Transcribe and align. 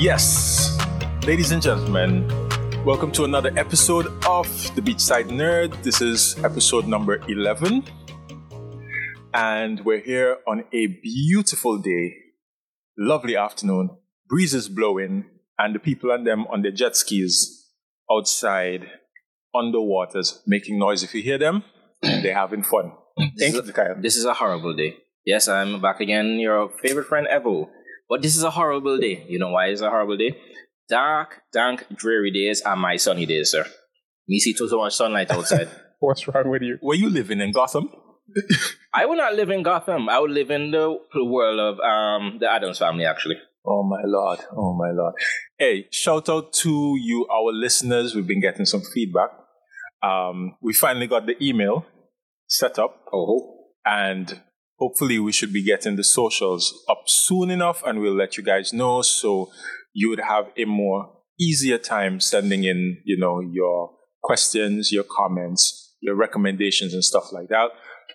Yes, 0.00 0.78
ladies 1.26 1.52
and 1.52 1.60
gentlemen, 1.60 2.26
welcome 2.86 3.12
to 3.12 3.24
another 3.24 3.52
episode 3.58 4.06
of 4.26 4.48
the 4.74 4.80
Beachside 4.80 5.28
Nerd. 5.28 5.82
This 5.82 6.00
is 6.00 6.42
episode 6.42 6.86
number 6.86 7.20
11, 7.28 7.84
and 9.34 9.84
we're 9.84 10.00
here 10.00 10.38
on 10.48 10.64
a 10.72 10.86
beautiful 10.86 11.76
day, 11.76 12.14
lovely 12.96 13.36
afternoon, 13.36 13.90
breezes 14.26 14.70
blowing, 14.70 15.26
and 15.58 15.74
the 15.74 15.78
people 15.78 16.10
and 16.12 16.26
them 16.26 16.46
on 16.46 16.62
their 16.62 16.72
jet 16.72 16.96
skis 16.96 17.68
outside 18.10 18.86
on 19.54 19.70
the 19.70 19.82
waters 19.82 20.42
making 20.46 20.78
noise. 20.78 21.02
If 21.02 21.14
you 21.14 21.20
hear 21.20 21.36
them, 21.36 21.62
they're 22.00 22.32
having 22.32 22.62
fun. 22.62 22.92
This 23.18 23.52
Thank 23.52 23.54
is, 23.56 23.66
you, 23.66 23.74
Kyle. 23.74 23.96
this 24.00 24.16
is 24.16 24.24
a 24.24 24.32
horrible 24.32 24.74
day. 24.74 24.96
Yes, 25.26 25.46
I'm 25.46 25.82
back 25.82 26.00
again, 26.00 26.38
your 26.38 26.70
favorite 26.82 27.06
friend 27.06 27.28
Evo. 27.30 27.68
But 28.10 28.22
this 28.22 28.36
is 28.36 28.42
a 28.42 28.50
horrible 28.50 28.98
day. 28.98 29.24
You 29.28 29.38
know 29.38 29.50
why 29.50 29.66
it's 29.68 29.80
a 29.82 29.88
horrible 29.88 30.16
day? 30.16 30.36
Dark, 30.88 31.42
dank, 31.52 31.86
dreary 31.94 32.32
days 32.32 32.60
are 32.62 32.74
my 32.74 32.96
sunny 32.96 33.24
days, 33.24 33.52
sir. 33.52 33.64
Me 34.26 34.40
see 34.40 34.52
too 34.52 34.68
so 34.68 34.78
much 34.78 34.96
sunlight 34.96 35.30
outside. 35.30 35.68
What's 36.00 36.26
wrong 36.26 36.50
with 36.50 36.62
you? 36.62 36.78
Were 36.82 36.96
you 36.96 37.08
living 37.08 37.40
in 37.40 37.52
Gotham? 37.52 37.88
I 38.92 39.06
would 39.06 39.18
not 39.18 39.34
live 39.34 39.50
in 39.50 39.62
Gotham. 39.62 40.08
I 40.08 40.18
would 40.18 40.32
live 40.32 40.50
in 40.50 40.72
the 40.72 40.98
world 41.14 41.60
of 41.60 41.80
um, 41.80 42.38
the 42.40 42.50
Addams 42.50 42.78
family, 42.78 43.04
actually. 43.04 43.36
Oh 43.64 43.84
my 43.84 44.02
lord. 44.04 44.40
Oh 44.56 44.74
my 44.74 44.90
lord. 44.90 45.14
Hey, 45.58 45.86
shout 45.92 46.28
out 46.28 46.52
to 46.54 46.96
you, 46.98 47.28
our 47.30 47.52
listeners. 47.52 48.14
We've 48.14 48.26
been 48.26 48.40
getting 48.40 48.64
some 48.66 48.80
feedback. 48.80 49.30
Um, 50.02 50.56
we 50.60 50.72
finally 50.72 51.06
got 51.06 51.26
the 51.26 51.36
email 51.44 51.84
set 52.48 52.78
up, 52.78 53.04
Oh, 53.12 53.68
and 53.84 54.40
hopefully 54.80 55.18
we 55.18 55.30
should 55.30 55.52
be 55.52 55.62
getting 55.62 55.96
the 55.96 56.02
socials 56.02 56.84
up 56.88 57.02
soon 57.06 57.50
enough, 57.50 57.82
and 57.84 58.00
we'll 58.00 58.14
let 58.14 58.36
you 58.36 58.42
guys 58.42 58.72
know 58.72 59.02
so 59.02 59.50
you 59.92 60.08
would 60.08 60.20
have 60.20 60.46
a 60.56 60.64
more 60.64 61.12
easier 61.38 61.78
time 61.78 62.18
sending 62.18 62.64
in, 62.64 62.98
you 63.04 63.18
know, 63.18 63.40
your 63.40 63.90
questions, 64.22 64.90
your 64.90 65.04
comments, 65.04 65.94
your 66.00 66.16
recommendations, 66.16 66.94
and 66.94 67.04
stuff 67.04 67.32
like 67.32 67.48
that. 67.48 67.68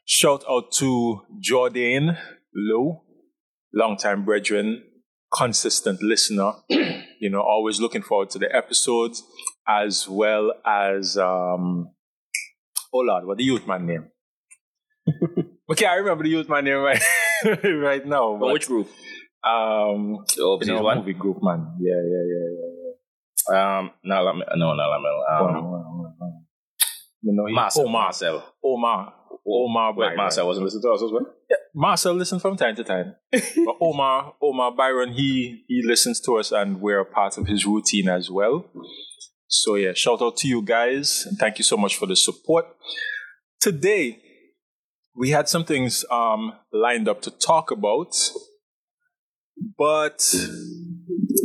Shout 0.05 0.43
out 0.49 0.71
to 0.73 1.21
Jordan 1.39 2.17
Lowe, 2.53 3.03
longtime 3.73 4.25
brethren, 4.25 4.83
consistent 5.33 6.01
listener. 6.01 6.53
you 6.69 7.29
know, 7.29 7.41
always 7.41 7.79
looking 7.79 8.01
forward 8.01 8.29
to 8.31 8.39
the 8.39 8.53
episodes, 8.55 9.23
as 9.67 10.07
well 10.09 10.51
as 10.65 11.17
um, 11.17 11.89
oh 12.93 12.99
Lord, 12.99 13.25
what 13.25 13.37
the 13.37 13.43
youth 13.43 13.67
man 13.67 13.85
name? 13.85 14.07
okay, 15.71 15.85
I 15.85 15.95
remember 15.95 16.23
the 16.23 16.29
youth 16.29 16.49
man 16.49 16.63
name 16.65 16.77
right 16.77 17.01
right 17.63 18.05
now. 18.05 18.37
But 18.37 18.53
which 18.53 18.67
group? 18.67 18.87
um, 19.43 20.23
The 20.35 20.57
you 20.61 20.73
know, 20.73 20.81
one? 20.81 20.99
movie 20.99 21.13
group 21.13 21.37
man. 21.41 21.77
Yeah, 21.79 21.93
yeah, 21.93 22.23
yeah, 22.33 22.47
yeah. 22.57 22.71
yeah. 23.51 23.77
Um, 23.79 23.91
no, 24.03 24.23
Lam- 24.23 24.41
no, 24.55 24.73
not 24.73 24.89
Lamel. 24.89 25.21
Um, 25.29 25.37
hold 25.37 25.49
on, 25.49 25.63
hold 25.63 25.75
on, 25.75 25.83
hold 25.85 26.05
on. 26.21 26.45
You 27.21 27.33
know, 27.33 27.45
he, 27.47 27.53
Marcel. 27.53 27.87
Omar, 27.87 28.01
Marcel. 28.03 28.53
Omar, 28.63 29.13
Omar. 29.47 29.93
Wait, 29.93 30.05
Byron. 30.05 30.17
Marcel 30.17 30.47
wasn't 30.47 30.65
listening 30.65 30.83
to 30.83 30.91
us 30.91 31.01
as 31.03 31.11
well? 31.11 31.25
Yeah, 31.49 31.57
Marcel 31.75 32.13
listens 32.13 32.41
from 32.41 32.55
time 32.57 32.75
to 32.75 32.83
time. 32.83 33.15
but 33.31 33.75
Omar, 33.81 34.33
Omar 34.41 34.71
Byron, 34.75 35.13
he 35.13 35.63
he 35.67 35.81
listens 35.83 36.19
to 36.21 36.37
us 36.37 36.51
and 36.51 36.81
we're 36.81 36.99
a 36.99 37.05
part 37.05 37.37
of 37.37 37.47
his 37.47 37.65
routine 37.65 38.09
as 38.09 38.29
well. 38.31 38.65
So 39.47 39.75
yeah, 39.75 39.93
shout 39.93 40.21
out 40.21 40.37
to 40.37 40.47
you 40.47 40.61
guys 40.63 41.25
and 41.27 41.37
thank 41.37 41.57
you 41.59 41.63
so 41.63 41.77
much 41.77 41.97
for 41.97 42.07
the 42.07 42.15
support. 42.15 42.65
Today, 43.61 44.21
we 45.15 45.29
had 45.29 45.47
some 45.47 45.63
things 45.63 46.05
um, 46.11 46.53
lined 46.71 47.07
up 47.07 47.21
to 47.21 47.31
talk 47.31 47.71
about, 47.71 48.15
but 49.77 50.35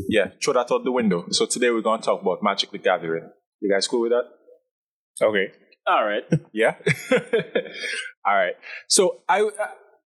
yeah, 0.08 0.30
throw 0.42 0.54
that 0.54 0.72
out 0.72 0.84
the 0.84 0.92
window. 0.92 1.26
So 1.30 1.46
today 1.46 1.70
we're 1.70 1.80
going 1.80 2.00
to 2.00 2.06
talk 2.06 2.20
about 2.20 2.42
Magic 2.42 2.72
the 2.72 2.78
Gathering. 2.78 3.30
You 3.60 3.72
guys 3.72 3.86
cool 3.86 4.02
with 4.02 4.12
that? 4.12 5.24
Okay. 5.24 5.52
All 5.86 6.04
right. 6.04 6.24
Yeah. 6.52 6.76
All 8.26 8.34
right. 8.34 8.54
So 8.88 9.20
I 9.28 9.48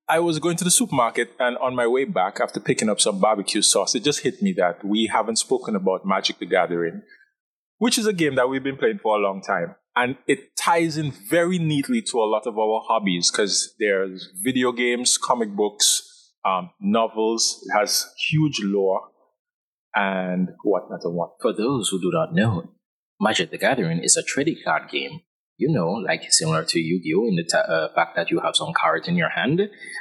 I 0.08 0.20
was 0.20 0.38
going 0.38 0.56
to 0.58 0.64
the 0.64 0.70
supermarket 0.70 1.30
and 1.38 1.56
on 1.58 1.74
my 1.74 1.86
way 1.86 2.04
back 2.04 2.40
after 2.40 2.60
picking 2.60 2.90
up 2.90 3.00
some 3.00 3.18
barbecue 3.18 3.62
sauce, 3.62 3.94
it 3.94 4.04
just 4.04 4.20
hit 4.20 4.42
me 4.42 4.52
that 4.58 4.84
we 4.84 5.06
haven't 5.06 5.36
spoken 5.36 5.74
about 5.74 6.04
Magic 6.04 6.38
the 6.38 6.46
Gathering, 6.46 7.02
which 7.78 7.96
is 7.96 8.06
a 8.06 8.12
game 8.12 8.34
that 8.34 8.48
we've 8.48 8.62
been 8.62 8.76
playing 8.76 8.98
for 9.02 9.16
a 9.16 9.20
long 9.20 9.40
time. 9.40 9.76
And 9.96 10.16
it 10.26 10.56
ties 10.56 10.96
in 10.96 11.12
very 11.12 11.58
neatly 11.58 12.02
to 12.02 12.18
a 12.18 12.26
lot 12.26 12.46
of 12.46 12.58
our 12.58 12.82
hobbies 12.86 13.30
because 13.30 13.74
there's 13.78 14.28
video 14.42 14.72
games, 14.72 15.16
comic 15.16 15.50
books, 15.54 16.32
um, 16.44 16.70
novels. 16.80 17.64
It 17.64 17.78
has 17.78 18.06
huge 18.28 18.60
lore 18.62 19.02
and 19.94 20.48
whatnot 20.64 21.00
and 21.04 21.14
what. 21.14 21.34
For 21.40 21.52
those 21.52 21.90
who 21.90 22.00
do 22.00 22.10
not 22.12 22.34
know, 22.34 22.72
Magic 23.20 23.50
the 23.50 23.58
Gathering 23.58 24.00
is 24.02 24.16
a 24.16 24.22
trading 24.22 24.56
card 24.64 24.90
game. 24.90 25.20
You 25.56 25.72
know, 25.72 25.90
like 25.90 26.32
similar 26.32 26.64
to 26.64 26.80
Yu 26.80 27.00
Gi 27.00 27.14
Oh! 27.16 27.28
in 27.28 27.36
the 27.36 27.44
ta- 27.44 27.58
uh, 27.72 27.94
fact 27.94 28.16
that 28.16 28.28
you 28.32 28.40
have 28.40 28.56
some 28.56 28.72
cards 28.76 29.06
in 29.06 29.14
your 29.14 29.28
hand, 29.28 29.60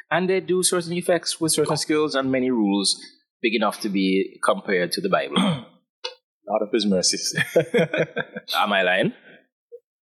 and 0.09 0.27
they 0.27 0.39
do 0.39 0.63
certain 0.63 0.93
effects 0.93 1.39
with 1.39 1.51
certain 1.51 1.77
skills 1.77 2.15
and 2.15 2.31
many 2.31 2.49
rules 2.49 2.99
big 3.39 3.53
enough 3.53 3.79
to 3.81 3.89
be 3.89 4.39
compared 4.43 4.91
to 4.93 5.01
the 5.01 5.09
Bible. 5.09 5.37
Out 5.37 6.61
of 6.61 6.69
his 6.73 6.87
mercies. 6.87 7.35
Am 8.57 8.73
I 8.73 8.81
lying? 8.81 9.13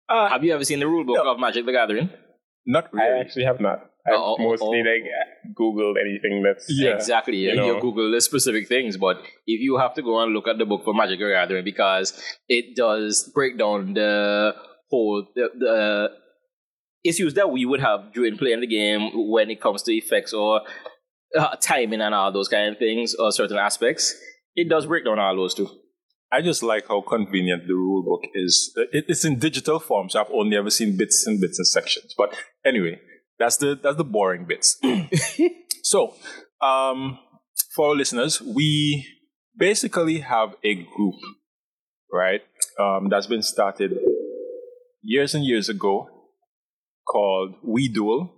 Uh, 0.08 0.28
Have 0.28 0.42
you 0.44 0.54
ever 0.54 0.64
seen 0.64 0.80
the 0.80 0.86
rule 0.86 1.04
book 1.04 1.16
no. 1.16 1.32
of 1.32 1.40
Magic 1.40 1.66
the 1.66 1.72
Gathering? 1.72 2.10
not 2.66 2.92
really. 2.92 3.04
I 3.04 3.08
really. 3.10 3.20
actually 3.20 3.44
have 3.44 3.60
not. 3.60 3.78
I've 4.06 4.14
Oh, 4.14 4.36
oh, 4.38 4.42
mostly 4.42 4.80
oh. 4.80 4.90
like 4.90 5.56
Googled 5.58 5.94
anything 6.00 6.42
that's 6.42 6.66
Yeah. 6.68 6.94
Exactly. 6.94 7.36
You, 7.36 7.50
You 7.50 7.56
know. 7.56 7.66
you 7.66 7.80
Google 7.80 8.10
the 8.10 8.20
specific 8.20 8.68
things, 8.68 8.96
but 8.96 9.16
if 9.46 9.60
you 9.60 9.78
have 9.78 9.94
to 9.94 10.02
go 10.02 10.22
and 10.22 10.32
look 10.32 10.48
at 10.48 10.58
the 10.58 10.64
book 10.64 10.84
for 10.84 10.94
Magic 10.94 11.18
the 11.18 11.28
Gathering 11.28 11.64
because 11.64 12.18
it 12.48 12.76
does 12.76 13.30
break 13.34 13.58
down 13.58 13.94
the 13.94 14.54
whole 14.90 15.26
the, 15.34 15.48
the 15.58 16.10
issues 17.04 17.34
that 17.34 17.50
we 17.50 17.64
would 17.66 17.80
have 17.80 18.12
during 18.14 18.36
playing 18.38 18.60
the 18.60 18.66
game 18.66 19.10
when 19.30 19.50
it 19.50 19.60
comes 19.60 19.82
to 19.82 19.92
effects 19.94 20.32
or 20.32 20.62
uh, 21.38 21.56
timing 21.56 22.00
and 22.00 22.14
all 22.14 22.32
those 22.32 22.48
kind 22.48 22.72
of 22.72 22.78
things 22.78 23.14
or 23.14 23.30
certain 23.32 23.58
aspects. 23.58 24.14
It 24.54 24.68
does 24.68 24.86
break 24.86 25.04
down 25.04 25.18
all 25.18 25.36
those 25.36 25.54
too. 25.54 25.68
I 26.30 26.42
just 26.42 26.62
like 26.62 26.88
how 26.88 27.00
convenient 27.00 27.66
the 27.66 27.74
rule 27.74 28.02
book 28.02 28.30
is. 28.34 28.72
It, 28.92 29.06
it's 29.08 29.24
in 29.24 29.38
digital 29.38 29.78
form, 29.78 30.10
so 30.10 30.20
I've 30.20 30.30
only 30.32 30.56
ever 30.56 30.70
seen 30.70 30.96
bits 30.96 31.26
and 31.26 31.40
bits 31.40 31.58
and 31.58 31.66
sections. 31.66 32.14
But 32.16 32.36
anyway, 32.64 33.00
that's 33.38 33.56
the 33.56 33.78
that's 33.82 33.96
the 33.96 34.04
boring 34.04 34.44
bits. 34.46 34.78
so, 35.82 36.14
um, 36.60 37.18
for 37.74 37.90
our 37.90 37.94
listeners, 37.94 38.42
we 38.42 39.06
basically 39.56 40.20
have 40.20 40.54
a 40.62 40.74
group, 40.74 41.14
right? 42.12 42.42
Um, 42.78 43.08
that's 43.08 43.26
been 43.26 43.42
started 43.42 43.94
years 45.02 45.34
and 45.34 45.44
years 45.44 45.68
ago, 45.68 46.08
called 47.06 47.54
We 47.64 47.88
Duel, 47.88 48.34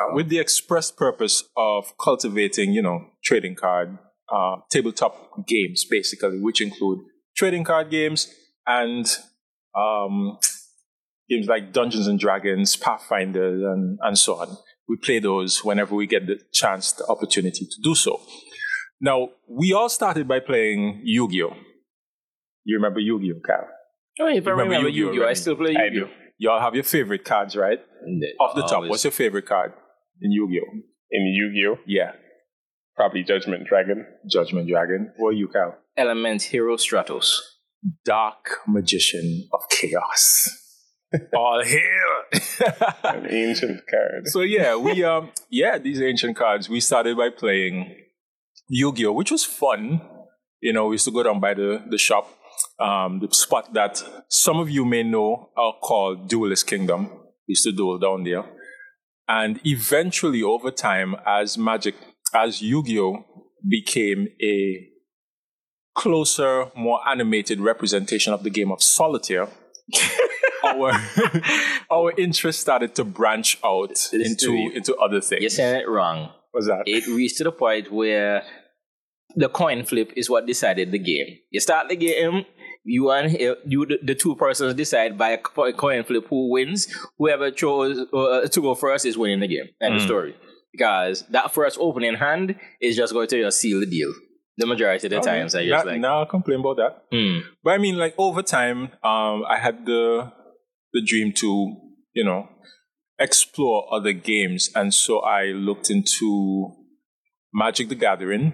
uh, 0.00 0.14
with 0.14 0.28
the 0.28 0.38
express 0.38 0.90
purpose 0.90 1.44
of 1.56 1.96
cultivating, 1.98 2.72
you 2.72 2.82
know, 2.82 3.10
trading 3.22 3.54
card, 3.54 3.98
uh, 4.32 4.56
tabletop 4.70 5.46
games, 5.46 5.84
basically, 5.88 6.38
which 6.40 6.60
include 6.60 7.00
trading 7.42 7.64
card 7.64 7.90
games 7.90 8.32
and 8.68 9.04
um, 9.76 10.38
games 11.28 11.48
like 11.48 11.72
Dungeons 11.72 12.06
and 12.06 12.16
Dragons, 12.16 12.76
Pathfinder, 12.76 13.48
and, 13.72 13.98
and 14.00 14.16
so 14.16 14.36
on. 14.36 14.56
We 14.88 14.96
play 14.96 15.18
those 15.18 15.64
whenever 15.64 15.92
we 15.96 16.06
get 16.06 16.28
the 16.28 16.38
chance, 16.52 16.92
the 16.92 17.04
opportunity 17.06 17.64
to 17.66 17.76
do 17.82 17.96
so. 17.96 18.20
Now, 19.00 19.30
we 19.48 19.72
all 19.72 19.88
started 19.88 20.28
by 20.28 20.38
playing 20.38 21.00
Yu 21.02 21.28
Gi 21.28 21.42
Oh! 21.42 21.56
You 22.64 22.76
remember 22.76 23.00
Yu 23.00 23.18
Gi 23.20 23.32
Oh, 23.34 23.40
Cal? 23.44 23.66
Oh, 24.20 24.28
if 24.28 24.46
I 24.46 24.50
Remember 24.50 24.62
remember 24.62 24.88
Yu-Gi-Oh, 24.90 25.12
Yu-Gi-Oh, 25.14 25.28
I 25.28 25.32
still 25.32 25.56
play 25.56 25.72
Yu-Gi-Oh. 25.72 26.10
You 26.38 26.50
all 26.50 26.60
have 26.60 26.74
your 26.76 26.84
favorite 26.84 27.24
cards, 27.24 27.56
right? 27.56 27.80
Off 28.38 28.54
the 28.54 28.62
top, 28.62 28.72
Always. 28.74 28.90
what's 28.90 29.02
your 29.04 29.10
favorite 29.10 29.46
card 29.46 29.72
in 30.20 30.30
Yu 30.30 30.46
Gi 30.48 30.60
Oh? 30.64 30.72
in 31.10 31.22
Yu-Gi-Oh. 31.34 31.78
Yeah, 31.88 32.12
Probably 32.94 33.24
Judgment 33.24 33.66
Dragon. 33.66 34.06
Judgment 34.30 34.68
Dragon. 34.68 35.12
What 35.16 35.30
are 35.30 35.32
you, 35.32 35.48
Cal? 35.48 35.74
Element 35.96 36.42
Hero 36.42 36.76
Stratos. 36.76 37.38
Dark 38.04 38.58
Magician 38.66 39.48
of 39.52 39.60
Chaos. 39.70 40.48
All 41.34 41.62
hail! 41.62 42.92
An 43.04 43.26
ancient 43.30 43.82
card. 43.90 44.26
so 44.28 44.40
yeah, 44.40 44.76
we 44.76 45.04
um 45.04 45.30
yeah, 45.50 45.78
these 45.78 46.00
ancient 46.00 46.36
cards. 46.36 46.68
We 46.68 46.80
started 46.80 47.16
by 47.16 47.28
playing 47.28 47.94
Yu-Gi-Oh, 48.68 49.12
which 49.12 49.30
was 49.30 49.44
fun. 49.44 50.00
You 50.60 50.72
know, 50.72 50.86
we 50.86 50.94
used 50.94 51.04
to 51.04 51.10
go 51.10 51.22
down 51.22 51.40
by 51.40 51.54
the, 51.54 51.82
the 51.90 51.98
shop, 51.98 52.28
um, 52.78 53.18
the 53.20 53.28
spot 53.34 53.74
that 53.74 54.02
some 54.30 54.58
of 54.58 54.70
you 54.70 54.84
may 54.84 55.02
know 55.02 55.50
are 55.56 55.74
called 55.82 56.28
Duelist 56.28 56.66
Kingdom. 56.66 57.10
We 57.46 57.52
used 57.52 57.64
to 57.64 57.72
duel 57.72 57.98
down 57.98 58.24
there. 58.24 58.44
And 59.28 59.60
eventually 59.66 60.42
over 60.42 60.70
time, 60.70 61.16
as 61.26 61.58
Magic 61.58 61.96
as 62.34 62.62
Yu-Gi-Oh 62.62 63.24
became 63.68 64.28
a 64.40 64.88
closer, 65.94 66.66
more 66.74 67.00
animated 67.08 67.60
representation 67.60 68.32
of 68.32 68.42
the 68.42 68.50
game 68.50 68.72
of 68.72 68.82
solitaire, 68.82 69.48
our 70.64 70.92
our 71.90 72.12
interest 72.18 72.60
started 72.60 72.94
to 72.94 73.04
branch 73.04 73.58
out 73.64 74.10
into 74.12 74.70
into 74.74 74.94
other 74.96 75.20
things. 75.20 75.42
You're 75.42 75.50
saying 75.50 75.82
it 75.82 75.88
wrong. 75.88 76.30
What's 76.52 76.66
that? 76.66 76.82
It 76.86 77.06
reached 77.06 77.38
to 77.38 77.44
the 77.44 77.52
point 77.52 77.90
where 77.90 78.44
the 79.34 79.48
coin 79.48 79.84
flip 79.84 80.12
is 80.16 80.28
what 80.28 80.46
decided 80.46 80.92
the 80.92 80.98
game. 80.98 81.38
You 81.50 81.60
start 81.60 81.88
the 81.88 81.96
game, 81.96 82.44
you 82.84 83.10
and 83.10 83.32
you 83.66 83.86
the, 83.86 83.98
the 84.02 84.14
two 84.14 84.36
persons 84.36 84.74
decide 84.74 85.16
by 85.16 85.30
a 85.30 85.38
coin 85.38 86.04
flip 86.04 86.26
who 86.28 86.50
wins. 86.50 86.88
Whoever 87.18 87.50
chose 87.50 88.06
uh, 88.12 88.46
to 88.48 88.60
go 88.60 88.74
first 88.74 89.06
is 89.06 89.16
winning 89.16 89.40
the 89.40 89.48
game. 89.48 89.68
End 89.80 89.96
of 89.96 90.02
story. 90.02 90.36
Because 90.72 91.26
that 91.28 91.52
first 91.52 91.76
opening 91.78 92.14
hand 92.14 92.56
is 92.80 92.96
just 92.96 93.12
going 93.12 93.28
to 93.28 93.42
just 93.42 93.60
seal 93.60 93.80
the 93.80 93.86
deal. 93.86 94.12
The 94.58 94.66
majority 94.66 95.06
of 95.06 95.10
the 95.10 95.20
times, 95.20 95.54
I 95.54 95.66
just 95.66 95.84
Not- 95.84 95.86
like. 95.86 96.00
now 96.00 96.18
I'll 96.20 96.26
complain 96.26 96.60
about 96.60 96.76
that. 96.76 97.04
Hmm. 97.10 97.38
But 97.64 97.70
I 97.70 97.78
mean, 97.78 97.96
like 97.96 98.14
over 98.18 98.42
time, 98.42 98.92
um, 99.02 99.44
I 99.48 99.58
had 99.58 99.86
the 99.86 100.30
the 100.92 101.02
dream 101.02 101.32
to, 101.36 101.74
you 102.12 102.24
know, 102.24 102.48
explore 103.18 103.92
other 103.92 104.12
games, 104.12 104.70
and 104.74 104.92
so 104.92 105.20
I 105.20 105.46
looked 105.46 105.88
into 105.88 106.74
Magic: 107.54 107.88
The 107.88 107.94
Gathering, 107.94 108.52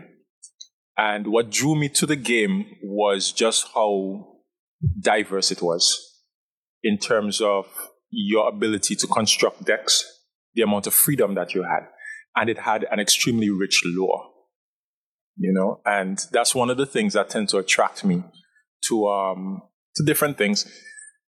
and 0.96 1.26
what 1.26 1.50
drew 1.50 1.74
me 1.74 1.88
to 1.90 2.06
the 2.06 2.16
game 2.16 2.76
was 2.82 3.32
just 3.32 3.66
how 3.74 4.38
diverse 5.00 5.50
it 5.50 5.62
was 5.62 5.84
in 6.84 6.98
terms 6.98 7.40
of 7.40 7.66
your 8.10 8.48
ability 8.48 8.94
to 8.94 9.06
construct 9.08 9.64
decks, 9.64 10.04
the 10.54 10.62
amount 10.62 10.86
of 10.86 10.94
freedom 10.94 11.34
that 11.34 11.54
you 11.54 11.64
had, 11.64 11.88
and 12.36 12.48
it 12.48 12.58
had 12.58 12.86
an 12.92 13.00
extremely 13.00 13.50
rich 13.50 13.82
lore 13.84 14.27
you 15.38 15.52
know? 15.52 15.80
And 15.84 16.18
that's 16.32 16.54
one 16.54 16.70
of 16.70 16.76
the 16.76 16.86
things 16.86 17.14
that 17.14 17.30
tend 17.30 17.48
to 17.50 17.58
attract 17.58 18.04
me 18.04 18.24
to 18.88 19.06
um 19.08 19.62
to 19.96 20.04
different 20.04 20.38
things 20.38 20.70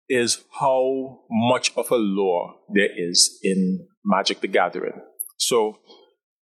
is 0.10 0.44
how 0.60 1.20
much 1.30 1.76
of 1.76 1.92
a 1.92 1.96
lore 1.96 2.56
there 2.74 2.90
is 2.96 3.40
in 3.44 3.88
magic 4.06 4.42
the 4.42 4.48
gathering. 4.48 5.02
So 5.38 5.80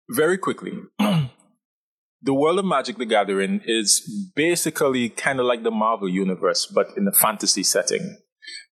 very 0.10 0.38
quickly 0.38 0.74
the 1.00 2.34
world 2.34 2.60
of 2.60 2.66
magic 2.66 2.98
the 2.98 3.06
gathering 3.06 3.62
is 3.66 4.32
basically 4.36 5.10
kind 5.10 5.40
of 5.40 5.46
like 5.46 5.64
the 5.64 5.72
marvel 5.72 6.10
universe 6.10 6.66
but 6.66 6.88
in 6.98 7.08
a 7.08 7.12
fantasy 7.12 7.64
setting. 7.64 8.18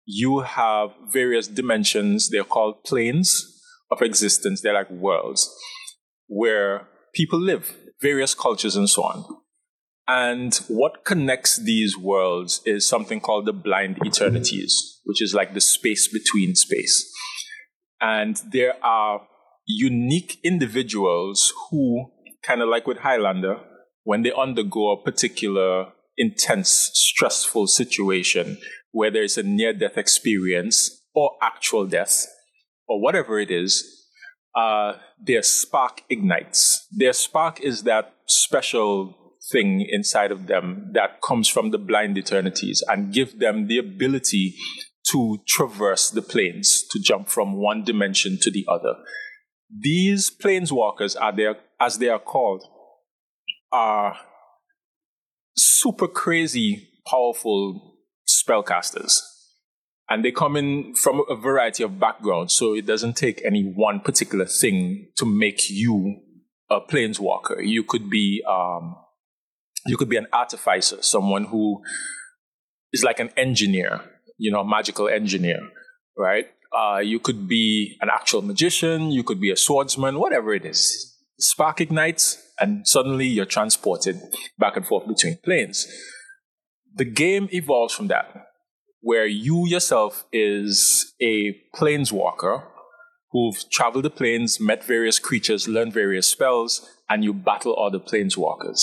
You 0.06 0.42
have 0.42 0.90
various 1.12 1.48
dimensions. 1.48 2.30
They're 2.30 2.44
called 2.44 2.84
planes 2.84 3.62
of 3.90 4.01
existence. 4.01 4.62
They're 4.62 4.74
like 4.74 4.90
worlds 4.90 5.50
where 6.28 6.88
people 7.13 7.40
live, 7.40 7.75
various 8.04 8.36
cultures 8.36 8.76
and 8.76 8.90
so 8.90 9.02
on. 9.04 9.26
And 10.08 10.54
what 10.68 11.06
connects 11.06 11.58
these 11.58 11.98
worlds 11.98 12.62
is 12.66 12.88
something 12.88 13.22
called 13.22 13.46
the 13.46 13.54
blind 13.54 13.98
eternities, 14.06 15.00
which 15.06 15.22
is 15.22 15.34
like 15.34 15.54
the 15.54 15.62
space 15.62 16.08
between 16.08 16.56
space. 16.56 17.10
And 18.02 18.40
there 18.52 18.74
are 18.84 19.22
unique 19.66 20.40
individuals 20.44 21.54
who, 21.70 22.12
kind 22.44 22.62
of 22.62 22.68
like 22.68 22.86
with 22.86 22.98
Highlander, 22.98 23.62
when 24.04 24.24
they 24.24 24.34
undergo 24.34 24.92
a 24.92 25.02
particular 25.02 25.94
intense, 26.18 26.92
stressful 26.94 27.68
situation 27.68 28.58
where 28.92 29.10
there 29.10 29.24
is 29.24 29.38
a 29.38 29.44
near 29.44 29.74
death 29.74 29.98
experience 29.98 31.02
or 31.16 31.32
actual 31.42 31.88
death 31.88 32.28
or 32.88 33.02
whatever 33.02 33.40
it 33.40 33.50
is, 33.50 34.04
uh, 34.56 34.94
their 35.25 35.44
spark 35.44 36.04
ignites. 36.10 36.88
Their 36.92 37.14
spark 37.14 37.62
is 37.62 37.84
that 37.84 38.14
special 38.28 39.16
thing 39.52 39.86
inside 39.90 40.31
of 40.31 40.48
them 40.48 40.92
that 40.94 41.22
comes 41.22 41.48
from 41.48 41.72
the 41.72 41.78
blind 41.78 42.18
eternities 42.18 42.84
and 42.88 43.14
give 43.14 43.40
them 43.40 43.68
the 43.68 43.78
ability 43.78 44.56
to 45.12 45.40
traverse 45.48 46.10
the 46.10 46.22
planes, 46.22 46.84
to 46.90 47.00
jump 47.00 47.28
from 47.28 47.58
one 47.58 47.84
dimension 47.84 48.38
to 48.42 48.50
the 48.50 48.66
other. 48.70 48.96
These 49.70 50.30
planeswalkers 50.30 51.20
are 51.20 51.36
there, 51.36 51.56
as 51.80 51.98
they 51.98 52.10
are 52.10 52.19
called, 52.19 52.64
are 53.72 54.18
super 55.58 56.08
crazy, 56.08 56.90
powerful 57.06 57.98
spellcasters 58.28 59.32
and 60.13 60.24
they 60.24 60.31
come 60.31 60.56
in 60.56 60.94
from 60.94 61.24
a 61.27 61.36
variety 61.36 61.81
of 61.81 62.00
backgrounds. 62.00 62.54
So 62.54 62.75
it 62.75 62.86
doesn't 62.86 63.18
take 63.18 63.42
any 63.44 63.63
one 63.63 64.00
particular 64.00 64.45
thing 64.45 65.07
to 65.15 65.25
make 65.25 65.71
you 65.71 66.21
a 66.69 66.80
planeswalker. 66.81 67.65
You 67.65 67.83
could 67.83 68.12
be 68.12 68.44
um, 68.48 68.95
you 69.88 69.98
could 69.98 70.10
be 70.10 70.18
an 70.18 70.27
artificer, 70.31 71.01
someone 71.01 71.45
who 71.45 71.81
is 72.92 73.04
like 73.04 73.19
an 73.19 73.31
engineer, 73.36 74.01
you 74.38 74.51
know, 74.51 74.63
magical 74.63 75.10
engineer, 75.10 75.60
right? 76.16 76.45
Uh, 76.71 77.00
you 77.00 77.19
could 77.19 77.48
be 77.48 77.98
an 78.00 78.09
actual 78.13 78.44
magician. 78.44 79.09
You 79.09 79.24
could 79.24 79.42
be 79.42 79.50
a 79.50 79.57
swordsman, 79.57 80.19
whatever 80.19 80.54
it 80.54 80.63
is. 80.63 81.18
Spark 81.39 81.81
ignites, 81.81 82.38
and 82.59 82.88
suddenly 82.88 83.25
you're 83.25 83.45
transported 83.45 84.21
back 84.59 84.77
and 84.77 84.86
forth 84.86 85.07
between 85.07 85.39
planes. 85.44 85.88
The 86.94 87.06
game 87.06 87.50
evolves 87.51 87.95
from 87.95 88.09
that 88.09 88.53
where 89.04 89.26
you 89.26 89.68
yourself 89.68 90.26
is 90.32 91.14
a 91.22 91.54
planeswalker 91.76 92.64
who've 93.32 93.70
traveled 93.70 94.06
the 94.06 94.10
planes, 94.10 94.62
met 94.62 94.84
various 94.84 95.20
creatures, 95.20 95.68
learned 95.68 95.92
various 95.92 96.28
spells, 96.28 96.90
and 97.10 97.24
you 97.24 97.34
battle 97.34 97.78
other 97.78 98.00
planeswalkers. 98.00 98.80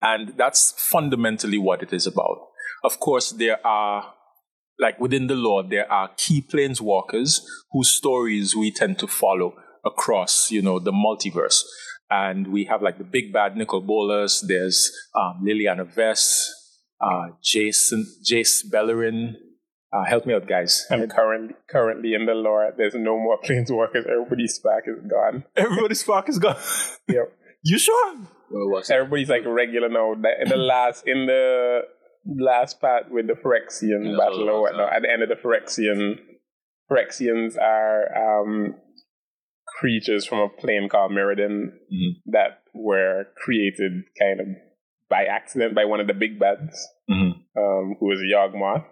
And 0.00 0.34
that's 0.38 0.72
fundamentally 0.90 1.58
what 1.58 1.82
it 1.82 1.92
is 1.92 2.06
about. 2.06 2.48
Of 2.82 2.98
course, 2.98 3.32
there 3.32 3.64
are, 3.66 4.14
like 4.78 4.98
within 4.98 5.26
the 5.26 5.34
lore, 5.34 5.62
there 5.62 5.90
are 5.92 6.10
key 6.16 6.40
planeswalkers 6.40 7.42
whose 7.72 7.90
stories 7.90 8.56
we 8.56 8.70
tend 8.70 8.98
to 9.00 9.06
follow 9.06 9.54
across, 9.84 10.50
you 10.50 10.62
know, 10.62 10.78
the 10.78 10.92
multiverse. 10.92 11.62
And 12.10 12.48
we 12.48 12.64
have 12.64 12.80
like 12.80 12.96
the 12.96 13.04
big 13.04 13.34
bad 13.34 13.54
Nicol 13.54 13.82
Bolas, 13.82 14.44
there's 14.46 14.90
um, 15.14 15.44
Liliana 15.44 15.84
Vess, 15.94 16.48
uh, 17.04 17.26
Jason, 17.42 18.06
Jace 18.24 18.64
Beleren. 18.70 19.34
Uh, 19.92 20.04
help 20.04 20.26
me 20.26 20.34
out, 20.34 20.48
guys. 20.48 20.86
And 20.90 21.08
currently, 21.10 21.54
currently 21.70 22.14
in 22.14 22.26
the 22.26 22.32
lore, 22.34 22.72
there's 22.76 22.94
no 22.94 23.16
more 23.16 23.38
planeswalkers. 23.40 24.06
Everybody's 24.10 24.54
spark 24.54 24.84
is 24.88 24.98
gone. 25.08 25.44
Everybody's 25.56 26.00
spark 26.00 26.28
is 26.28 26.38
gone. 26.38 26.56
Yep. 27.08 27.32
You 27.64 27.78
sure? 27.78 28.14
Well, 28.50 28.70
what's 28.70 28.90
it? 28.90 28.94
Everybody's 28.94 29.28
like 29.28 29.42
regular 29.46 29.88
now. 29.88 30.12
In 30.14 30.48
the 30.48 30.56
last, 30.56 31.06
in 31.06 31.26
the 31.26 31.80
last 32.26 32.80
part 32.80 33.10
with 33.10 33.26
the 33.26 33.34
Phyrexian 33.34 34.10
Yeah, 34.10 34.16
battle 34.18 34.48
or 34.50 34.62
whatnot, 34.62 34.92
at 34.94 35.02
the 35.02 35.10
end 35.12 35.22
of 35.22 35.28
the 35.28 35.36
Phyrexian, 35.36 36.18
Phyrexians 36.90 37.56
are 37.60 38.42
um, 38.42 38.74
creatures 39.78 40.26
from 40.26 40.38
a 40.40 40.48
plane 40.48 40.88
called 40.90 41.12
Mirrodin 41.12 41.72
Mhm. 41.92 42.10
that 42.26 42.62
were 42.74 43.26
created 43.36 44.04
kind 44.18 44.40
of 44.40 44.46
by 45.08 45.24
accident 45.24 45.74
by 45.74 45.84
one 45.84 46.00
of 46.00 46.06
the 46.06 46.14
big 46.14 46.38
bads, 46.38 46.88
Mhm. 47.10 47.32
um, 47.56 47.96
who 48.00 48.06
was 48.06 48.20
a 48.20 48.24
Yawgmoth, 48.34 48.86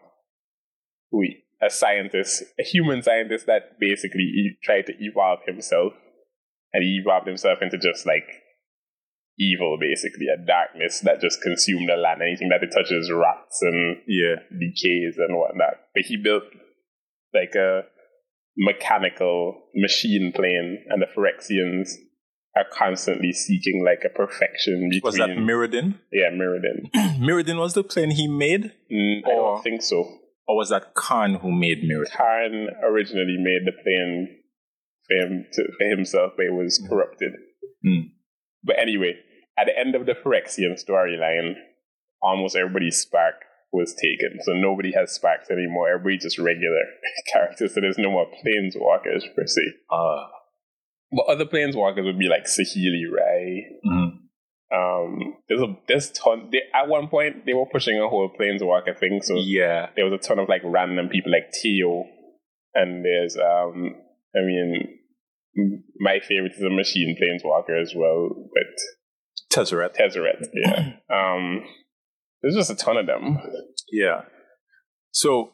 who 1.11 1.25
a 1.61 1.71
scientist, 1.71 2.43
a 2.59 2.63
human 2.63 3.03
scientist 3.03 3.47
that 3.47 3.79
basically 3.79 4.23
e- 4.25 4.59
tried 4.63 4.87
to 4.87 4.95
evolve 4.99 5.41
himself, 5.47 5.93
and 6.73 6.83
he 6.83 6.99
evolved 7.01 7.27
himself 7.27 7.59
into 7.63 7.79
just 7.79 8.05
like 8.07 8.29
evil, 9.39 9.79
basically 9.81 10.27
a 10.27 10.37
darkness 10.37 11.01
that 11.01 11.21
just 11.21 11.41
consumed 11.41 11.89
the 11.89 11.97
land. 11.97 12.21
Anything 12.21 12.49
that 12.51 12.63
it 12.63 12.71
touches 12.73 13.11
rots 13.11 13.63
and 13.63 14.03
Yeah. 14.07 14.37
decays 14.51 15.17
and 15.19 15.37
whatnot. 15.39 15.81
But 15.95 16.05
he 16.05 16.17
built 16.17 16.45
like 17.33 17.55
a 17.55 17.87
mechanical 18.57 19.71
machine 19.75 20.33
plane, 20.35 20.85
and 20.89 21.01
the 21.01 21.07
Phyrexians 21.07 21.89
are 22.57 22.65
constantly 22.71 23.33
seeking 23.33 23.85
like 23.85 24.03
a 24.05 24.11
perfection 24.11 24.89
between. 24.91 25.01
Was 25.05 25.17
that 25.17 25.31
Mirrodin? 25.31 25.99
yeah, 26.13 26.31
Mirrodin. 26.31 26.91
Mirrodin 27.19 27.59
was 27.59 27.75
the 27.75 27.83
plane 27.85 28.11
he 28.11 28.29
made? 28.29 28.73
Mm, 28.91 29.21
I 29.27 29.31
don't 29.31 29.63
think 29.63 29.83
so. 29.83 30.19
Or 30.47 30.57
was 30.57 30.71
that 30.71 30.95
Karn 30.95 31.35
who 31.37 31.51
made 31.51 31.83
Mirrodin? 31.83 32.13
Karn 32.15 32.69
originally 32.85 33.37
made 33.39 33.63
the 33.65 33.73
plane 33.73 34.39
for, 35.07 35.17
him 35.17 35.47
to, 35.53 35.63
for 35.79 35.87
himself, 35.87 36.33
but 36.37 36.47
it 36.47 36.53
was 36.53 36.85
corrupted. 36.89 37.33
Mm. 37.87 38.11
But 38.63 38.79
anyway, 38.79 39.15
at 39.59 39.67
the 39.67 39.79
end 39.79 39.95
of 39.95 40.07
the 40.07 40.15
Phyrexian 40.15 40.79
storyline, 40.83 41.55
almost 42.23 42.57
everybody's 42.57 42.99
spark 42.99 43.35
was 43.73 43.95
taken. 43.95 44.39
So 44.43 44.53
nobody 44.53 44.93
has 44.93 45.13
sparks 45.13 45.51
anymore. 45.51 45.89
Everybody's 45.89 46.23
just 46.23 46.39
regular 46.39 46.83
characters. 47.33 47.75
So 47.75 47.81
there's 47.81 47.99
no 47.99 48.11
more 48.11 48.27
planeswalkers 48.27 49.35
per 49.35 49.47
se. 49.47 49.63
Uh, 49.91 50.27
But 51.15 51.27
other 51.27 51.45
planeswalkers 51.45 52.05
would 52.05 52.19
be 52.19 52.29
like 52.29 52.45
Saheeli 52.45 53.05
Rai. 53.15 53.67
mhm. 53.87 54.19
Um, 54.75 55.35
there's 55.49 55.61
a 55.61 55.77
there's 55.87 56.11
ton. 56.13 56.49
They, 56.51 56.63
at 56.75 56.89
one 56.89 57.09
point, 57.09 57.45
they 57.45 57.53
were 57.53 57.67
pushing 57.67 57.99
a 58.01 58.09
whole 58.09 58.31
planeswalker 58.41 58.99
thing. 58.99 59.21
So 59.23 59.35
Yeah. 59.37 59.91
there 59.97 60.07
was 60.07 60.15
a 60.15 60.19
ton 60.27 60.39
of 60.39 60.49
like 60.49 60.63
random 60.65 61.11
people 61.11 61.31
like 61.31 61.53
Teyo, 61.53 62.05
and 62.75 63.05
there's 63.05 63.37
um, 63.37 63.95
I 64.35 64.41
mean, 64.41 64.99
my 66.01 66.21
favorite 66.27 66.53
is 66.57 66.63
a 66.63 66.71
machine 66.71 67.15
planeswalker 67.21 67.79
as 67.81 67.93
well, 67.95 68.31
but 68.55 69.55
Tezzeret. 69.55 69.95
Tezzeret, 69.95 70.47
yeah. 70.55 70.93
um, 71.15 71.63
there's 72.41 72.55
just 72.55 72.71
a 72.71 72.75
ton 72.75 72.97
of 72.97 73.07
them. 73.07 73.37
Yeah. 73.93 74.23
So, 75.11 75.53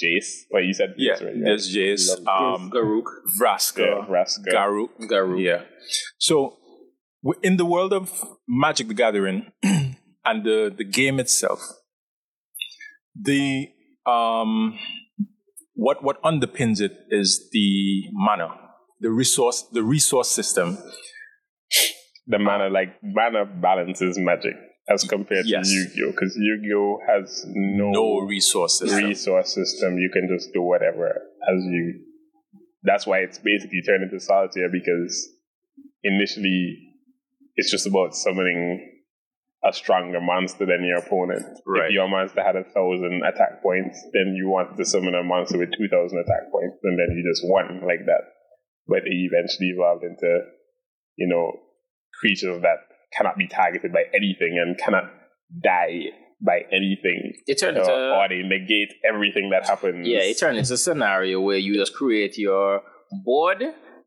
Jace, 0.00 0.44
well, 0.50 0.62
you 0.62 0.72
said 0.72 0.94
yeah, 0.96 1.14
Jace, 1.14 1.24
right? 1.24 1.34
there's 1.44 1.74
Jace, 1.74 2.08
Love 2.24 2.60
um, 2.60 2.70
Garruk, 2.70 3.04
yeah, 3.04 3.40
Vraska, 3.40 4.08
Vraska. 4.08 4.52
Garruk. 4.52 4.88
Garruk. 5.02 5.42
Yeah. 5.42 5.62
So, 6.18 6.58
in 7.42 7.56
the 7.56 7.66
world 7.66 7.92
of 7.92 8.10
Magic 8.48 8.88
the 8.88 8.94
Gathering 8.94 9.52
and 9.62 10.44
the, 10.44 10.72
the 10.76 10.84
game 10.84 11.20
itself, 11.20 11.60
the 13.14 13.68
um, 14.06 14.78
what 15.74 16.02
what 16.02 16.22
underpins 16.22 16.80
it 16.80 16.92
is 17.10 17.48
the 17.52 18.04
mana, 18.12 18.48
the 19.00 19.10
resource, 19.10 19.62
the 19.72 19.82
resource 19.82 20.28
system. 20.28 20.78
The 22.26 22.38
mana, 22.38 22.68
like 22.70 22.94
mana 23.02 23.44
balances 23.44 24.16
magic 24.16 24.54
as 24.88 25.04
compared 25.04 25.46
Yes. 25.46 25.68
to 25.68 25.74
Yu-Gi-Oh, 25.74 26.10
because 26.10 26.36
Yu-Gi-Oh 26.36 26.98
has 27.06 27.44
no, 27.48 27.90
No 27.90 28.20
resource 28.20 28.78
system. 28.78 29.04
resource 29.04 29.54
system. 29.54 29.98
You 29.98 30.10
can 30.12 30.28
just 30.28 30.52
do 30.52 30.62
whatever 30.62 31.08
as 31.48 31.64
you. 31.64 32.00
That's 32.82 33.06
why 33.06 33.18
it's 33.18 33.38
basically 33.38 33.80
turned 33.82 34.02
into 34.02 34.18
solitaire 34.18 34.68
because 34.70 35.28
initially 36.02 36.78
it's 37.56 37.70
just 37.70 37.86
about 37.86 38.14
summoning 38.14 38.88
a 39.64 39.72
stronger 39.72 40.20
monster 40.20 40.66
than 40.66 40.82
your 40.84 40.98
opponent. 40.98 41.46
Right. 41.64 41.86
If 41.86 41.92
your 41.92 42.08
monster 42.08 42.42
had 42.42 42.56
a 42.56 42.64
thousand 42.64 43.22
attack 43.24 43.62
points, 43.62 44.02
then 44.12 44.34
you 44.34 44.48
wanted 44.48 44.76
to 44.78 44.84
summon 44.84 45.14
a 45.14 45.22
monster 45.22 45.58
with 45.58 45.70
two 45.78 45.86
thousand 45.88 46.18
attack 46.18 46.50
points, 46.50 46.78
and 46.82 46.98
then 46.98 47.14
you 47.16 47.22
just 47.22 47.42
won 47.46 47.82
like 47.86 48.04
that. 48.06 48.24
But 48.88 49.06
it 49.06 49.14
eventually 49.14 49.70
evolved 49.70 50.02
into, 50.02 50.40
you 51.16 51.28
know, 51.28 51.52
creatures 52.18 52.60
that 52.62 52.82
cannot 53.16 53.36
be 53.36 53.46
targeted 53.46 53.92
by 53.92 54.04
anything 54.14 54.58
and 54.60 54.76
cannot 54.78 55.04
die 55.62 56.06
by 56.44 56.62
anything 56.72 57.34
It 57.46 57.58
turned 57.58 57.76
or, 57.76 57.80
into 57.80 57.92
or 57.92 58.28
they 58.28 58.42
negate 58.42 58.94
everything 59.08 59.50
that 59.50 59.66
happens. 59.68 60.06
yeah, 60.08 60.20
it 60.20 60.38
turned 60.38 60.58
into 60.58 60.74
a 60.74 60.76
scenario 60.76 61.40
where 61.40 61.56
you 61.58 61.74
just 61.74 61.94
create 61.94 62.36
your 62.38 62.82
board 63.24 63.62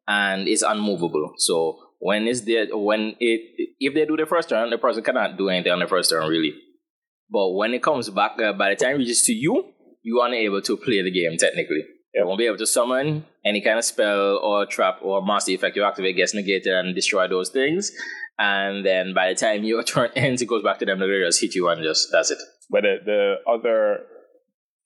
and 0.08 0.48
it's 0.48 0.62
unmovable. 0.62 1.34
So 1.38 1.80
when 2.00 2.28
is 2.28 2.44
there, 2.46 2.68
when 2.76 3.16
it 3.20 3.42
if 3.80 3.94
they 3.94 4.06
do 4.06 4.18
the 4.18 4.26
first 4.26 4.50
turn, 4.50 4.70
the 4.70 4.78
person 4.78 5.04
cannot 5.04 5.38
do 5.38 5.50
anything 5.50 5.72
on 5.72 5.80
the 5.80 5.88
first 5.88 6.10
turn 6.10 6.28
really. 6.28 6.54
But 7.30 7.52
when 7.54 7.74
it 7.74 7.82
comes 7.82 8.10
back, 8.10 8.40
uh, 8.42 8.54
by 8.54 8.72
the 8.72 8.76
time 8.76 8.96
it 8.96 9.00
reaches 9.00 9.24
to 9.24 9.34
you, 9.34 9.66
you 10.04 10.20
are 10.20 10.28
unable 10.28 10.62
to 10.62 10.78
play 10.78 11.02
the 11.02 11.12
game 11.12 11.38
technically. 11.38 11.84
You 12.14 12.26
won't 12.26 12.38
be 12.38 12.46
able 12.46 12.58
to 12.58 12.68
summon 12.68 13.26
any 13.46 13.62
kind 13.62 13.78
of 13.78 13.86
spell 13.86 14.40
or 14.44 14.66
trap 14.66 15.00
or 15.02 15.24
master 15.24 15.52
effect 15.52 15.76
you 15.76 15.84
activate 15.84 16.16
gets 16.16 16.34
negated 16.34 16.74
and 16.74 16.96
destroy 16.96 17.28
those 17.28 17.50
things. 17.50 17.92
And 18.40 18.86
then 18.86 19.14
by 19.14 19.30
the 19.30 19.36
time 19.36 19.64
your 19.64 19.84
turn 19.92 20.10
ends, 20.16 20.42
it 20.42 20.48
goes 20.48 20.64
back 20.64 20.80
to 20.80 20.86
them. 20.86 21.00
They 21.00 21.22
just 21.24 21.40
hit 21.40 21.56
you 21.56 21.70
and 21.70 21.84
just 21.84 22.10
that's 22.12 22.32
it. 22.32 22.40
But 22.70 22.82
the, 22.82 22.96
the 23.06 23.36
other 23.50 24.00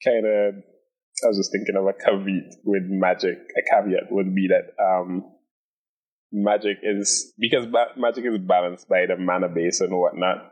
kind 0.03 0.25
of, 0.25 0.55
I 1.23 1.27
was 1.27 1.37
just 1.37 1.51
thinking 1.51 1.75
of 1.75 1.85
a 1.85 1.93
caveat 1.93 2.59
with 2.65 2.83
magic. 2.87 3.37
A 3.37 3.75
caveat 3.75 4.11
would 4.11 4.35
be 4.35 4.49
that 4.49 4.83
um, 4.83 5.23
magic 6.31 6.77
is 6.83 7.33
because 7.39 7.65
ba- 7.65 7.93
magic 7.97 8.25
is 8.25 8.37
balanced 8.39 8.89
by 8.89 9.05
the 9.07 9.15
mana 9.17 9.47
base 9.47 9.79
and 9.79 9.97
whatnot. 9.97 10.51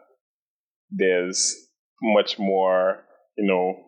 There's 0.90 1.56
much 2.02 2.40
more, 2.40 3.04
you 3.38 3.48
know, 3.48 3.84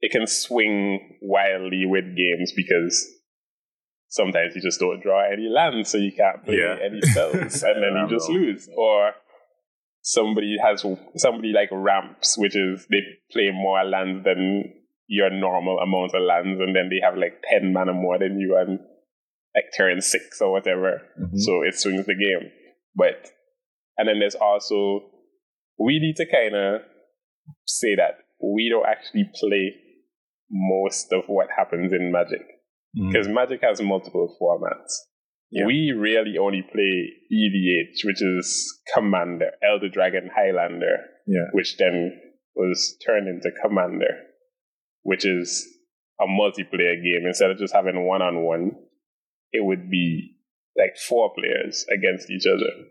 it 0.00 0.10
can 0.10 0.26
swing 0.26 1.18
wildly 1.22 1.84
with 1.86 2.04
games 2.16 2.52
because 2.56 3.06
sometimes 4.12 4.54
you 4.54 4.60
just 4.60 4.78
don't 4.78 5.02
draw 5.02 5.24
any 5.24 5.48
lands, 5.48 5.88
so 5.90 5.96
you 5.98 6.12
can't 6.12 6.44
play 6.44 6.56
Yeah. 6.60 6.76
any 6.84 7.00
spells, 7.00 7.62
and 7.62 7.82
then 7.82 7.96
you 7.96 8.08
just 8.16 8.28
lose. 8.28 8.68
Or 8.76 9.12
somebody 10.02 10.56
has 10.62 10.84
somebody 11.16 11.52
like 11.52 11.70
ramps, 11.72 12.36
which 12.36 12.54
is 12.54 12.86
they 12.90 13.00
play 13.32 13.50
more 13.52 13.82
lands 13.84 14.24
than 14.24 14.72
your 15.08 15.30
normal 15.30 15.78
amount 15.78 16.14
of 16.14 16.22
lands, 16.22 16.60
and 16.60 16.76
then 16.76 16.90
they 16.90 17.00
have 17.02 17.16
like 17.16 17.42
ten 17.50 17.72
mana 17.72 17.92
more 17.94 18.18
than 18.18 18.38
you 18.38 18.56
and 18.60 18.78
like 19.54 19.64
turn 19.76 20.00
six 20.00 20.40
or 20.40 20.52
whatever. 20.52 21.02
Mm-hmm. 21.20 21.38
So 21.38 21.62
it 21.62 21.74
swings 21.74 22.06
the 22.06 22.14
game. 22.14 22.50
But 22.94 23.30
and 23.96 24.08
then 24.08 24.18
there's 24.20 24.34
also 24.34 25.08
we 25.78 25.98
need 25.98 26.16
to 26.16 26.26
kind 26.26 26.54
of 26.54 26.82
say 27.66 27.94
that 27.96 28.18
we 28.42 28.68
don't 28.68 28.86
actually 28.86 29.30
play 29.40 29.74
most 30.50 31.12
of 31.12 31.24
what 31.28 31.48
happens 31.56 31.92
in 31.94 32.12
Magic 32.12 32.42
Mhm. 32.96 33.12
because 33.12 33.28
Magic 33.28 33.60
has 33.62 33.80
multiple 33.80 34.36
formats. 34.40 34.92
Yeah. 35.50 35.66
We 35.66 35.92
really 35.92 36.38
only 36.38 36.62
play 36.62 37.12
EDH, 37.30 38.04
which 38.04 38.22
is 38.22 38.82
Commander, 38.94 39.50
Elder 39.62 39.88
Dragon 39.88 40.30
Highlander, 40.34 40.96
Yeah. 41.26 41.46
which 41.52 41.76
then 41.76 42.20
was 42.54 42.96
turned 43.04 43.28
into 43.28 43.50
Commander, 43.62 44.28
which 45.02 45.24
is 45.26 45.68
a 46.20 46.24
multiplayer 46.26 46.94
game. 47.02 47.26
Instead 47.26 47.50
of 47.50 47.58
just 47.58 47.74
having 47.74 48.06
one 48.06 48.22
on 48.22 48.44
one, 48.44 48.72
it 49.52 49.64
would 49.64 49.90
be 49.90 50.36
like 50.76 50.96
four 50.96 51.34
players 51.34 51.84
against 51.92 52.30
each 52.30 52.46
other. 52.46 52.88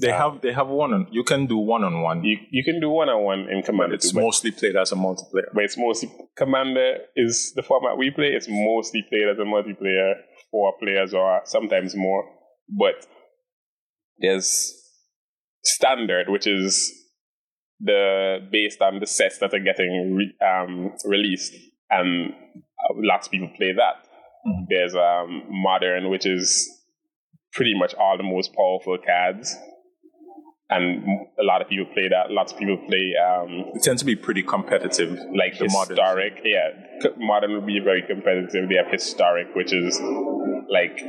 They 0.00 0.12
have 0.12 0.40
they 0.42 0.52
have 0.52 0.68
one 0.68 0.92
on. 0.92 1.08
You 1.10 1.24
can 1.24 1.46
do 1.46 1.56
one 1.58 1.82
on 1.82 2.02
one. 2.02 2.22
You 2.22 2.36
you 2.50 2.62
can 2.64 2.80
do 2.80 2.88
one 2.90 3.08
on 3.08 3.24
one 3.24 3.40
in 3.50 3.60
but 3.60 3.66
Commander, 3.66 3.94
it's 3.96 4.10
too, 4.10 4.16
but, 4.16 4.22
mostly 4.22 4.50
played 4.52 4.76
as 4.76 4.92
a 4.92 4.94
multiplayer. 4.94 5.48
but 5.52 5.64
it's 5.64 5.76
mostly 5.76 6.10
Commander 6.36 6.98
is 7.16 7.52
the 7.56 7.62
format 7.62 7.96
we 7.98 8.10
play. 8.10 8.28
It's 8.28 8.46
mostly 8.48 9.04
played 9.08 9.28
as 9.28 9.38
a 9.38 9.42
multiplayer, 9.42 10.14
four 10.50 10.72
players 10.80 11.14
or 11.14 11.40
sometimes 11.44 11.96
more. 11.96 12.24
But 12.68 13.06
there's 14.18 14.72
standard, 15.64 16.28
which 16.28 16.46
is 16.46 16.92
the 17.80 18.38
based 18.52 18.80
on 18.80 19.00
the 19.00 19.06
sets 19.06 19.38
that 19.38 19.54
are 19.54 19.60
getting 19.60 20.14
re, 20.16 20.34
um, 20.46 20.92
released, 21.04 21.54
and 21.90 22.32
uh, 22.32 22.94
lots 22.96 23.26
of 23.26 23.32
people 23.32 23.50
play 23.56 23.72
that. 23.72 24.06
Mhm. 24.46 24.66
There's 24.68 24.94
um, 24.94 25.42
modern, 25.48 26.10
which 26.10 26.26
is 26.26 26.68
pretty 27.52 27.74
much 27.76 27.94
all 27.94 28.16
the 28.16 28.22
most 28.22 28.52
powerful 28.54 28.98
cards, 29.04 29.56
and 30.70 31.02
a 31.40 31.44
lot 31.44 31.62
of 31.62 31.68
people 31.68 31.86
play 31.94 32.08
that. 32.08 32.30
Lots 32.30 32.52
of 32.52 32.58
people 32.58 32.76
play 32.86 33.14
um, 33.16 33.72
It 33.74 33.82
tends 33.82 34.02
to 34.02 34.06
be 34.06 34.16
pretty 34.16 34.42
competitive. 34.42 35.18
like 35.34 35.58
the 35.58 35.68
modern. 35.72 35.96
historic. 35.96 36.40
Yeah, 36.44 36.68
c- 37.02 37.08
modern 37.16 37.52
would 37.54 37.66
be 37.66 37.80
very 37.82 38.02
competitive. 38.02 38.68
They 38.68 38.76
have 38.76 38.92
historic, 38.92 39.48
which 39.54 39.72
is 39.72 39.98
like 40.70 41.00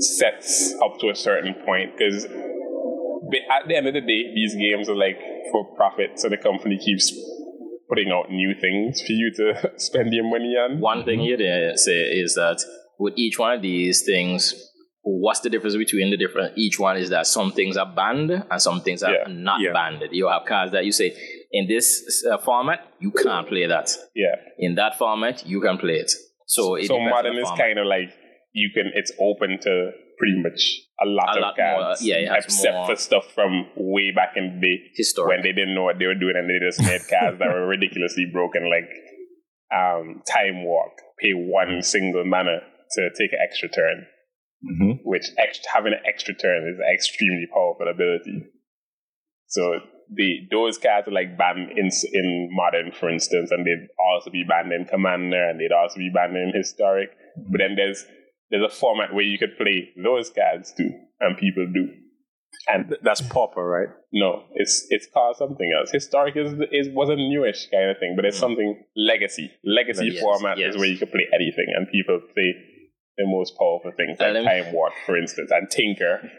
sets 0.00 0.74
up 0.84 0.98
to 1.00 1.10
a 1.10 1.14
certain 1.14 1.54
point 1.64 1.96
because 1.96 2.24
at 2.24 3.68
the 3.68 3.76
end 3.76 3.86
of 3.86 3.94
the 3.94 4.00
day, 4.00 4.34
these 4.34 4.54
games 4.54 4.88
are 4.88 4.96
like 4.96 5.18
for 5.52 5.64
profit, 5.76 6.18
so 6.18 6.28
the 6.28 6.36
company 6.36 6.78
keeps 6.78 7.12
putting 7.88 8.10
out 8.10 8.30
new 8.30 8.54
things 8.60 9.00
for 9.00 9.12
you 9.12 9.30
to 9.36 9.70
spend 9.76 10.12
your 10.12 10.24
money 10.24 10.54
on. 10.56 10.80
One 10.80 11.04
thing 11.04 11.20
you'd 11.20 11.40
uh, 11.40 11.76
say 11.76 12.00
is 12.00 12.34
that 12.34 12.58
with 12.98 13.14
each 13.16 13.38
one 13.38 13.52
of 13.52 13.62
these 13.62 14.02
things, 14.04 14.54
what's 15.04 15.40
the 15.40 15.50
difference 15.50 15.76
between 15.76 16.10
the 16.10 16.16
different? 16.16 16.56
Each 16.56 16.78
one 16.78 16.96
is 16.96 17.10
that 17.10 17.26
some 17.26 17.52
things 17.52 17.76
are 17.76 17.86
banned 17.94 18.30
and 18.30 18.60
some 18.62 18.80
things 18.80 19.02
are 19.02 19.12
Yeah. 19.12 19.24
not 19.28 19.60
Yeah. 19.60 19.72
banned. 19.72 20.02
You 20.12 20.28
have 20.28 20.44
cards 20.46 20.72
that 20.72 20.84
you 20.84 20.92
say 20.92 21.14
in 21.52 21.68
this 21.68 22.24
uh, 22.30 22.38
format 22.38 22.80
you 23.00 23.10
can't 23.10 23.46
play 23.46 23.66
that. 23.66 23.90
Yeah, 24.14 24.34
In 24.58 24.74
that 24.76 24.96
format 24.98 25.46
you 25.46 25.60
can 25.60 25.76
play 25.78 25.94
it. 25.96 26.10
So 26.46 26.76
it 26.76 26.86
so 26.86 26.98
modern 26.98 27.36
is 27.36 27.50
kind 27.56 27.78
of 27.78 27.86
like 27.86 28.10
you 28.52 28.70
can. 28.74 28.90
It's 28.94 29.12
open 29.20 29.58
to 29.62 29.90
pretty 30.18 30.40
much 30.42 30.60
a 31.04 31.06
lot 31.06 31.30
A 31.34 31.38
of 31.38 31.42
lot 31.42 31.54
more, 31.58 31.80
cards. 31.82 32.02
yeah, 32.06 32.16
it 32.16 32.28
has 32.28 32.44
except 32.44 32.74
more- 32.74 32.86
for 32.86 32.96
stuff 32.96 33.26
from 33.34 33.66
way 33.76 34.10
back 34.12 34.36
in 34.36 34.60
the 34.60 34.66
day. 34.68 34.82
historic. 34.94 35.28
when 35.36 35.42
they 35.42 35.52
didn't 35.52 35.74
know 35.74 35.82
what 35.84 35.98
they 35.98 36.06
were 36.06 36.14
doing 36.14 36.34
and 36.36 36.48
they 36.48 36.58
just 36.64 36.80
made 36.80 37.00
cards 37.10 37.38
that 37.40 37.48
were 37.52 37.66
ridiculously 37.66 38.26
broken, 38.32 38.70
like 38.70 38.88
um, 39.74 40.22
Time 40.26 40.64
Walk, 40.64 40.92
pay 41.18 41.32
one 41.32 41.82
single 41.82 42.24
mana 42.24 42.60
to 42.92 43.10
take 43.18 43.32
an 43.32 43.40
extra 43.42 43.68
turn, 43.68 44.06
Mhm. 44.64 45.00
which 45.04 45.26
ex- 45.38 45.60
having 45.72 45.92
an 45.92 46.00
extra 46.06 46.34
turn 46.34 46.66
is 46.68 46.78
an 46.78 46.90
extremely 46.94 47.46
powerful 47.52 47.88
ability. 47.88 48.44
So 49.46 49.80
the 50.12 50.46
those 50.50 50.78
cards 50.78 51.08
are 51.08 51.12
like 51.12 51.36
banned 51.38 51.70
in 51.76 51.90
in 52.12 52.48
modern, 52.52 52.92
for 52.92 53.08
instance, 53.10 53.50
and 53.50 53.64
they'd 53.66 53.88
also 53.98 54.30
be 54.30 54.44
banned 54.48 54.72
in 54.72 54.84
Commander 54.84 55.48
and 55.48 55.60
they'd 55.60 55.72
also 55.72 55.98
be 55.98 56.10
banned 56.14 56.36
in 56.36 56.52
Historic. 56.54 57.10
But 57.50 57.58
then 57.58 57.76
there's 57.76 58.06
there's 58.50 58.64
a 58.64 58.74
format 58.74 59.12
where 59.14 59.24
you 59.24 59.38
could 59.38 59.56
play 59.56 59.90
those 60.02 60.30
cards 60.30 60.72
too, 60.76 60.90
and 61.20 61.36
people 61.38 61.66
do. 61.72 61.88
And 62.68 62.96
That's 63.02 63.20
pauper, 63.20 63.64
right? 63.64 63.88
no, 64.12 64.44
it's 64.54 64.86
it's 64.90 65.08
called 65.12 65.36
something 65.36 65.70
else. 65.76 65.90
Historic 65.90 66.36
is 66.36 66.52
is 66.70 66.88
was 66.94 67.08
a 67.08 67.16
newish 67.16 67.68
kind 67.70 67.90
of 67.90 67.98
thing, 67.98 68.14
but 68.16 68.24
it's 68.24 68.38
something 68.38 68.84
legacy. 68.96 69.50
Legacy 69.64 70.10
Yes, 70.12 70.20
format 70.20 70.58
yes. 70.58 70.74
is 70.74 70.78
where 70.78 70.86
you 70.88 70.96
can 70.98 71.08
play 71.08 71.26
anything, 71.34 71.66
and 71.74 71.88
people 71.90 72.20
play 72.32 72.54
the 73.16 73.26
most 73.26 73.56
powerful 73.58 73.92
things 73.96 74.18
like 74.18 74.34
Time 74.44 74.72
Walk, 74.72 74.92
for 75.06 75.16
instance, 75.16 75.50
and 75.52 75.70
Tinker, 75.70 76.30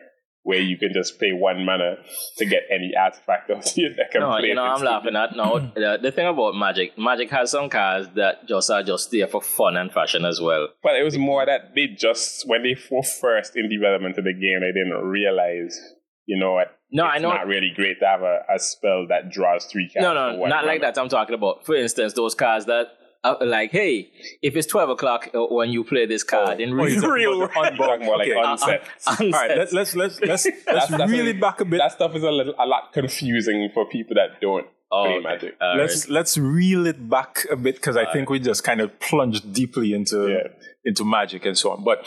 where 0.45 0.59
you 0.59 0.77
can 0.77 0.93
just 0.93 1.19
pay 1.19 1.31
one 1.31 1.65
mana 1.65 1.95
to 2.37 2.45
get 2.45 2.61
any 2.69 2.91
artifact 2.95 3.49
out 3.55 3.65
of 3.65 3.77
your 3.77 3.89
deck 3.89 4.11
no, 4.13 4.29
play 4.37 4.49
you 4.49 4.55
know, 4.55 4.63
I'm 4.63 4.83
laughing 4.83 5.15
at 5.15 5.35
now. 5.35 5.57
the, 5.75 5.97
the 6.01 6.11
thing 6.11 6.27
about 6.27 6.53
Magic, 6.53 6.97
Magic 6.97 7.31
has 7.31 7.51
some 7.51 7.69
cards 7.69 8.09
that 8.15 8.47
just 8.47 8.69
are 8.69 8.83
just 8.83 9.09
there 9.11 9.27
for 9.27 9.41
fun 9.41 9.75
and 9.75 9.91
fashion 9.91 10.23
as 10.23 10.39
well. 10.39 10.67
But 10.83 10.95
it 10.95 11.03
was 11.03 11.17
more 11.17 11.45
that 11.45 11.73
they 11.73 11.87
just 11.87 12.47
when 12.47 12.63
they 12.63 12.75
were 12.91 13.03
first 13.03 13.55
in 13.55 13.69
development 13.69 14.17
of 14.17 14.23
the 14.23 14.33
game, 14.33 14.61
they 14.61 14.71
didn't 14.71 15.03
realize, 15.03 15.79
you 16.27 16.39
know 16.39 16.53
what? 16.53 16.77
No, 16.91 17.05
it's 17.07 17.15
I 17.15 17.17
know. 17.17 17.29
not 17.29 17.47
really 17.47 17.71
great 17.75 17.99
to 17.99 18.05
have 18.05 18.21
a, 18.21 18.41
a 18.53 18.59
spell 18.59 19.07
that 19.09 19.31
draws 19.31 19.65
three 19.65 19.89
cards. 19.91 20.03
No, 20.03 20.13
no, 20.13 20.45
not 20.45 20.65
like 20.65 20.81
that. 20.81 20.97
I'm 20.99 21.09
talking 21.09 21.33
about, 21.33 21.65
for 21.65 21.75
instance, 21.75 22.13
those 22.13 22.35
cards 22.35 22.65
that 22.67 22.89
uh, 23.25 23.35
like, 23.45 23.71
hey, 23.71 24.11
if 24.41 24.55
it's 24.55 24.67
twelve 24.67 24.89
o'clock 24.89 25.29
uh, 25.33 25.39
when 25.49 25.69
you 25.69 25.83
play 25.83 26.05
this 26.05 26.23
card 26.23 26.59
in 26.61 26.69
Oh, 26.71 26.73
real, 26.83 26.89
you're 27.01 27.13
real 27.13 27.31
the 27.33 27.37
world, 27.39 27.51
unbound. 27.55 27.77
Talking 27.77 28.05
more 28.05 28.17
like 28.17 28.27
Okay. 28.29 28.79
All 29.07 29.31
right, 29.31 29.57
let, 29.57 29.73
let's 29.73 29.95
let's 29.95 30.19
let's 30.21 30.47
let's 30.67 30.91
reel 30.91 31.25
a- 31.25 31.29
it 31.31 31.41
back 31.41 31.59
a 31.61 31.65
bit. 31.65 31.77
That 31.79 31.91
stuff 31.91 32.15
is 32.15 32.23
a 32.23 32.31
little, 32.31 32.53
a 32.59 32.65
lot 32.65 32.93
confusing 32.93 33.69
for 33.73 33.85
people 33.89 34.15
that 34.15 34.39
don't 34.41 34.67
Oh, 34.91 35.05
play. 35.05 35.19
Magic. 35.19 35.55
Let's 35.59 36.07
let's 36.09 36.37
reel 36.37 36.85
it 36.85 37.09
back 37.09 37.45
a 37.51 37.55
bit 37.55 37.75
because 37.75 37.97
I 37.97 38.05
think 38.13 38.29
we 38.29 38.39
just 38.39 38.63
kind 38.63 38.79
of 38.81 38.97
plunged 38.99 39.51
deeply 39.51 39.93
into 39.93 40.29
Yeah. 40.29 40.47
into 40.85 41.03
Magic 41.03 41.45
and 41.45 41.57
so 41.57 41.71
on. 41.71 41.83
But 41.83 42.05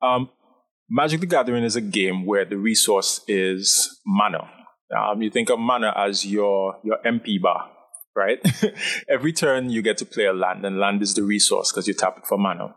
um, 0.00 0.30
Magic 0.88 1.20
the 1.20 1.26
Gathering 1.26 1.64
is 1.64 1.76
a 1.76 1.80
game 1.80 2.24
where 2.26 2.44
the 2.44 2.56
resource 2.56 3.20
is 3.28 4.00
mana. 4.06 4.48
Um, 4.96 5.22
you 5.22 5.30
think 5.30 5.50
of 5.50 5.58
mana 5.58 5.92
as 5.96 6.24
your 6.26 6.76
your 6.84 6.98
MP 7.04 7.40
bar, 7.42 7.70
right? 8.20 8.38
Every 9.08 9.32
turn 9.32 9.70
you 9.70 9.82
get 9.82 9.96
to 9.98 10.04
play 10.04 10.26
a 10.26 10.32
land, 10.32 10.64
and 10.64 10.78
land 10.78 11.02
is 11.02 11.14
the 11.14 11.22
resource 11.22 11.72
because 11.72 11.88
you 11.88 11.94
tap 11.94 12.18
it 12.18 12.26
for 12.26 12.38
mana. 12.38 12.74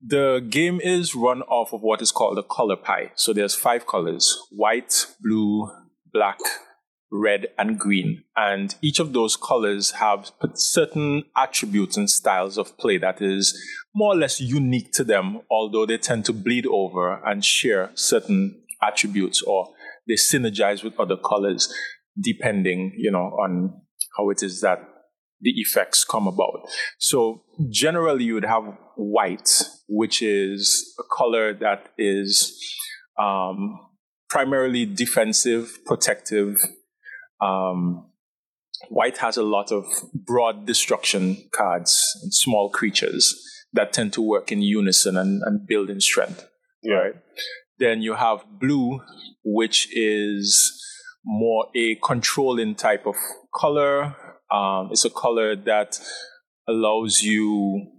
The 0.00 0.44
game 0.48 0.80
is 0.80 1.14
run 1.14 1.42
off 1.42 1.72
of 1.72 1.82
what 1.82 2.02
is 2.02 2.10
called 2.10 2.38
a 2.38 2.42
color 2.42 2.76
pie. 2.76 3.12
So 3.14 3.32
there's 3.32 3.54
five 3.54 3.86
colors: 3.86 4.36
white, 4.50 5.06
blue, 5.20 5.70
black, 6.12 6.38
red, 7.12 7.46
and 7.58 7.78
green. 7.78 8.24
And 8.36 8.74
each 8.82 8.98
of 8.98 9.12
those 9.12 9.36
colors 9.36 9.92
have 9.92 10.32
certain 10.54 11.24
attributes 11.36 11.96
and 11.96 12.10
styles 12.10 12.58
of 12.58 12.76
play 12.78 12.98
that 12.98 13.22
is 13.22 13.56
more 13.94 14.14
or 14.14 14.16
less 14.16 14.40
unique 14.40 14.92
to 14.92 15.04
them, 15.04 15.40
although 15.50 15.86
they 15.86 15.98
tend 15.98 16.24
to 16.26 16.32
bleed 16.32 16.66
over 16.66 17.22
and 17.24 17.44
share 17.44 17.90
certain 17.94 18.60
attributes 18.82 19.42
or 19.42 19.72
they 20.06 20.14
synergize 20.14 20.82
with 20.82 20.98
other 20.98 21.16
colors 21.16 21.72
depending, 22.20 22.92
you 22.96 23.10
know, 23.10 23.30
on 23.42 23.80
how 24.16 24.30
it 24.30 24.42
is 24.42 24.60
that 24.60 24.78
the 25.40 25.50
effects 25.56 26.04
come 26.04 26.26
about. 26.26 26.68
So 26.98 27.42
generally 27.70 28.24
you 28.24 28.34
would 28.34 28.44
have 28.44 28.64
white, 28.96 29.62
which 29.88 30.22
is 30.22 30.94
a 30.98 31.02
color 31.14 31.52
that 31.54 31.88
is 31.98 32.58
um, 33.18 33.78
primarily 34.28 34.86
defensive, 34.86 35.78
protective, 35.84 36.56
um, 37.40 38.10
white 38.88 39.18
has 39.18 39.36
a 39.36 39.42
lot 39.42 39.70
of 39.72 39.84
broad 40.14 40.66
destruction 40.66 41.48
cards 41.52 42.18
and 42.22 42.32
small 42.32 42.70
creatures 42.70 43.34
that 43.72 43.92
tend 43.92 44.12
to 44.12 44.22
work 44.22 44.52
in 44.52 44.62
unison 44.62 45.16
and, 45.16 45.42
and 45.44 45.66
build 45.66 45.90
in 45.90 46.00
strength. 46.00 46.46
Right. 46.88 47.14
Then 47.78 48.02
you 48.02 48.14
have 48.14 48.44
blue, 48.60 49.00
which 49.44 49.88
is 49.92 50.80
more 51.24 51.66
a 51.74 51.96
controlling 51.96 52.74
type 52.74 53.06
of 53.06 53.16
color. 53.54 54.16
Um, 54.50 54.88
it's 54.92 55.04
a 55.04 55.10
color 55.10 55.56
that 55.56 55.98
allows 56.68 57.22
you 57.22 57.90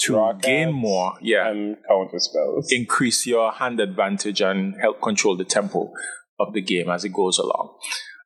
to 0.00 0.32
gain 0.40 0.72
more. 0.72 1.14
Yeah 1.20 1.48
And 1.48 1.76
counter 1.88 2.18
spells. 2.18 2.68
increase 2.72 3.26
your 3.26 3.52
hand 3.52 3.78
advantage 3.80 4.40
and 4.40 4.74
help 4.80 5.00
control 5.00 5.36
the 5.36 5.44
tempo 5.44 5.92
of 6.40 6.52
the 6.54 6.60
game 6.60 6.88
as 6.90 7.04
it 7.04 7.10
goes 7.12 7.38
along. 7.38 7.76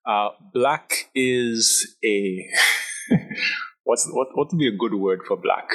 Uh, 0.06 0.30
black 0.54 1.10
is 1.14 1.96
a 2.04 2.48
what's 3.84 4.08
what 4.12 4.28
what 4.34 4.48
would 4.52 4.58
be 4.58 4.68
a 4.68 4.76
good 4.76 4.94
word 4.94 5.20
for 5.26 5.36
black? 5.36 5.68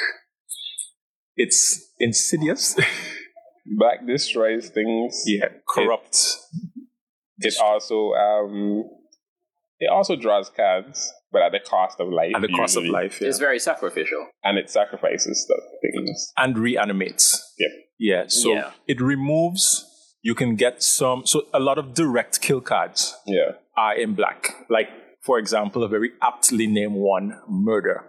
It's 1.36 1.90
insidious. 1.98 2.76
Black 3.78 4.04
destroys 4.06 4.70
things. 4.70 5.22
yeah, 5.24 5.46
corrupt. 5.68 6.36
It 7.38 7.54
also 7.62 8.12
um 8.12 8.82
it 9.82 9.90
also 9.90 10.14
draws 10.16 10.48
cards, 10.48 11.12
but 11.32 11.42
at 11.42 11.50
the 11.52 11.58
cost 11.60 11.98
of 12.00 12.08
life. 12.08 12.32
At 12.36 12.42
the 12.42 12.48
cost 12.48 12.76
of 12.76 12.84
life, 12.84 13.20
yeah. 13.20 13.28
it's 13.28 13.38
very 13.38 13.58
sacrificial. 13.58 14.26
And 14.44 14.56
it 14.56 14.70
sacrifices 14.70 15.42
stuff 15.44 15.64
things. 15.82 16.32
and 16.36 16.56
reanimates. 16.56 17.54
Yep. 17.58 17.70
Yeah, 17.98 18.24
so 18.28 18.52
Yeah. 18.52 18.70
it 18.86 19.00
removes. 19.00 19.84
You 20.22 20.34
can 20.36 20.54
get 20.54 20.82
some. 20.82 21.26
So 21.26 21.46
a 21.52 21.58
lot 21.58 21.78
of 21.78 21.94
direct 21.94 22.40
kill 22.40 22.60
cards 22.60 23.14
Yeah. 23.26 23.52
are 23.76 23.94
in 23.96 24.14
black. 24.14 24.54
Like 24.70 24.88
for 25.22 25.38
example, 25.38 25.82
a 25.84 25.88
very 25.88 26.10
aptly 26.22 26.66
named 26.66 26.94
one, 26.94 27.40
murder. 27.48 28.04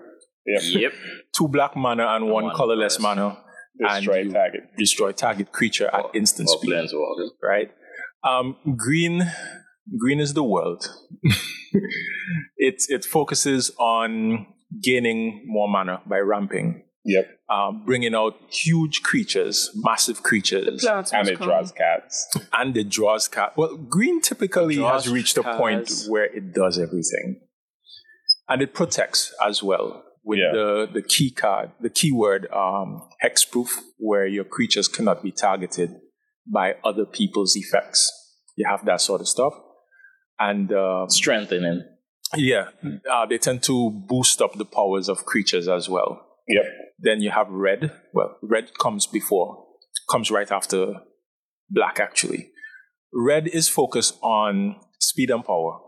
Yeah. 0.45 0.59
Yep. 0.61 0.93
two 1.35 1.47
black 1.47 1.75
mana 1.75 2.05
and 2.15 2.25
one, 2.29 2.45
one 2.45 2.55
colorless 2.55 2.97
colorless. 2.97 3.17
mana. 3.17 3.39
Destroy 3.79 4.17
and 4.19 4.27
you 4.27 4.33
target. 4.33 4.61
Destroy 4.77 5.11
target 5.11 5.51
creature 5.51 5.89
at 5.91 6.05
instant 6.13 6.49
or 6.49 6.59
speed. 6.59 6.71
Planeswalker. 6.73 7.29
Right? 7.41 7.71
Um, 8.23 8.57
green 8.77 9.23
green 9.97 10.19
is 10.19 10.33
the 10.33 10.43
world. 10.43 10.85
it 12.57 12.83
it 12.89 13.05
focuses 13.05 13.71
on 13.79 14.47
gaining 14.81 15.43
more 15.45 15.67
mana 15.67 16.01
by 16.07 16.19
ramping. 16.19 16.83
Yep. 17.05 17.27
Um, 17.49 17.83
bringing 17.85 18.15
out 18.15 18.35
huge 18.49 19.03
creatures, 19.03 19.69
massive 19.75 20.23
creatures, 20.23 20.85
And 20.85 21.27
it 21.27 21.37
draws 21.39 21.71
cards. 21.73 22.27
and 22.53 22.77
it 22.77 22.89
draws 22.89 23.27
cards. 23.27 23.53
Well, 23.57 23.75
green 23.75 24.21
typically 24.21 24.77
has 24.77 25.09
reached 25.09 25.37
a 25.37 25.43
point 25.43 25.91
where 26.07 26.23
it 26.25 26.53
does 26.53 26.79
everything, 26.79 27.41
and 28.47 28.61
it 28.61 28.73
protects 28.73 29.33
as 29.45 29.61
well 29.61 30.01
with 30.23 30.39
Yeah. 30.39 30.53
the 30.53 30.89
the 30.93 31.01
key 31.01 31.29
card, 31.29 31.71
the 31.81 31.89
keyword 31.89 32.47
um, 32.53 33.01
hexproof, 33.21 33.69
where 33.97 34.25
your 34.25 34.45
creatures 34.45 34.87
cannot 34.87 35.21
be 35.21 35.31
targeted 35.31 35.89
by 36.47 36.75
other 36.85 37.05
people's 37.05 37.55
effects. 37.57 38.09
You 38.55 38.65
have 38.69 38.85
that 38.85 39.01
sort 39.01 39.19
of 39.19 39.27
stuff, 39.27 39.53
and 40.49 40.71
um, 40.73 41.09
Strengthening. 41.09 41.83
yeah, 42.35 42.69
uh, 43.11 43.25
they 43.25 43.37
tend 43.37 43.63
to 43.63 43.89
boost 44.07 44.41
up 44.41 44.53
the 44.57 44.65
powers 44.65 45.07
of 45.09 45.25
creatures 45.25 45.67
as 45.67 45.89
well. 45.89 46.25
Yep. 46.47 46.65
Then 46.99 47.21
you 47.21 47.31
have 47.31 47.49
red. 47.49 47.91
Well, 48.13 48.37
red 48.41 48.77
comes 48.77 49.07
before, 49.07 49.65
comes 50.09 50.29
right 50.31 50.51
after 50.51 50.95
black, 51.69 51.99
actually. 51.99 52.49
Red 53.13 53.47
is 53.47 53.69
focused 53.69 54.17
on 54.21 54.75
speed 54.99 55.29
and 55.29 55.45
power. 55.45 55.79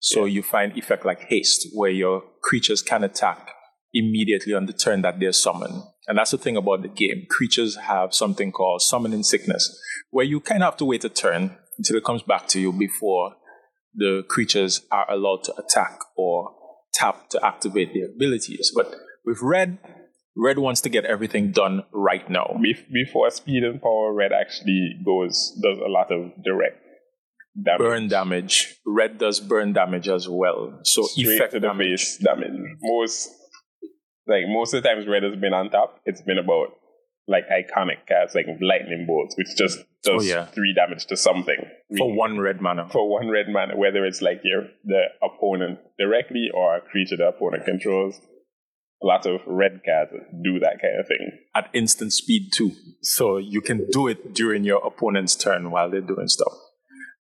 So 0.00 0.26
you 0.26 0.42
find 0.42 0.76
effect 0.76 1.04
like 1.04 1.20
haste, 1.22 1.68
where 1.72 1.90
your 1.90 2.22
creatures 2.42 2.82
can 2.82 3.04
attack 3.04 3.50
immediately 3.92 4.52
on 4.52 4.66
the 4.66 4.72
turn 4.72 5.02
that 5.02 5.18
they're 5.18 5.32
summoned. 5.32 5.82
And 6.06 6.18
that's 6.18 6.32
the 6.32 6.38
thing 6.38 6.56
about 6.56 6.82
the 6.82 6.88
game. 6.88 7.24
Creatures 7.30 7.76
have 7.76 8.12
something 8.12 8.52
called 8.52 8.82
summoning 8.82 9.22
sickness, 9.22 9.78
where 10.10 10.26
you 10.26 10.40
kind 10.40 10.62
of 10.62 10.72
have 10.72 10.76
to 10.78 10.84
wait 10.84 11.04
a 11.04 11.08
turn 11.08 11.56
until 11.78 11.96
it 11.96 12.04
comes 12.04 12.22
back 12.22 12.46
to 12.48 12.60
you 12.60 12.72
before 12.72 13.34
the 13.94 14.24
creatures 14.28 14.82
are 14.90 15.10
allowed 15.10 15.44
to 15.44 15.54
attack 15.56 15.98
or 16.16 16.54
tap 16.92 17.28
to 17.30 17.44
activate 17.44 17.92
their 17.94 18.06
abilities. 18.06 18.72
But 18.74 18.94
with 19.24 19.38
red, 19.42 19.78
red 20.36 20.58
wants 20.58 20.80
to 20.82 20.88
get 20.88 21.04
everything 21.04 21.52
done 21.52 21.84
right 21.92 22.28
now. 22.28 22.58
Before 22.92 23.30
speed 23.30 23.62
and 23.64 23.80
power, 23.80 24.12
red 24.12 24.32
actually 24.32 24.96
goes 25.04 25.52
does 25.62 25.78
a 25.78 25.88
lot 25.88 26.10
of 26.12 26.32
direct 26.44 26.78
damage. 27.62 27.78
Burn 27.78 28.08
damage. 28.08 28.76
Red 28.84 29.18
does 29.18 29.40
burn 29.40 29.72
damage 29.72 30.08
as 30.08 30.28
well. 30.28 30.80
So 30.82 31.02
Straight 31.04 31.36
effect 31.36 31.52
to 31.52 31.60
the 31.60 31.68
damage. 31.68 32.00
face 32.00 32.18
damage. 32.18 32.52
Most 32.80 33.30
like 34.26 34.44
most 34.48 34.74
of 34.74 34.82
the 34.82 34.88
times 34.88 35.06
red 35.06 35.22
has 35.22 35.36
been 35.36 35.52
on 35.52 35.70
top, 35.70 36.00
it's 36.04 36.22
been 36.22 36.38
about 36.38 36.68
like 37.26 37.44
iconic 37.48 38.06
cards 38.08 38.34
like 38.34 38.46
lightning 38.60 39.04
bolts, 39.06 39.34
which 39.36 39.56
just 39.56 39.78
does 40.02 40.20
Oh, 40.20 40.20
yeah. 40.22 40.44
three 40.46 40.74
damage 40.74 41.06
to 41.06 41.16
something. 41.16 41.56
For 41.96 42.14
one 42.14 42.38
red 42.38 42.60
mana. 42.60 42.88
for 42.90 43.08
one 43.10 43.28
red 43.30 43.46
mana, 43.48 43.76
whether 43.76 44.04
it's 44.04 44.20
like 44.20 44.40
your 44.44 44.68
the 44.84 45.04
opponent 45.22 45.78
directly 45.98 46.48
or 46.52 46.76
a 46.76 46.80
creature 46.80 47.16
the 47.16 47.28
opponent 47.28 47.64
controls. 47.64 48.20
A 49.02 49.06
lot 49.06 49.26
of 49.26 49.40
red 49.46 49.80
cards 49.84 50.12
do 50.42 50.58
that 50.60 50.78
kind 50.80 50.98
of 51.00 51.06
thing. 51.06 51.30
At 51.54 51.68
instant 51.74 52.12
speed 52.12 52.50
too. 52.54 52.72
So 53.02 53.36
you 53.38 53.60
can 53.60 53.86
do 53.90 54.08
it 54.08 54.32
during 54.34 54.64
your 54.64 54.84
opponent's 54.86 55.34
turn 55.36 55.70
while 55.70 55.90
they're 55.90 56.00
doing 56.00 56.28
stuff. 56.28 56.52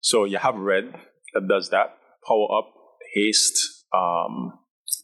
So 0.02 0.24
you 0.26 0.38
have 0.38 0.56
red 0.56 0.94
that 1.34 1.48
does 1.48 1.70
that. 1.72 1.98
Power 2.28 2.48
up, 2.58 2.74
haste, 3.14 3.86
um, 3.94 4.54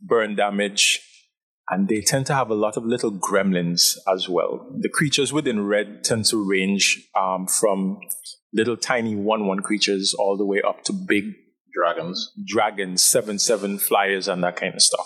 burn 0.02 0.36
damage, 0.36 1.02
and 1.70 1.88
they 1.88 2.02
tend 2.02 2.26
to 2.28 2.34
have 2.34 2.50
a 2.50 2.56
lot 2.56 2.78
of 2.78 2.86
little 2.86 3.12
gremlins 3.12 3.96
as 4.14 4.28
well. 4.28 4.68
The 4.80 4.90
creatures 4.90 5.32
within 5.32 5.66
red 5.66 6.04
tend 6.04 6.26
to 6.26 6.44
range 6.44 7.08
um, 7.20 7.48
from 7.48 8.00
little 8.54 8.76
tiny 8.78 9.16
one-one 9.16 9.60
creatures 9.60 10.14
all 10.18 10.36
the 10.38 10.46
way 10.46 10.62
up 10.68 10.84
to 10.86 10.94
big 10.94 11.26
Dragons. 11.72 12.34
dragons, 12.48 13.04
seven-seven 13.04 13.78
flyers, 13.80 14.28
and 14.28 14.44
that 14.44 14.56
kind 14.56 14.74
of 14.74 14.82
stuff. 14.82 15.06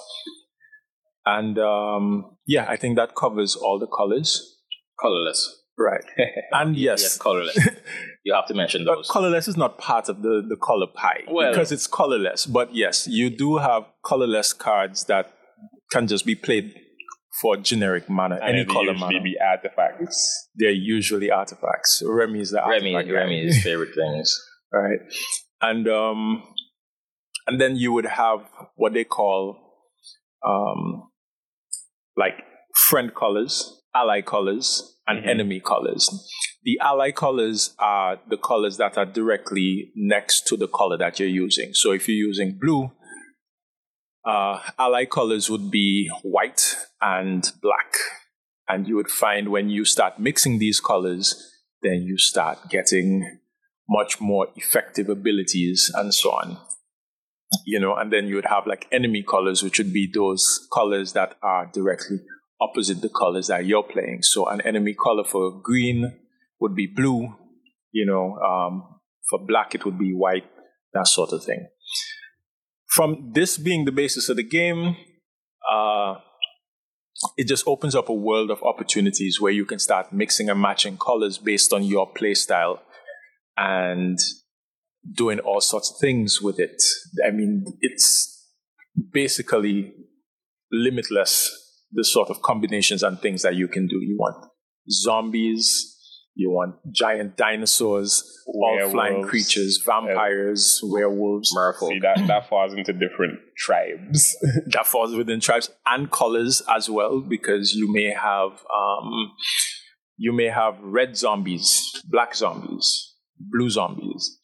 And 1.25 1.57
um, 1.59 2.37
yeah, 2.47 2.65
I 2.69 2.75
think 2.77 2.95
that 2.97 3.15
covers 3.15 3.55
all 3.55 3.79
the 3.79 3.87
colors. 3.87 4.57
Colorless. 4.99 5.61
Right. 5.77 6.03
And 6.51 6.77
yes, 6.77 7.01
Yes, 7.01 7.17
colorless. 7.17 7.57
you 8.23 8.33
have 8.33 8.45
to 8.47 8.53
mention 8.53 8.85
but 8.85 8.95
those. 8.95 9.09
colorless 9.09 9.47
is 9.47 9.57
not 9.57 9.77
part 9.77 10.07
of 10.07 10.21
the, 10.21 10.43
the 10.47 10.55
color 10.55 10.87
pie 10.87 11.23
Well- 11.27 11.51
because 11.51 11.71
it's 11.71 11.87
colorless. 11.87 12.45
But 12.45 12.73
yes, 12.75 13.07
you 13.07 13.29
do 13.29 13.57
have 13.57 13.83
colorless 14.03 14.53
cards 14.53 15.05
that 15.05 15.33
can 15.93 16.07
just 16.07 16.25
be 16.25 16.35
played 16.35 16.73
for 17.41 17.57
generic 17.57 18.09
mana, 18.09 18.35
And 18.35 18.55
any 18.57 18.65
color 18.65 18.93
mana. 18.93 19.21
be 19.21 19.35
artifacts. 19.39 20.49
They're 20.55 20.69
usually 20.71 21.31
artifacts. 21.31 22.01
Remy 22.05 22.39
is 22.41 22.51
the 22.51 22.57
Remy, 22.67 22.95
artifact 22.95 23.07
guy. 23.07 23.13
Remy's 23.23 23.63
favorite 23.63 23.93
things. 23.95 24.27
right? 24.73 24.99
And 25.61 25.87
um, 25.87 26.43
and 27.47 27.59
then 27.61 27.75
you 27.75 27.91
would 27.93 28.05
have 28.05 28.39
what 28.75 28.93
they 28.93 29.03
call 29.03 29.57
um, 30.45 31.09
like 32.17 32.35
friend 32.89 33.13
colors, 33.15 33.81
ally 33.95 34.21
colors, 34.21 34.67
and 35.07 35.23
Mhm. 35.23 35.29
enemy 35.29 35.59
colors. 35.59 36.03
The 36.63 36.79
ally 36.81 37.11
colors 37.11 37.75
are 37.79 38.19
the 38.29 38.37
colors 38.37 38.77
that 38.77 38.97
are 38.97 39.05
directly 39.05 39.91
next 39.95 40.47
to 40.47 40.57
the 40.57 40.67
color 40.67 40.97
that 40.97 41.19
you're 41.19 41.27
using. 41.45 41.73
So 41.73 41.91
if 41.91 42.07
you're 42.07 42.17
using 42.29 42.57
blue, 42.61 42.91
uh, 44.25 44.59
ally 44.79 45.05
colors 45.05 45.49
would 45.49 45.69
be 45.69 46.09
white 46.21 46.75
and 47.01 47.51
black. 47.61 47.95
And 48.67 48.87
you 48.87 48.95
would 48.95 49.09
find 49.09 49.49
when 49.49 49.69
you 49.69 49.83
start 49.85 50.19
mixing 50.19 50.59
these 50.59 50.79
colors, 50.79 51.51
then 51.81 52.03
you 52.03 52.17
start 52.17 52.69
getting 52.69 53.39
much 53.89 54.21
more 54.21 54.47
effective 54.55 55.09
abilities 55.09 55.91
and 55.93 56.13
so 56.13 56.31
on. 56.31 56.57
You 57.65 57.79
know, 57.79 57.95
and 57.95 58.11
then 58.11 58.27
you 58.27 58.35
would 58.35 58.45
have 58.45 58.65
like 58.65 58.87
enemy 58.91 59.21
colors, 59.21 59.61
which 59.61 59.77
would 59.77 59.93
be 59.93 60.09
those 60.11 60.67
colors 60.73 61.13
that 61.13 61.35
are 61.43 61.69
directly 61.71 62.19
opposite 62.61 63.01
the 63.01 63.09
colors 63.09 63.47
that 63.47 63.65
you're 63.65 63.83
playing. 63.83 64.23
So 64.23 64.47
an 64.47 64.61
enemy 64.61 64.93
color 64.93 65.23
for 65.23 65.61
green 65.61 66.19
would 66.59 66.75
be 66.75 66.87
blue, 66.87 67.35
you 67.91 68.05
know, 68.05 68.37
um, 68.37 68.99
for 69.29 69.39
black 69.45 69.75
it 69.75 69.85
would 69.85 69.99
be 69.99 70.13
white, 70.13 70.45
that 70.93 71.07
sort 71.07 71.33
of 71.33 71.43
thing. 71.43 71.67
From 72.93 73.31
this 73.33 73.57
being 73.57 73.85
the 73.85 73.91
basis 73.91 74.29
of 74.29 74.37
the 74.37 74.43
game, 74.43 74.95
uh, 75.71 76.15
it 77.37 77.47
just 77.47 77.67
opens 77.67 77.95
up 77.95 78.09
a 78.09 78.13
world 78.13 78.51
of 78.51 78.61
opportunities 78.63 79.39
where 79.41 79.51
you 79.51 79.65
can 79.65 79.79
start 79.79 80.13
mixing 80.13 80.49
and 80.49 80.61
matching 80.61 80.97
colors 80.97 81.37
based 81.37 81.73
on 81.73 81.83
your 81.83 82.11
play 82.11 82.33
style 82.33 82.81
and 83.57 84.17
doing 85.15 85.39
all 85.39 85.61
sorts 85.61 85.91
of 85.91 85.97
things 85.99 86.41
with 86.41 86.59
it. 86.59 86.81
I 87.25 87.31
mean, 87.31 87.65
it's 87.81 88.47
basically 89.11 89.93
limitless 90.71 91.59
the 91.91 92.03
sort 92.03 92.29
of 92.29 92.41
combinations 92.41 93.03
and 93.03 93.19
things 93.19 93.43
that 93.43 93.55
you 93.55 93.67
can 93.67 93.87
do. 93.87 93.97
You 94.01 94.17
want 94.19 94.45
zombies, 94.89 95.92
you 96.35 96.49
want 96.49 96.75
giant 96.91 97.37
dinosaurs, 97.37 98.23
all 98.47 98.89
flying 98.89 99.23
creatures, 99.23 99.81
vampires, 99.85 100.79
werewolves. 100.83 101.53
Merfolk. 101.55 101.89
See 101.89 101.99
that 101.99 102.25
that 102.27 102.49
falls 102.49 102.73
into 102.73 102.91
different 102.93 103.39
tribes. 103.57 104.35
that 104.67 104.87
falls 104.87 105.15
within 105.15 105.39
tribes 105.39 105.69
and 105.85 106.09
colors 106.11 106.61
as 106.69 106.89
well 106.89 107.21
because 107.21 107.73
you 107.73 107.91
may 107.91 108.11
have 108.13 108.51
um, 108.75 109.31
you 110.17 110.31
may 110.33 110.47
have 110.47 110.75
red 110.81 111.15
zombies 111.17 111.91
black 112.09 112.35
zombies 112.35 113.13
blue 113.37 113.69
zombies 113.69 114.39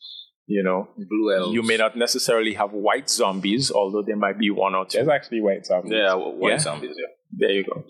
you 0.47 0.63
know 0.63 0.88
Blue 0.97 1.34
elves. 1.36 1.54
you 1.54 1.62
may 1.62 1.78
not 1.78 1.95
necessarily 1.95 2.54
have 2.56 2.71
white 2.71 3.10
zombies 3.10 3.71
although 3.71 4.02
there 4.06 4.15
might 4.15 4.38
be 4.39 4.49
one 4.49 4.73
or 4.75 4.86
two 4.86 4.97
There's 4.97 5.08
actually 5.10 5.41
white 5.41 5.65
zombies. 5.65 5.93
Yeah, 5.93 6.13
white 6.15 6.52
Yeah. 6.54 6.58
zombies, 6.60 6.95
yeah. 6.97 7.06
there 7.32 7.52
you 7.52 7.63
go 7.63 7.84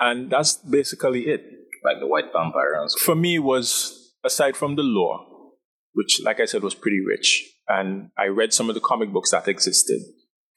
and 0.00 0.30
that's 0.30 0.56
basically 0.56 1.22
it 1.28 1.42
Like 1.88 2.00
the 2.00 2.06
white 2.06 2.32
vampire 2.32 2.74
and 2.80 2.90
so 2.90 2.98
for 2.98 3.14
me 3.14 3.38
was 3.38 4.12
aside 4.24 4.56
from 4.56 4.76
the 4.76 4.82
lore 4.82 5.20
which 5.94 6.20
like 6.22 6.38
i 6.40 6.44
said 6.44 6.62
was 6.62 6.74
pretty 6.74 7.00
rich 7.00 7.50
and 7.66 8.10
i 8.18 8.26
read 8.26 8.52
some 8.52 8.68
of 8.68 8.74
the 8.74 8.80
comic 8.80 9.12
books 9.12 9.30
that 9.30 9.48
existed 9.48 10.00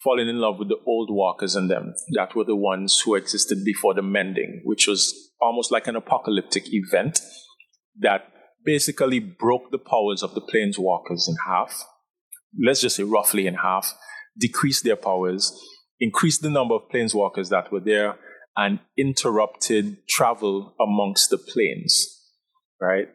falling 0.04 0.28
in 0.28 0.40
love 0.40 0.60
with 0.60 0.68
the 0.68 0.82
old 0.86 1.10
walkers 1.10 1.56
and 1.56 1.70
them 1.70 1.94
that 2.16 2.36
were 2.36 2.44
the 2.44 2.56
ones 2.56 3.02
who 3.06 3.16
existed 3.16 3.60
before 3.64 3.94
the 3.94 4.02
mending 4.02 4.62
which 4.66 4.88
was 4.88 5.32
almost 5.40 5.72
like 5.72 5.88
an 5.88 5.96
apocalyptic 5.96 6.64
event 6.68 7.22
that 7.98 8.28
basically 8.64 9.20
broke 9.20 9.72
the 9.72 9.78
powers 9.78 10.24
of 10.24 10.34
the 10.34 10.42
planeswalkers 10.42 11.28
in 11.28 11.36
half. 11.48 11.86
Let's 12.64 12.82
just 12.82 12.96
say 12.96 13.04
roughly 13.04 13.48
in 13.48 13.56
half 13.56 13.94
decreased 14.40 14.84
their 14.84 14.96
powers 14.96 15.58
increased 16.00 16.42
the 16.42 16.50
number 16.50 16.76
of 16.76 16.84
planeswalkers 16.94 17.50
that 17.50 17.72
were 17.72 17.80
there 17.80 18.16
and 18.58 18.80
interrupted 18.98 20.06
travel 20.08 20.74
amongst 20.80 21.30
the 21.30 21.38
planes 21.38 22.20
right 22.80 23.08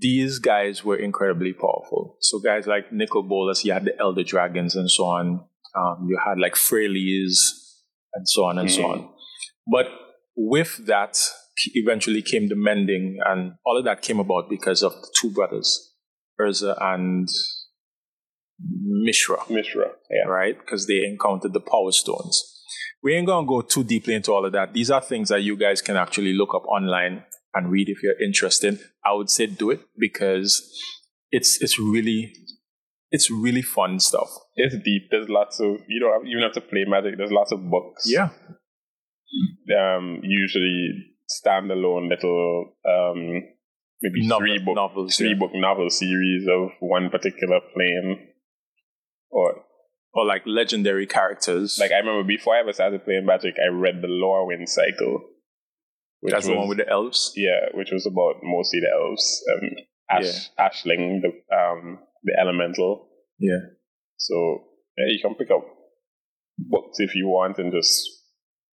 these 0.00 0.38
guys 0.38 0.82
were 0.82 0.96
incredibly 0.96 1.52
powerful. 1.52 2.16
So 2.20 2.38
guys 2.40 2.66
like 2.66 2.90
Nicol 2.90 3.22
Bolas, 3.22 3.64
you 3.64 3.72
had 3.72 3.84
the 3.84 3.96
Elder 4.00 4.24
Dragons 4.24 4.74
and 4.74 4.90
so 4.90 5.04
on. 5.04 5.44
Um, 5.76 6.06
you 6.08 6.18
had 6.24 6.38
like 6.38 6.54
Freyalise 6.54 7.36
and 8.14 8.26
so 8.28 8.44
on 8.44 8.58
and 8.58 8.70
so 8.70 8.80
Mhm. 8.82 8.90
on. 8.92 9.14
But 9.70 9.86
with 10.36 10.86
that, 10.86 11.18
eventually 11.74 12.22
came 12.22 12.48
the 12.48 12.56
mending, 12.56 13.18
and 13.24 13.54
all 13.64 13.76
of 13.76 13.84
that 13.84 14.02
came 14.02 14.18
about 14.18 14.48
because 14.48 14.82
of 14.82 14.92
the 14.94 15.08
two 15.20 15.30
brothers, 15.30 15.94
Urza 16.40 16.76
and 16.80 17.28
Mishra 18.58 19.38
Mishra. 19.50 19.92
Yeah. 20.10 20.28
right? 20.28 20.58
Because 20.58 20.86
they 20.86 21.04
encountered 21.04 21.52
the 21.52 21.60
power 21.60 21.92
stones. 21.92 22.53
We 23.04 23.14
ain't 23.14 23.26
gonna 23.26 23.46
go 23.46 23.60
too 23.60 23.84
deeply 23.84 24.14
into 24.14 24.32
all 24.32 24.46
of 24.46 24.52
that. 24.52 24.72
These 24.72 24.90
are 24.90 25.00
things 25.02 25.28
that 25.28 25.42
you 25.42 25.56
guys 25.56 25.82
can 25.82 25.96
actually 25.96 26.32
look 26.32 26.54
up 26.54 26.64
online 26.66 27.22
and 27.52 27.70
read 27.70 27.88
if 27.88 28.02
you're 28.02 28.20
interested. 28.20 28.80
I 29.04 29.12
would 29.12 29.28
say 29.30 29.46
do 29.46 29.70
it 29.70 29.80
because 29.98 30.66
it's 31.30 31.62
it's 31.62 31.78
really 31.78 32.32
it's 33.10 33.30
really 33.30 33.62
fun 33.62 34.00
stuff. 34.00 34.30
It's 34.56 34.74
deep. 34.82 35.02
There's 35.10 35.28
lots 35.28 35.60
of 35.60 35.76
you 35.86 36.00
don't 36.00 36.12
have, 36.14 36.26
even 36.26 36.42
have 36.42 36.52
to 36.54 36.60
play 36.62 36.84
magic. 36.88 37.18
There's 37.18 37.30
lots 37.30 37.52
of 37.52 37.60
books. 37.70 38.04
Yeah, 38.06 38.30
Um, 39.76 40.20
usually 40.22 41.10
standalone 41.30 42.08
little 42.08 42.72
um 42.88 43.42
maybe 44.00 44.26
Novel- 44.26 44.38
three 44.46 44.58
book 44.64 44.74
novels, 44.76 45.16
three 45.16 45.28
yeah. 45.30 45.38
book 45.38 45.50
novel 45.54 45.90
series 45.90 46.46
of 46.48 46.70
one 46.80 47.10
particular 47.10 47.60
plane. 47.74 48.28
Or 49.30 49.63
or 50.14 50.24
like 50.24 50.42
legendary 50.46 51.06
characters. 51.06 51.76
like 51.80 51.92
I 51.92 51.98
remember 51.98 52.24
before 52.26 52.54
I 52.54 52.60
ever 52.60 52.72
started 52.72 53.04
playing 53.04 53.26
magic, 53.26 53.54
I 53.62 53.68
read 53.74 54.00
the 54.00 54.08
Lorwyn 54.08 54.66
cycle. 54.68 55.20
Which 56.20 56.32
that's 56.32 56.46
the 56.46 56.52
was- 56.52 56.58
one 56.60 56.68
with 56.68 56.78
the 56.78 56.88
elves. 56.88 57.32
Yeah, 57.36 57.68
which 57.74 57.90
was 57.92 58.06
about 58.06 58.40
mostly 58.42 58.80
the 58.80 58.90
elves. 58.94 59.42
Um, 59.52 59.70
Ash, 60.10 60.50
Ashling, 60.58 61.20
the 61.22 61.28
um, 61.54 61.98
the 62.22 62.36
elemental. 62.40 63.08
Yeah. 63.38 63.60
So 64.16 64.34
yeah, 64.96 65.12
you 65.12 65.18
can 65.20 65.34
pick 65.34 65.50
up 65.50 65.64
books 66.58 67.00
if 67.00 67.14
you 67.14 67.26
want 67.26 67.58
and 67.58 67.72
just 67.72 68.08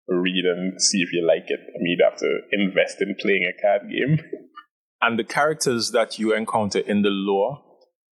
read 0.06 0.44
and 0.44 0.80
see 0.80 0.98
if 0.98 1.12
you 1.12 1.26
like 1.26 1.44
it. 1.48 1.60
I 1.60 1.78
mean, 1.78 1.96
you'd 1.98 2.04
have 2.04 2.18
to 2.18 2.40
invest 2.52 3.00
in 3.00 3.14
playing 3.20 3.44
a 3.48 3.60
card 3.62 3.82
game. 3.90 4.18
and 5.00 5.18
the 5.18 5.24
characters 5.24 5.92
that 5.92 6.18
you 6.18 6.34
encounter 6.34 6.80
in 6.80 7.02
the 7.02 7.10
lore, 7.10 7.62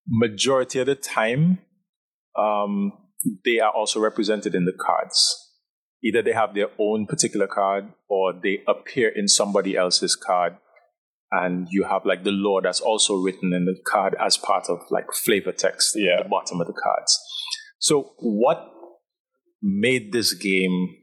majority 0.07 0.79
of 0.79 0.87
the 0.87 0.95
time, 0.95 1.59
um, 2.39 2.93
they 3.45 3.59
are 3.59 3.71
also 3.71 4.01
represented 4.01 4.55
in 4.55 4.65
the 4.65 4.73
cards. 4.73 5.45
Either 6.05 6.23
they 6.23 6.33
have 6.33 6.55
their 6.55 6.69
own 6.79 7.07
particular 7.07 7.47
card 7.47 7.93
or 8.09 8.33
they 8.33 8.63
appear 8.69 9.09
in 9.09 9.27
somebody 9.27 9.77
else's 9.77 10.15
card. 10.15 10.57
And 11.31 11.67
you 11.71 11.85
have 11.85 12.07
like 12.07 12.25
the 12.25 12.31
lore 12.31 12.63
that's 12.63 12.81
also 12.81 13.17
written 13.17 13.53
in 13.53 13.67
the 13.67 13.77
card 13.87 14.17
as 14.19 14.39
part 14.39 14.71
of 14.71 14.79
like 14.91 15.13
flavor 15.13 15.53
text 15.53 15.93
Yeah. 15.95 16.19
at 16.19 16.23
the 16.23 16.29
bottom 16.29 16.61
of 16.61 16.67
the 16.67 16.73
cards. 16.73 17.19
So, 17.79 18.13
what 18.19 18.67
made 19.63 20.13
this 20.13 20.33
game 20.33 20.97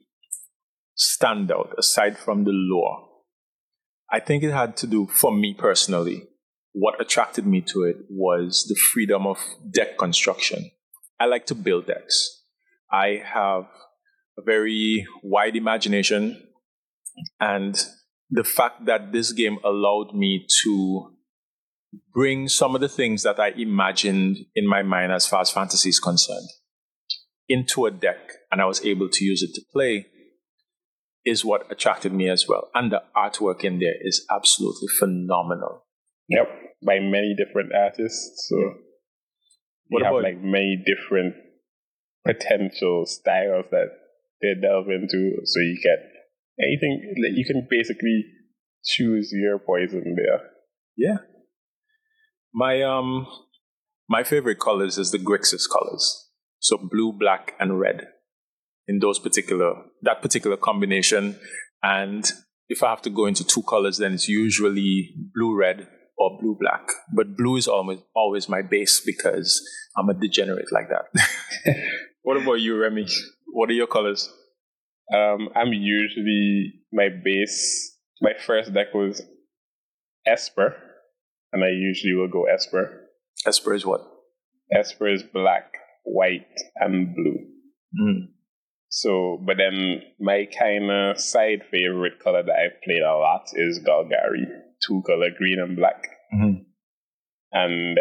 stand 0.96 1.52
out 1.52 1.76
aside 1.78 2.18
from 2.18 2.44
the 2.44 2.52
lore? 2.54 3.08
I 4.12 4.20
think 4.20 4.44
it 4.44 4.52
had 4.52 4.76
to 4.78 4.88
do, 4.88 5.08
for 5.08 5.32
me 5.36 5.54
personally, 5.58 6.24
what 6.74 7.00
attracted 7.00 7.46
me 7.46 7.62
to 7.62 7.84
it 7.84 7.98
was 8.10 8.66
the 8.68 8.76
freedom 8.76 9.28
of 9.28 9.38
deck 9.72 9.98
construction. 9.98 10.72
I 11.20 11.26
like 11.26 11.46
to 11.48 11.56
build 11.56 11.88
decks. 11.88 12.44
I 12.92 13.22
have 13.26 13.66
a 14.38 14.42
very 14.44 15.06
wide 15.24 15.56
imagination, 15.56 16.42
and 17.40 17.76
the 18.30 18.44
fact 18.44 18.86
that 18.86 19.12
this 19.12 19.32
game 19.32 19.58
allowed 19.64 20.14
me 20.14 20.46
to 20.64 21.12
bring 22.14 22.50
some 22.50 22.76
of 22.76 22.82
the 22.82 22.90
things 22.90 23.24
that 23.24 23.40
I 23.40 23.50
imagined 23.50 24.38
in 24.56 24.68
my 24.68 24.84
mind 24.84 25.12
as 25.12 25.26
far 25.26 25.42
as 25.42 25.52
fantasy 25.52 25.90
is 25.90 26.00
concerned 26.00 26.50
into 27.48 27.86
a 27.86 27.92
deck, 27.92 28.18
and 28.52 28.62
I 28.62 28.66
was 28.66 28.84
able 28.84 29.08
to 29.10 29.24
use 29.24 29.42
it 29.44 29.54
to 29.56 29.62
play, 29.72 30.08
is 31.26 31.46
what 31.46 31.72
attracted 31.72 32.14
me 32.14 32.30
as 32.30 32.48
well. 32.48 32.70
And 32.74 32.92
the 32.92 33.04
artwork 33.16 33.64
in 33.64 33.80
there 33.80 33.96
is 34.02 34.26
absolutely 34.30 34.88
phenomenal. 35.00 35.86
Yep, 36.28 36.48
by 36.86 37.00
many 37.00 37.36
different 37.38 37.72
artists. 37.74 38.48
So 38.50 38.74
What 39.96 40.10
you 40.10 40.16
have 40.16 40.24
like 40.24 40.42
many 40.44 40.84
different 40.86 41.36
potential 42.26 43.06
styles 43.06 43.66
that 43.72 43.88
they 44.42 44.54
delve 44.62 44.90
into. 44.90 45.32
So 45.46 45.60
you 45.60 45.80
get 45.82 46.00
anything. 46.60 47.16
like, 47.24 47.38
You 47.38 47.46
can 47.46 47.68
basically 47.70 48.26
choose 48.84 49.32
your 49.34 49.60
poison 49.60 50.16
there. 50.16 50.42
Yeah. 50.98 51.18
My 52.54 52.82
um 52.82 53.28
my 54.10 54.24
favorite 54.24 54.60
colors 54.60 54.98
is 54.98 55.12
the 55.12 55.18
Grixis 55.18 55.64
colors. 55.72 56.30
So 56.60 56.78
blue, 56.78 57.14
black, 57.14 57.54
and 57.60 57.80
red. 57.80 58.08
In 58.88 59.00
those 59.00 59.20
particular 59.20 59.74
that 60.04 60.22
particular 60.22 60.58
combination. 60.58 61.38
And 61.82 62.30
if 62.68 62.84
I 62.84 62.90
have 62.90 63.02
to 63.04 63.10
go 63.10 63.26
into 63.26 63.44
two 63.44 63.64
colors, 63.64 63.98
then 63.98 64.14
it's 64.14 64.28
usually 64.28 65.14
blue 65.34 65.56
red 65.56 65.88
or 66.18 66.38
blue 66.40 66.58
black. 66.60 66.88
But 67.14 67.38
blue 67.38 67.58
is 67.58 67.68
almost 67.68 68.04
always 68.16 68.50
my 68.50 68.62
base 68.62 69.02
because 69.06 69.62
I'm 69.98 70.10
a 70.10 70.14
degenerate 70.14 70.72
like 70.72 70.90
that. 70.90 71.76
what 72.24 72.38
about 72.38 72.62
you, 72.62 72.78
Remy? 72.78 73.08
What 73.48 73.70
are 73.70 73.74
your 73.74 73.88
colors? 73.88 74.30
Um, 75.14 75.50
I'm 75.56 75.72
usually 75.74 76.74
my 76.92 77.10
base. 77.24 77.98
My 78.22 78.32
first 78.46 78.74
deck 78.74 78.94
was 78.94 79.22
Esper, 80.26 80.76
and 81.54 81.64
I 81.64 81.70
usually 81.70 82.14
will 82.14 82.30
go 82.30 82.46
Esper. 82.46 83.02
Esper 83.46 83.74
is 83.74 83.86
what? 83.86 84.02
Esper 84.72 85.08
is 85.08 85.24
black, 85.24 85.74
white, 86.04 86.48
and 86.78 87.14
blue. 87.14 87.38
Mm. 88.00 88.28
So, 88.90 89.42
but 89.46 89.58
then 89.58 90.02
my 90.20 90.48
kind 90.58 90.90
of 90.90 91.20
side 91.20 91.64
favorite 91.70 92.20
color 92.24 92.44
that 92.44 92.56
I've 92.56 92.82
played 92.84 93.02
a 93.02 93.18
lot 93.18 93.44
is 93.54 93.80
Golgari, 93.80 94.46
two 94.86 95.02
color, 95.06 95.30
green 95.38 95.60
and 95.60 95.76
black. 95.76 96.08
Mhm. 96.34 96.66
And 97.52 98.00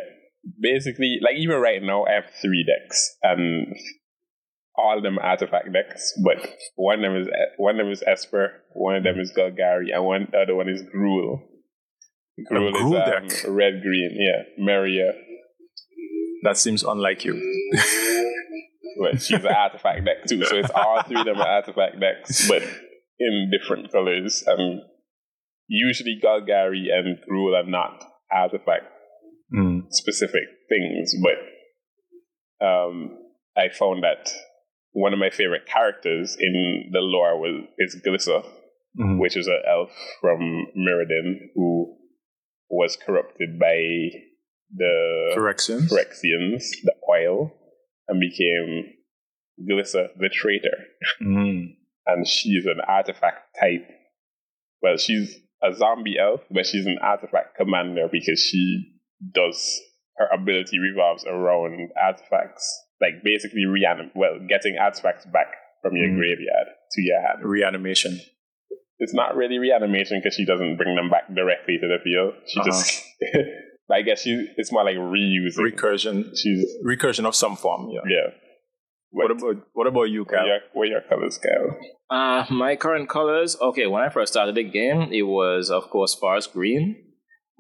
basically, 0.60 1.18
like 1.22 1.36
even 1.36 1.56
right 1.56 1.82
now, 1.82 2.04
I 2.04 2.12
have 2.14 2.30
three 2.42 2.64
decks, 2.64 3.16
and 3.22 3.76
all 4.76 4.96
of 4.96 5.02
them 5.02 5.18
are 5.18 5.24
artifact 5.26 5.72
decks. 5.72 6.12
But 6.24 6.38
one 6.76 6.96
of 6.96 7.02
them 7.02 7.20
is 7.22 7.28
one 7.56 7.78
of 7.78 7.84
them 7.84 7.92
is 7.92 8.02
Esper, 8.06 8.62
one 8.72 8.96
of 8.96 9.04
them 9.04 9.18
is 9.20 9.32
Golgari, 9.36 9.94
and 9.94 10.04
one 10.04 10.28
the 10.30 10.38
other 10.38 10.54
one 10.54 10.68
is 10.68 10.82
Gruul. 10.82 11.42
Gruul 12.50 12.72
Gruul 12.72 13.06
is 13.06 13.14
um, 13.14 13.28
deck? 13.28 13.44
red 13.48 13.82
green, 13.82 14.10
yeah, 14.18 14.42
Maria. 14.58 15.12
That 16.42 16.56
seems 16.58 16.82
unlike 16.82 17.24
you. 17.24 17.40
But 18.96 19.20
she's 19.20 19.42
an 19.44 19.46
artifact 19.46 20.04
deck 20.04 20.24
too, 20.28 20.44
so 20.44 20.56
it's 20.56 20.70
all 20.70 21.02
three 21.02 21.18
of 21.18 21.24
them 21.26 21.40
are 21.40 21.48
artifact 21.48 21.98
decks, 21.98 22.48
but 22.48 22.62
in 23.18 23.50
different 23.50 23.90
colors. 23.90 24.44
And 24.46 24.82
usually 25.66 26.18
Golgari 26.22 26.86
and 26.92 27.18
Gruul 27.28 27.54
are 27.56 27.68
not 27.68 28.04
artifact 28.32 28.86
Mm. 29.54 29.82
specific 29.90 30.42
things, 30.68 31.14
but 31.22 32.66
um, 32.66 33.18
I 33.56 33.68
found 33.68 34.02
that 34.02 34.32
one 34.92 35.12
of 35.12 35.18
my 35.18 35.30
favorite 35.30 35.66
characters 35.66 36.36
in 36.40 36.88
the 36.92 37.00
lore 37.00 37.38
was 37.38 37.64
is 37.78 38.00
Glissa, 38.04 38.42
Mhm. 38.98 39.18
which 39.20 39.36
is 39.36 39.46
an 39.46 39.60
elf 39.68 39.90
from 40.20 40.66
Mirrodin 40.76 41.50
who 41.54 41.96
was 42.70 42.96
corrupted 42.96 43.58
by 43.58 43.76
the 44.74 45.32
Corrections. 45.34 45.92
Phyrexians, 45.92 46.70
the 46.82 46.94
oil, 47.08 47.52
and 48.08 48.18
became 48.18 48.94
Glissa 49.70 50.08
the 50.16 50.30
traitor. 50.30 50.86
Mm. 51.20 51.76
And 52.06 52.26
she's 52.26 52.66
an 52.66 52.80
artifact 52.88 53.56
type. 53.60 53.86
Well, 54.82 54.96
she's 54.96 55.38
a 55.64 55.74
zombie 55.74 56.16
elf, 56.18 56.40
but 56.50 56.66
she's 56.66 56.86
an 56.86 56.98
artifact 57.02 57.56
commander 57.56 58.08
because 58.10 58.40
she 58.40 58.92
does 59.32 59.80
her 60.16 60.28
ability 60.32 60.78
revolves 60.78 61.24
around 61.24 61.90
artifacts, 62.00 62.64
like 63.00 63.22
basically 63.24 63.62
reanim. 63.66 64.10
Well, 64.14 64.38
getting 64.48 64.76
artifacts 64.78 65.26
back 65.26 65.48
from 65.82 65.96
your 65.96 66.08
Mm. 66.08 66.16
graveyard 66.18 66.68
to 66.92 67.02
your 67.02 67.20
hand. 67.20 67.38
Reanimation. 67.44 68.20
It's 68.98 69.12
not 69.14 69.34
really 69.36 69.58
reanimation 69.58 70.20
because 70.20 70.34
she 70.34 70.44
doesn't 70.46 70.76
bring 70.76 70.94
them 70.94 71.10
back 71.10 71.26
directly 71.34 71.78
to 71.78 71.88
the 71.88 71.98
field. 72.04 72.34
She 72.46 72.60
Uh-huh. 72.60 72.68
just, 72.70 73.02
I 73.90 74.02
guess 74.02 74.22
she. 74.22 74.46
It's 74.56 74.70
more 74.72 74.84
like 74.84 74.96
reusing. 74.96 75.58
Recursion. 75.58 76.30
She's 76.36 76.64
Recursion 76.84 77.24
of 77.26 77.34
some 77.34 77.56
form. 77.56 77.90
Yeah. 77.90 78.00
yeah. 78.08 78.30
What 79.14 79.30
about 79.30 79.56
what 79.72 79.86
about 79.86 80.04
you, 80.10 80.24
What 80.24 80.30
Cal? 80.30 80.40
are 80.40 80.46
your, 80.46 80.58
what 80.72 80.82
are 80.82 80.86
your 80.86 81.00
colors, 81.02 81.38
Kyle? 81.38 81.78
Uh, 82.10 82.44
my 82.52 82.76
current 82.76 83.08
colors. 83.08 83.56
Okay, 83.60 83.86
when 83.86 84.02
I 84.02 84.08
first 84.08 84.32
started 84.32 84.54
the 84.56 84.64
game, 84.64 85.12
it 85.12 85.22
was 85.22 85.70
of 85.70 85.88
course 85.90 86.14
forest 86.14 86.52
green. 86.52 86.96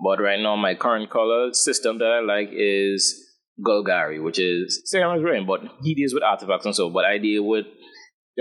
But 0.04 0.20
right 0.20 0.40
now, 0.40 0.56
my 0.56 0.74
current 0.74 1.10
color 1.10 1.52
system 1.52 1.98
that 1.98 2.10
I 2.10 2.20
like 2.20 2.48
is 2.52 3.24
Golgari, 3.64 4.22
which 4.22 4.40
is 4.40 4.82
same 4.84 5.06
as 5.06 5.22
rain, 5.22 5.46
but 5.46 5.60
he 5.82 5.94
deals 5.94 6.12
with 6.12 6.24
artifacts 6.24 6.66
and 6.66 6.74
so. 6.74 6.90
But 6.90 7.04
I 7.04 7.18
deal 7.18 7.44
with 7.46 7.66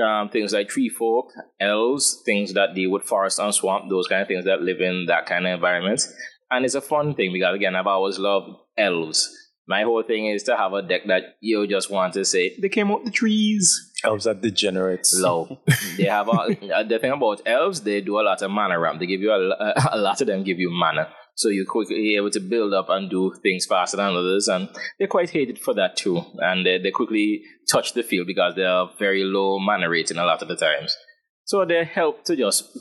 um, 0.04 0.30
things 0.30 0.52
like 0.54 0.70
tree 0.70 0.90
folk, 0.90 1.28
elves, 1.60 2.22
things 2.26 2.54
that 2.54 2.74
deal 2.74 2.90
with 2.90 3.04
forest 3.04 3.38
and 3.38 3.54
swamp, 3.54 3.86
those 3.90 4.08
kind 4.08 4.24
of 4.24 4.28
things 4.28 4.46
that 4.46 4.62
live 4.62 4.82
in 4.82 5.06
that 5.08 5.28
kind 5.28 5.46
of 5.46 5.54
environment. 5.54 6.02
And 6.50 6.66
it's 6.66 6.76
a 6.76 6.82
fun 6.82 7.14
thing 7.14 7.32
because 7.32 7.56
again, 7.56 7.76
I've 7.76 7.88
always 7.88 8.18
loved 8.18 8.50
elves. 8.78 9.30
My 9.68 9.84
whole 9.84 10.04
thing 10.04 10.26
is 10.28 10.44
to 10.44 10.58
have 10.58 10.74
a 10.74 10.82
deck 10.82 11.02
that 11.08 11.36
you 11.40 11.66
just 11.68 11.90
want 11.90 12.14
to 12.16 12.26
say 12.26 12.56
they 12.62 12.70
came 12.70 12.92
out 12.92 13.06
the 13.06 13.12
trees. 13.12 13.92
Elves 14.04 14.28
are 14.28 14.34
degenerates. 14.34 15.18
Low. 15.18 15.62
they 15.98 16.04
have 16.04 16.28
a, 16.28 16.32
uh, 16.32 16.84
the 16.84 17.00
thing 17.00 17.12
about 17.12 17.42
elves. 17.46 17.82
They 17.82 18.02
do 18.02 18.20
a 18.20 18.22
lot 18.24 18.42
of 18.42 18.52
mana 18.52 18.78
ramp. 18.78 19.00
They 19.00 19.06
give 19.06 19.22
you 19.22 19.32
a, 19.32 19.74
a 19.94 19.98
lot 19.98 20.20
of 20.20 20.28
them 20.28 20.44
give 20.44 20.60
you 20.60 20.70
mana, 20.70 21.08
so 21.36 21.48
you're 21.48 21.66
quickly 21.66 22.16
able 22.18 22.30
to 22.32 22.42
build 22.42 22.74
up 22.74 22.90
and 22.90 23.10
do 23.10 23.34
things 23.42 23.66
faster 23.66 23.96
than 23.96 24.14
others. 24.16 24.50
And 24.50 24.68
they're 25.00 25.08
quite 25.08 25.30
hated 25.30 25.58
for 25.60 25.74
that 25.76 25.96
too. 25.96 26.22
And 26.40 26.66
they, 26.66 26.78
they 26.80 26.92
quickly 26.92 27.44
touch 27.72 27.94
the 27.94 28.04
field 28.04 28.28
because 28.28 28.56
they 28.56 28.66
are 28.66 28.90
very 29.00 29.24
low 29.24 29.60
mana 29.60 29.90
rating 29.90 30.18
a 30.18 30.26
lot 30.26 30.42
of 30.42 30.50
the 30.50 30.58
times. 30.58 30.98
So 31.46 31.64
they 31.64 31.86
help 31.86 32.26
to 32.26 32.36
just 32.36 32.78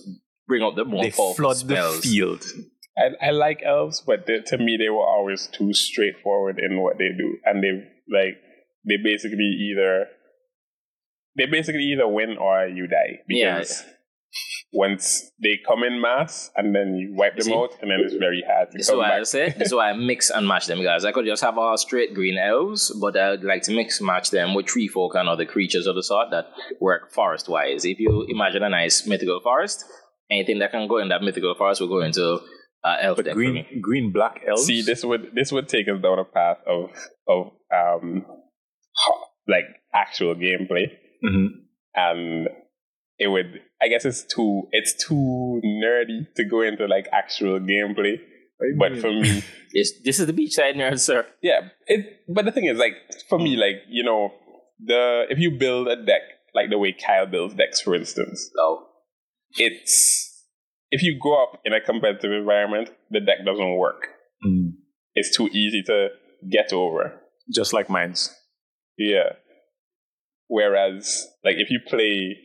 bring 0.49 0.63
out 0.65 0.75
the 0.75 0.85
more 0.85 1.05
They 1.05 1.11
powerful 1.11 1.35
flood 1.35 1.57
spells. 1.59 2.01
the 2.01 2.09
field. 2.09 2.45
I, 2.97 3.29
I 3.29 3.31
like 3.31 3.63
elves, 3.65 4.03
but 4.07 4.27
they, 4.27 4.41
to 4.41 4.59
me, 4.59 4.77
they 4.79 4.91
were 4.91 5.07
always 5.07 5.47
too 5.47 5.73
straightforward 5.73 6.59
in 6.59 6.81
what 6.83 6.99
they 6.99 7.09
do, 7.17 7.39
and 7.45 7.63
they 7.63 7.71
like 8.15 8.37
they 8.87 8.97
basically 9.03 9.57
either 9.71 10.07
they 11.39 11.47
basically 11.47 11.85
either 11.85 12.07
win 12.09 12.37
or 12.39 12.67
you 12.67 12.87
die 12.87 13.21
Yeah. 13.29 13.59
because 13.59 13.85
once 14.75 15.31
they 15.43 15.59
come 15.67 15.83
in 15.85 16.01
mass 16.01 16.51
and 16.57 16.75
then 16.75 16.95
you 16.95 17.15
wipe 17.15 17.35
them 17.37 17.45
See? 17.45 17.55
out, 17.55 17.71
and 17.81 17.91
then 17.91 18.01
it's 18.01 18.15
very 18.15 18.43
hard 18.47 18.71
to 18.73 18.79
This 18.79 18.87
is 18.87 18.91
come 18.91 18.99
why 19.01 19.15
I 19.15 19.19
back. 19.19 19.27
say. 19.27 19.51
This 19.59 19.69
is 19.69 19.75
why 19.75 19.91
I 19.91 19.93
mix 19.95 20.31
and 20.31 20.47
match 20.49 20.67
them, 20.67 20.83
guys. 20.83 21.05
I 21.05 21.13
could 21.13 21.27
just 21.27 21.43
have 21.43 21.59
all 21.59 21.77
straight 21.77 22.15
green 22.15 22.39
elves, 22.39 22.91
but 23.01 23.17
I'd 23.17 23.45
like 23.45 23.63
to 23.65 23.73
mix 23.75 24.01
match 24.01 24.31
them 24.31 24.55
with 24.55 24.67
tree 24.67 24.89
folk 24.89 25.15
and 25.15 25.29
other 25.29 25.45
creatures 25.45 25.87
of 25.87 25.95
the 25.95 26.03
sort 26.03 26.31
that 26.31 26.47
work 26.81 27.13
forest 27.13 27.49
wise. 27.49 27.85
If 27.85 27.99
you 27.99 28.27
imagine 28.29 28.63
a 28.63 28.71
nice 28.71 29.07
mythical 29.07 29.41
forest, 29.41 29.85
anything 30.31 30.59
that 30.61 30.71
can 30.71 30.89
go 30.89 30.99
in 30.99 31.09
that 31.11 31.23
mythical 31.23 31.55
forest 31.55 31.81
will 31.81 31.89
go 31.89 32.01
into 32.01 32.41
uh, 32.85 32.97
elf 33.01 33.17
But 33.17 33.25
deck 33.27 33.33
for 33.35 33.37
green, 33.37 33.55
me. 33.55 33.79
green, 33.81 34.13
black 34.13 34.43
elves. 34.47 34.65
See, 34.67 34.83
this 34.83 35.05
would 35.05 35.31
this 35.35 35.53
would 35.53 35.69
take 35.69 35.89
us 35.89 36.01
down 36.03 36.19
a 36.19 36.25
path 36.25 36.59
of 36.67 36.91
of 37.29 37.53
um 37.75 38.25
like 39.49 39.65
actual 39.95 40.35
gameplay, 40.35 40.87
Mhm. 41.25 41.49
and 41.95 42.49
it 43.19 43.29
would. 43.29 43.61
I 43.81 43.89
guess 43.89 44.05
it's 44.05 44.23
too 44.23 44.69
it's 44.73 44.95
too 45.07 45.61
nerdy 45.65 46.27
to 46.37 46.45
go 46.45 46.63
into 46.63 46.87
like 46.87 47.09
actual 47.13 47.59
gameplay. 47.61 48.21
But 48.79 48.99
for 48.99 49.11
me, 49.11 49.43
This, 49.73 49.93
this 50.05 50.21
is 50.21 50.27
the 50.27 50.33
beachside 50.33 50.77
nerd, 50.77 51.01
sir. 51.01 51.27
yeah. 51.43 51.71
It. 51.87 52.21
But 52.29 52.45
the 52.45 52.53
thing 52.53 52.67
is, 52.67 52.79
like 52.79 52.95
for 53.29 53.39
me, 53.39 53.57
like 53.57 53.77
you 53.89 54.05
know, 54.05 54.33
the 54.85 55.25
if 55.31 55.39
you 55.39 55.51
build 55.51 55.89
a 55.89 55.97
deck 55.97 56.23
like 56.55 56.69
the 56.71 56.79
way 56.79 56.93
Kyle 56.93 57.27
builds 57.27 57.55
decks, 57.55 57.81
for 57.81 57.95
instance, 57.95 58.51
So 58.55 58.87
it's 59.57 60.32
if 60.93 61.03
you 61.03 61.19
grow 61.19 61.43
up 61.43 61.61
in 61.65 61.73
a 61.73 61.81
competitive 61.81 62.31
environment, 62.31 62.91
the 63.11 63.19
deck 63.19 63.39
doesn't 63.45 63.77
work. 63.77 64.09
Mm. 64.47 64.75
It's 65.15 65.35
too 65.35 65.49
easy 65.49 65.83
to 65.87 66.09
get 66.49 66.73
over. 66.73 67.19
Just 67.53 67.73
like 67.73 67.89
mines. 67.89 68.31
Yeah. 68.99 69.31
Whereas, 70.49 71.27
like, 71.43 71.57
if 71.57 71.71
you 71.71 71.81
play, 71.89 72.37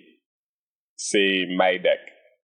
say, 0.96 1.46
my 1.56 1.74
deck 1.74 2.00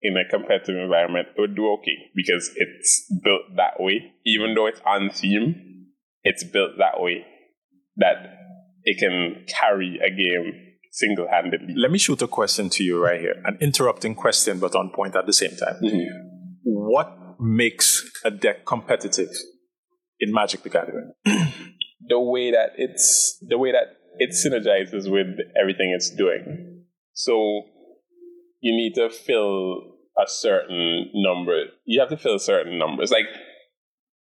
in 0.00 0.16
a 0.16 0.28
competitive 0.30 0.76
environment, 0.76 1.28
it 1.36 1.40
would 1.40 1.56
do 1.56 1.72
okay 1.72 1.98
because 2.14 2.52
it's 2.54 3.12
built 3.24 3.42
that 3.56 3.80
way. 3.80 4.12
Even 4.24 4.54
though 4.54 4.66
it's 4.66 4.80
on 4.86 5.10
theme, 5.10 5.88
it's 6.22 6.44
built 6.44 6.78
that 6.78 7.00
way 7.00 7.26
that 7.96 8.38
it 8.84 8.98
can 8.98 9.44
carry 9.48 9.98
a 9.98 10.10
game 10.10 10.67
single 10.92 11.28
handedly. 11.30 11.74
Let 11.76 11.90
me 11.90 11.98
shoot 11.98 12.20
a 12.22 12.28
question 12.28 12.70
to 12.70 12.84
you 12.84 13.02
right 13.02 13.20
here. 13.20 13.40
An 13.44 13.58
interrupting 13.60 14.14
question, 14.14 14.58
but 14.58 14.74
on 14.74 14.90
point 14.90 15.16
at 15.16 15.26
the 15.26 15.32
same 15.32 15.56
time. 15.56 15.76
Mm-hmm. 15.82 16.06
What 16.64 17.40
makes 17.40 18.10
a 18.24 18.30
deck 18.30 18.66
competitive 18.66 19.30
in 20.20 20.32
Magic 20.32 20.62
the 20.62 20.70
Gathering? 20.70 21.12
The 22.00 22.18
way 22.18 22.52
that 22.52 22.70
it's 22.76 23.36
the 23.46 23.58
way 23.58 23.72
that 23.72 23.98
it 24.18 24.30
synergizes 24.30 25.10
with 25.10 25.26
everything 25.60 25.92
it's 25.94 26.10
doing. 26.10 26.84
So 27.12 27.64
you 28.60 28.74
need 28.74 28.94
to 28.94 29.10
fill 29.10 29.82
a 30.16 30.26
certain 30.26 31.10
number. 31.12 31.64
You 31.84 32.00
have 32.00 32.08
to 32.10 32.16
fill 32.16 32.38
certain 32.38 32.78
numbers. 32.78 33.10
Like 33.10 33.26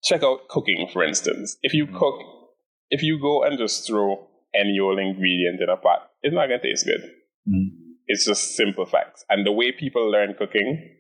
check 0.04 0.24
out 0.24 0.48
cooking, 0.50 0.88
for 0.92 1.04
instance. 1.04 1.58
If 1.62 1.74
you 1.74 1.86
mm-hmm. 1.86 1.98
cook, 1.98 2.16
if 2.90 3.04
you 3.04 3.20
go 3.20 3.44
and 3.44 3.58
just 3.58 3.86
throw 3.88 4.28
any 4.56 4.80
old 4.80 5.00
ingredient 5.00 5.62
in 5.62 5.70
a 5.70 5.78
pot, 5.78 6.10
it's 6.28 6.36
not 6.36 6.48
gonna 6.48 6.62
taste 6.62 6.86
good. 6.86 7.02
Mm. 7.48 7.70
It's 8.08 8.26
just 8.26 8.56
simple 8.56 8.86
facts. 8.86 9.24
And 9.30 9.46
the 9.46 9.52
way 9.52 9.72
people 9.72 10.12
learn 10.12 10.36
cooking 10.38 11.00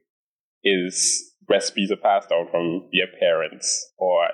is 0.63 1.33
recipes 1.49 1.91
are 1.91 1.97
passed 1.97 2.29
down 2.29 2.47
from 2.49 2.87
your 2.91 3.07
parents 3.19 3.93
or 3.97 4.27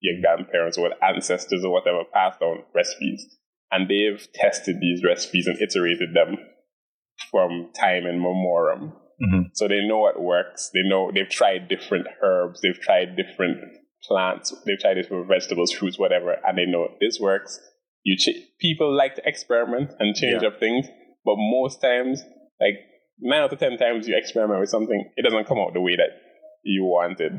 your 0.00 0.20
grandparents 0.20 0.78
or 0.78 0.90
ancestors 1.04 1.64
or 1.64 1.72
whatever, 1.72 2.02
passed 2.12 2.40
down 2.40 2.64
recipes. 2.74 3.24
And 3.70 3.88
they've 3.88 4.26
tested 4.34 4.76
these 4.80 5.04
recipes 5.04 5.46
and 5.46 5.60
iterated 5.60 6.14
them 6.14 6.36
from 7.30 7.70
time 7.78 8.06
in 8.06 8.20
memoriam. 8.20 8.92
Mhm. 9.20 9.50
So 9.52 9.68
they 9.68 9.86
know 9.86 9.98
what 9.98 10.20
works. 10.20 10.70
They 10.72 10.82
know 10.82 11.10
they've 11.12 11.28
tried 11.28 11.68
different 11.68 12.06
herbs, 12.22 12.62
they've 12.62 12.80
tried 12.80 13.16
different 13.16 13.58
plants, 14.04 14.54
they've 14.64 14.78
tried 14.78 14.94
different 14.94 15.28
vegetables, 15.28 15.72
fruits, 15.72 15.98
whatever, 15.98 16.38
and 16.46 16.56
they 16.56 16.64
know 16.66 16.88
this 17.00 17.20
works. 17.20 17.60
You 18.02 18.16
ch- 18.16 18.48
people 18.58 18.94
like 18.96 19.14
to 19.16 19.22
experiment 19.28 19.92
and 19.98 20.14
change 20.14 20.42
Yeah. 20.42 20.48
up 20.48 20.58
things, 20.60 20.86
but 21.24 21.36
most 21.36 21.80
times 21.80 22.22
like 22.60 22.74
nine 23.20 23.40
out 23.42 23.52
of 23.52 23.58
ten 23.58 23.76
times 23.76 24.08
you 24.08 24.16
experiment 24.16 24.60
with 24.60 24.70
something, 24.70 25.10
it 25.16 25.22
doesn't 25.22 25.46
come 25.46 25.58
out 25.58 25.74
the 25.74 25.80
way 25.80 25.96
that 25.96 26.10
you 26.64 26.84
wanted. 26.84 27.32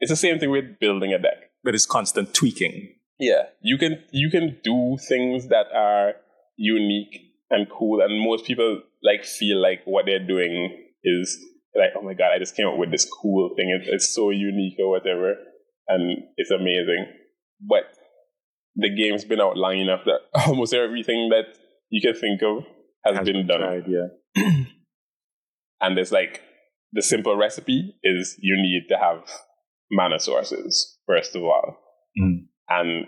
It's 0.00 0.10
the 0.10 0.16
same 0.16 0.38
thing 0.38 0.50
with 0.50 0.78
building 0.80 1.12
a 1.12 1.18
deck. 1.18 1.50
But 1.62 1.74
it's 1.74 1.86
constant 1.86 2.34
tweaking. 2.34 2.94
Yeah, 3.18 3.44
you 3.62 3.78
can 3.78 4.02
you 4.12 4.30
can 4.30 4.58
do 4.64 4.96
things 5.08 5.48
that 5.48 5.66
are 5.74 6.14
unique 6.56 7.20
and 7.50 7.66
cool, 7.70 8.00
and 8.02 8.20
most 8.20 8.44
people 8.44 8.82
like 9.02 9.24
feel 9.24 9.60
like 9.60 9.80
what 9.84 10.06
they're 10.06 10.26
doing 10.26 10.84
is 11.04 11.38
like, 11.76 11.90
oh 11.96 12.02
my 12.02 12.14
god, 12.14 12.32
I 12.34 12.38
just 12.38 12.56
came 12.56 12.66
up 12.66 12.76
with 12.78 12.90
this 12.90 13.04
cool 13.20 13.50
thing. 13.56 13.68
It's, 13.78 13.88
it's 13.88 14.14
so 14.14 14.30
unique 14.30 14.74
or 14.80 14.90
whatever, 14.90 15.34
and 15.88 16.18
it's 16.36 16.50
amazing. 16.50 17.06
But 17.60 17.84
the 18.76 18.90
game's 18.90 19.24
been 19.24 19.40
out 19.40 19.56
long 19.56 19.78
enough 19.78 20.00
that 20.04 20.20
almost 20.46 20.74
everything 20.74 21.30
that 21.30 21.56
you 21.90 22.00
can 22.00 22.18
think 22.18 22.42
of 22.42 22.64
has, 23.04 23.16
Has 23.18 23.26
been, 23.26 23.46
done. 23.46 23.60
tried, 23.60 23.84
yeah. 23.88 24.42
And 25.80 25.96
there's 25.96 26.12
like 26.12 26.40
the 26.92 27.02
simple 27.02 27.36
recipe 27.36 27.94
is 28.02 28.36
you 28.40 28.56
need 28.56 28.86
to 28.88 28.96
have 28.96 29.22
mana 29.90 30.18
sources 30.18 30.98
first 31.06 31.36
of 31.36 31.42
all, 31.42 31.78
Mm. 32.18 32.46
and 32.68 33.06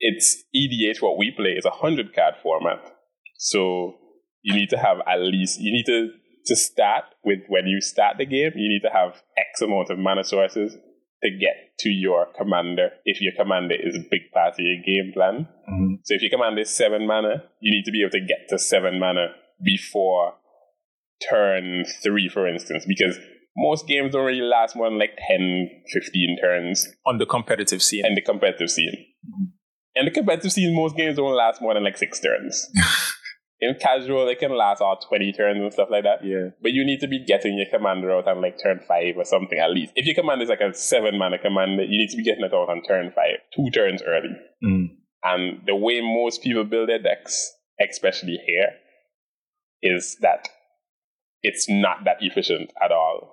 it's 0.00 0.44
EDH. 0.54 1.00
What 1.00 1.16
we 1.18 1.30
play 1.30 1.52
is 1.52 1.64
a 1.64 1.70
hundred 1.70 2.14
card 2.14 2.34
format, 2.42 2.92
so 3.38 3.94
you 4.42 4.54
need 4.54 4.68
to 4.68 4.76
have 4.76 4.98
at 5.08 5.20
least 5.20 5.58
you 5.60 5.72
need 5.72 5.86
to 5.86 6.10
to 6.46 6.54
start 6.54 7.04
with 7.24 7.38
when 7.48 7.66
you 7.66 7.80
start 7.80 8.18
the 8.18 8.26
game. 8.26 8.52
You 8.54 8.68
need 8.68 8.82
to 8.82 8.90
have 8.92 9.22
X 9.38 9.62
amount 9.62 9.88
of 9.90 9.98
mana 9.98 10.24
sources 10.24 10.76
to 11.24 11.30
get 11.30 11.76
to 11.80 11.88
your 11.88 12.26
commander 12.38 12.90
if 13.04 13.20
your 13.20 13.32
commander 13.36 13.74
is 13.74 13.96
a 13.96 14.04
big 14.10 14.30
part 14.32 14.54
of 14.54 14.60
your 14.60 14.76
game 14.84 15.12
plan. 15.12 15.48
Mhm. 15.68 15.98
So 16.04 16.14
if 16.14 16.22
your 16.22 16.30
commander 16.30 16.60
is 16.60 16.70
seven 16.70 17.06
mana, 17.06 17.44
you 17.60 17.72
need 17.72 17.84
to 17.84 17.90
be 17.90 18.02
able 18.02 18.12
to 18.12 18.20
get 18.20 18.48
to 18.50 18.58
seven 18.58 18.98
mana 18.98 19.34
before 19.62 20.34
turn 21.28 21.84
three, 22.02 22.28
for 22.28 22.46
instance, 22.46 22.84
because 22.86 23.18
most 23.56 23.86
games 23.86 24.12
don't 24.12 24.26
really 24.26 24.40
last 24.42 24.76
more 24.76 24.88
than 24.90 24.98
like 24.98 25.16
10, 25.28 25.70
15 25.92 26.38
turns 26.40 26.86
On 27.06 27.18
the 27.18 27.26
competitive 27.26 27.82
scene. 27.82 28.04
And 28.04 28.16
the 28.16 28.20
competitive 28.20 28.70
scene. 28.70 28.92
In 29.94 30.06
the 30.06 30.10
competitive 30.10 30.52
scene, 30.52 30.74
most 30.74 30.96
games 30.96 31.16
don't 31.16 31.34
last 31.34 31.62
more 31.62 31.74
than 31.74 31.84
like 31.84 31.96
six 31.96 32.20
turns. 32.20 32.68
in 33.60 33.74
casual, 33.80 34.26
they 34.26 34.34
can 34.34 34.56
last 34.56 34.80
all 34.80 34.98
20 34.98 35.32
turns 35.32 35.60
and 35.60 35.72
stuff 35.72 35.88
like 35.90 36.04
that. 36.04 36.24
yeah. 36.24 36.50
But 36.62 36.72
you 36.72 36.84
need 36.84 37.00
to 37.00 37.08
be 37.08 37.24
getting 37.24 37.56
your 37.56 37.66
commander 37.70 38.10
out 38.12 38.26
on 38.28 38.42
like 38.42 38.58
turn 38.62 38.80
five 38.86 39.16
or 39.16 39.24
something 39.24 39.58
at 39.58 39.70
least. 39.70 39.92
If 39.96 40.06
your 40.06 40.14
commander 40.14 40.44
is 40.44 40.50
like 40.50 40.60
a 40.60 40.74
seven 40.74 41.18
mana 41.18 41.38
commander, 41.38 41.84
you 41.84 41.98
need 41.98 42.10
to 42.10 42.16
be 42.16 42.24
getting 42.24 42.44
it 42.44 42.52
out 42.52 42.68
on 42.68 42.82
turn 42.82 43.12
five, 43.14 43.38
two 43.54 43.70
turns 43.70 44.02
early. 44.02 44.34
Mm. 44.62 44.96
And 45.22 45.60
the 45.66 45.76
way 45.76 46.00
most 46.00 46.42
people 46.42 46.64
build 46.64 46.88
their 46.88 47.02
decks, 47.02 47.52
especially 47.80 48.38
here, 48.46 48.70
is 49.82 50.16
that 50.20 50.48
it's 51.42 51.68
not 51.68 52.04
that 52.04 52.16
efficient 52.20 52.72
at 52.84 52.90
all. 52.92 53.30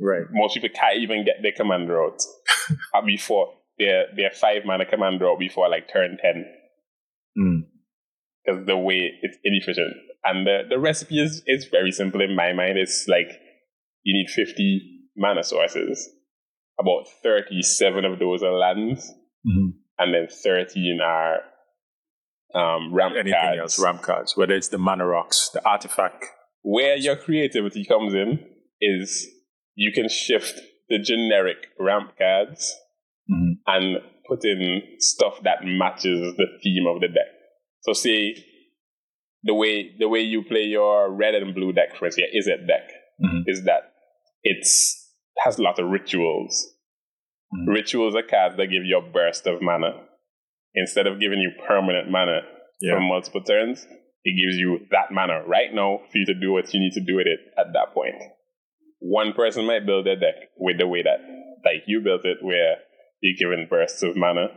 Right. 0.00 0.24
Most 0.30 0.54
people 0.54 0.68
can't 0.74 0.98
even 0.98 1.24
get 1.24 1.36
their 1.42 1.52
commander 1.52 2.02
out 2.02 2.22
uh, 2.94 3.02
before 3.04 3.52
their 3.78 4.04
their 4.16 4.30
five 4.30 4.62
mana 4.64 4.86
commander 4.86 5.28
out 5.28 5.38
before 5.38 5.68
like 5.68 5.92
turn 5.92 6.18
ten 6.22 6.46
Mm. 7.38 7.66
Because 8.46 8.66
the 8.66 8.76
way 8.76 9.10
it's 9.22 9.36
inefficient. 9.44 9.94
And 10.24 10.46
the, 10.46 10.62
the 10.68 10.78
recipe 10.78 11.20
is, 11.20 11.42
is 11.46 11.66
very 11.70 11.90
simple 11.92 12.20
in 12.20 12.34
my 12.36 12.52
mind. 12.52 12.78
It's 12.78 13.06
like 13.08 13.28
you 14.02 14.14
need 14.14 14.28
50 14.30 15.00
mana 15.16 15.42
sources. 15.42 16.08
About 16.78 17.06
37 17.22 18.04
of 18.04 18.18
those 18.18 18.42
are 18.42 18.52
lands, 18.52 19.12
Mhm. 19.46 19.72
and 19.98 20.14
then 20.14 20.28
13 20.28 21.00
are 21.02 21.40
um, 22.54 22.94
ramp 22.94 23.14
Anything 23.18 23.32
cards. 23.40 23.60
else, 23.60 23.78
ramp 23.84 24.02
cards, 24.02 24.36
whether 24.36 24.54
it's 24.54 24.68
the 24.68 24.78
mana 24.78 25.06
rocks, 25.06 25.50
the 25.52 25.66
artifact. 25.68 26.24
Where 26.62 26.96
your 26.96 27.16
creativity 27.16 27.84
comes 27.84 28.14
in 28.14 28.38
is 28.80 29.28
you 29.74 29.92
can 29.92 30.08
shift 30.08 30.60
the 30.88 30.98
generic 30.98 31.68
ramp 31.78 32.12
cards 32.18 32.74
Mhm. 33.30 33.58
and 33.66 33.96
put 34.28 34.44
in 34.44 34.82
stuff 34.98 35.40
that 35.42 35.64
matches 35.64 36.34
the 36.36 36.46
theme 36.62 36.86
of 36.86 37.00
the 37.00 37.08
deck. 37.08 37.32
So 37.86 37.92
say 37.92 38.34
the 39.44 39.54
way 39.54 39.94
the 39.98 40.08
way 40.08 40.20
you 40.20 40.42
play 40.42 40.62
your 40.64 41.10
red 41.12 41.34
and 41.36 41.54
blue 41.54 41.72
deck, 41.72 41.96
for 41.96 42.06
instance, 42.06 42.28
your 42.32 42.42
Izzet 42.42 42.66
deck, 42.66 42.90
Mhm. 43.24 43.44
is 43.46 43.64
that 43.64 43.92
it's 44.42 45.02
has 45.44 45.58
a 45.58 45.62
lot 45.62 45.78
of 45.78 45.88
rituals. 45.88 46.74
Mhm. 47.54 47.68
Rituals 47.74 48.16
are 48.16 48.22
cards 48.22 48.56
that 48.56 48.66
give 48.66 48.84
you 48.84 48.98
a 48.98 49.02
burst 49.02 49.46
of 49.46 49.62
mana. 49.62 50.08
Instead 50.74 51.06
of 51.06 51.20
giving 51.20 51.38
you 51.38 51.52
permanent 51.66 52.10
mana 52.10 52.40
Yeah. 52.80 52.94
for 52.94 53.00
multiple 53.00 53.42
turns, 53.42 53.86
it 54.24 54.34
gives 54.36 54.58
you 54.58 54.86
that 54.90 55.12
mana 55.12 55.44
right 55.46 55.72
now 55.72 55.98
for 56.10 56.18
you 56.18 56.26
to 56.26 56.34
do 56.34 56.52
what 56.52 56.74
you 56.74 56.80
need 56.80 56.92
to 56.94 57.00
do 57.00 57.14
with 57.16 57.26
it 57.28 57.40
at 57.56 57.72
that 57.72 57.94
point. 57.94 58.16
One 58.98 59.32
person 59.32 59.64
might 59.66 59.86
build 59.86 60.06
their 60.06 60.16
deck 60.16 60.50
with 60.56 60.78
the 60.78 60.88
way 60.88 61.02
that, 61.02 61.20
like 61.64 61.84
you 61.86 62.00
built 62.00 62.24
it, 62.24 62.42
where 62.42 62.82
you're 63.20 63.36
given 63.38 63.66
bursts 63.68 64.02
of 64.02 64.16
mana. 64.16 64.48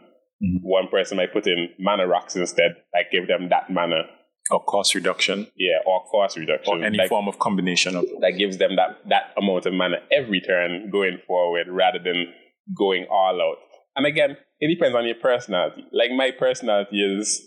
Mhm. 0.41 0.59
One 0.61 0.87
person 0.89 1.17
might 1.17 1.33
put 1.33 1.47
in 1.47 1.69
mana 1.79 2.07
rocks 2.07 2.35
instead, 2.35 2.75
like 2.93 3.11
give 3.11 3.27
them 3.27 3.49
that 3.49 3.69
mana, 3.69 4.03
Or 4.51 4.63
cost 4.63 4.95
reduction. 4.95 5.47
yeah, 5.55 5.79
or 5.85 6.03
cost 6.05 6.37
reduction, 6.37 6.81
Or 6.81 6.85
any 6.85 6.97
like, 6.97 7.09
form 7.09 7.27
of 7.27 7.39
combination 7.39 7.95
of 7.95 8.05
that 8.21 8.31
gives 8.37 8.57
them 8.57 8.75
that 8.77 8.97
that 9.09 9.33
amount 9.37 9.65
of 9.65 9.73
mana 9.73 9.97
every 10.11 10.39
turn 10.41 10.89
going 10.91 11.17
forward, 11.27 11.67
rather 11.67 11.99
than 11.99 12.33
going 12.77 13.05
all 13.11 13.41
out. 13.41 13.57
And 13.95 14.05
again, 14.05 14.37
it 14.59 14.67
depends 14.73 14.95
on 14.95 15.05
your 15.05 15.15
personality. 15.15 15.83
Like 15.91 16.11
my 16.11 16.31
personality 16.31 17.03
is 17.03 17.41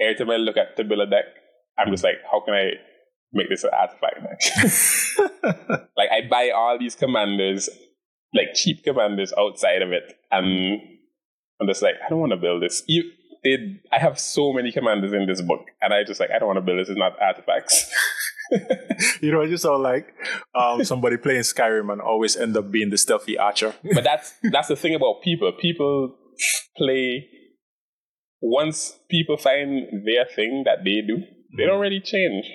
every 0.00 0.14
time 0.14 0.30
I 0.30 0.36
look 0.36 0.56
at 0.56 0.76
to 0.76 0.84
build 0.84 1.00
a 1.00 1.06
deck, 1.10 1.24
I'm 1.78 1.90
just 1.90 2.04
like, 2.04 2.16
how 2.30 2.40
can 2.40 2.54
I 2.54 2.70
make 3.32 3.48
this 3.50 3.64
an 3.64 3.70
artifact 3.74 4.22
deck? 4.22 4.40
like 5.96 6.08
I 6.10 6.26
buy 6.28 6.50
all 6.54 6.78
these 6.78 6.94
commanders, 6.94 7.68
like 8.34 8.54
cheap 8.54 8.82
commanders 8.82 9.32
outside 9.36 9.82
of 9.82 9.92
it, 9.92 10.16
and 10.30 10.80
I'm 11.60 11.68
just 11.68 11.82
like, 11.82 11.94
I 12.04 12.08
don't 12.08 12.20
want 12.20 12.32
to 12.32 12.38
build 12.38 12.62
this. 12.62 12.82
You, 12.86 13.04
they, 13.44 13.80
I 13.92 13.98
have 13.98 14.18
so 14.18 14.52
many 14.52 14.72
commanders 14.72 15.12
in 15.12 15.26
this 15.26 15.42
book, 15.42 15.60
and 15.80 15.92
I 15.92 16.04
just 16.04 16.20
like, 16.20 16.30
I 16.30 16.38
don't 16.38 16.48
want 16.48 16.58
to 16.58 16.62
build 16.62 16.80
this. 16.80 16.88
It's 16.88 16.98
not 16.98 17.20
artifacts. 17.20 17.92
you 19.20 19.30
know, 19.30 19.42
I 19.42 19.46
just 19.46 19.62
saw 19.62 19.76
like 19.76 20.14
um, 20.54 20.84
somebody 20.84 21.16
playing 21.16 21.42
Skyrim 21.42 21.92
and 21.92 22.00
always 22.00 22.36
end 22.36 22.56
up 22.56 22.70
being 22.70 22.90
the 22.90 22.98
stealthy 22.98 23.38
archer. 23.38 23.74
but 23.94 24.04
that's 24.04 24.34
that's 24.50 24.68
the 24.68 24.76
thing 24.76 24.94
about 24.94 25.22
people. 25.22 25.52
People 25.60 26.16
play 26.76 27.26
once 28.40 28.98
people 29.10 29.36
find 29.36 30.04
their 30.06 30.24
thing 30.34 30.64
that 30.64 30.78
they 30.84 31.02
do, 31.06 31.22
they 31.56 31.66
don't 31.66 31.80
really 31.80 32.00
change. 32.00 32.46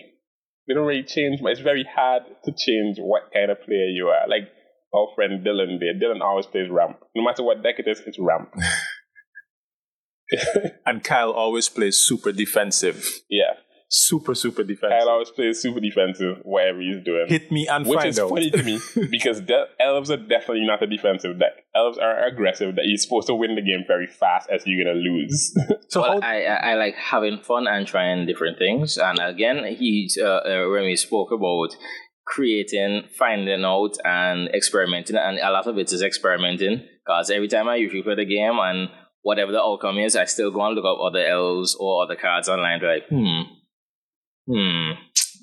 They 0.68 0.74
don't 0.74 0.88
really 0.88 1.04
change. 1.04 1.42
But 1.42 1.52
it's 1.52 1.62
very 1.62 1.86
hard 1.96 2.24
to 2.44 2.52
change 2.52 2.98
what 3.00 3.32
kind 3.34 3.52
of 3.52 3.62
player 3.62 3.88
you 3.88 4.08
are. 4.08 4.28
Like 4.28 4.50
our 4.94 5.08
friend 5.16 5.46
Dylan 5.46 5.80
there. 5.80 5.94
Dylan 5.94 6.22
always 6.22 6.46
plays 6.46 6.70
ramp. 6.72 6.98
No 7.16 7.24
matter 7.24 7.44
what 7.44 7.62
deck 7.62 7.76
it 7.80 7.88
is, 7.88 8.02
it's 8.06 8.18
ramp. 8.20 8.50
And 10.86 11.04
Kyle 11.04 11.32
always 11.32 11.70
plays 11.70 11.98
super 11.98 12.32
defensive. 12.32 13.06
yeah. 13.30 13.54
Super, 13.88 14.34
super 14.34 14.64
defensive. 14.64 14.98
Kyle 14.98 15.10
always 15.10 15.30
plays 15.30 15.62
super 15.62 15.80
defensive, 15.80 16.40
whatever 16.44 16.82
he's 16.82 17.04
doing. 17.06 17.28
Hit 17.28 17.52
me 17.52 17.68
and 17.68 17.86
fight. 17.86 17.90
Which 17.92 18.00
find 18.00 18.10
is 18.10 18.20
out. 18.20 18.30
funny 18.30 18.50
to 18.50 18.64
me 18.64 18.80
because 19.12 19.42
de- 19.42 19.68
elves 19.80 20.10
are 20.10 20.18
definitely 20.18 20.66
not 20.66 20.82
a 20.82 20.88
defensive 20.88 21.40
deck. 21.40 21.52
Elves 21.76 22.00
are 22.00 22.26
aggressive. 22.26 22.76
That 22.76 22.86
you're 22.86 22.98
supposed 22.98 23.28
to 23.28 23.36
win 23.36 23.54
the 23.56 23.62
game 23.62 23.84
very 23.88 24.08
fast, 24.08 24.50
as 24.50 24.64
you're 24.66 24.84
gonna 24.84 24.98
lose. 24.98 25.56
so 25.90 26.02
well, 26.02 26.20
how, 26.20 26.28
I, 26.28 26.42
I 26.42 26.72
I 26.72 26.74
like 26.76 26.96
having 26.96 27.40
fun 27.44 27.68
and 27.68 27.86
trying 27.86 28.26
different 28.26 28.58
things. 28.58 28.98
And 28.98 29.20
again, 29.20 29.64
he's 29.78 30.18
uh, 30.20 30.42
uh, 30.44 30.70
when 30.72 30.84
we 30.86 30.96
spoke 30.96 31.32
about 31.32 31.78
creating, 32.26 33.04
finding 33.18 33.64
out, 33.64 33.96
and 34.04 34.50
experimenting, 34.50 35.16
and 35.16 35.38
a 35.38 35.52
lot 35.52 35.68
of 35.68 35.78
it 35.78 35.94
is 35.94 36.02
experimenting. 36.02 36.82
Because 37.06 37.30
every 37.30 37.48
time 37.48 37.70
I 37.70 37.76
usually 37.76 38.02
play 38.02 38.16
the 38.16 38.26
game, 38.26 38.58
and 38.60 38.90
whatever 39.26 39.52
the 39.52 39.62
outcome 39.62 39.98
is, 39.98 40.16
I 40.16 40.26
still 40.26 40.52
go 40.52 40.62
and 40.66 40.76
look 40.76 40.86
up 40.86 41.00
other 41.02 41.26
elves 41.26 41.76
or 41.80 42.04
other 42.04 42.16
cards 42.16 42.48
online. 42.48 42.80
to 42.82 42.88
Like, 42.88 43.08
hmm, 43.10 43.42
hmm. 44.48 44.92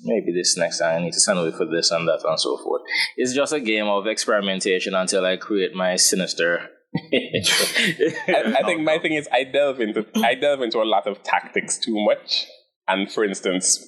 Maybe 0.05 0.33
this 0.33 0.57
next 0.57 0.79
time 0.79 1.01
I 1.01 1.03
need 1.03 1.13
to 1.13 1.19
send 1.19 1.39
away 1.39 1.51
for 1.51 1.65
this 1.65 1.91
and 1.91 2.07
that 2.07 2.21
and 2.25 2.39
so 2.39 2.57
forth. 2.57 2.81
It's 3.17 3.33
just 3.33 3.53
a 3.53 3.59
game 3.59 3.87
of 3.87 4.07
experimentation 4.07 4.93
until 4.95 5.25
I 5.25 5.37
create 5.37 5.73
my 5.75 5.95
sinister. 5.97 6.69
I, 7.13 8.55
I 8.59 8.63
think 8.65 8.81
my 8.81 8.99
thing 8.99 9.13
is 9.13 9.27
I 9.31 9.43
delve 9.45 9.79
into 9.81 10.05
I 10.23 10.35
delve 10.35 10.61
into 10.61 10.79
a 10.79 10.89
lot 10.95 11.07
of 11.07 11.23
tactics 11.23 11.77
too 11.77 11.95
much. 12.05 12.45
And 12.87 13.11
for 13.11 13.23
instance, 13.25 13.79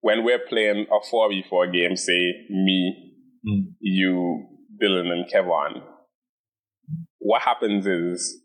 when 0.00 0.24
we're 0.24 0.44
playing 0.48 0.86
a 0.92 0.98
four 1.10 1.28
v 1.28 1.42
four 1.48 1.70
game, 1.70 1.96
say 1.96 2.20
me, 2.50 3.10
Mm. 3.46 3.72
you, 3.80 4.46
Dylan, 4.82 5.10
and 5.10 5.24
Kevon, 5.32 5.82
what 7.20 7.40
happens 7.40 7.86
is 7.86 8.38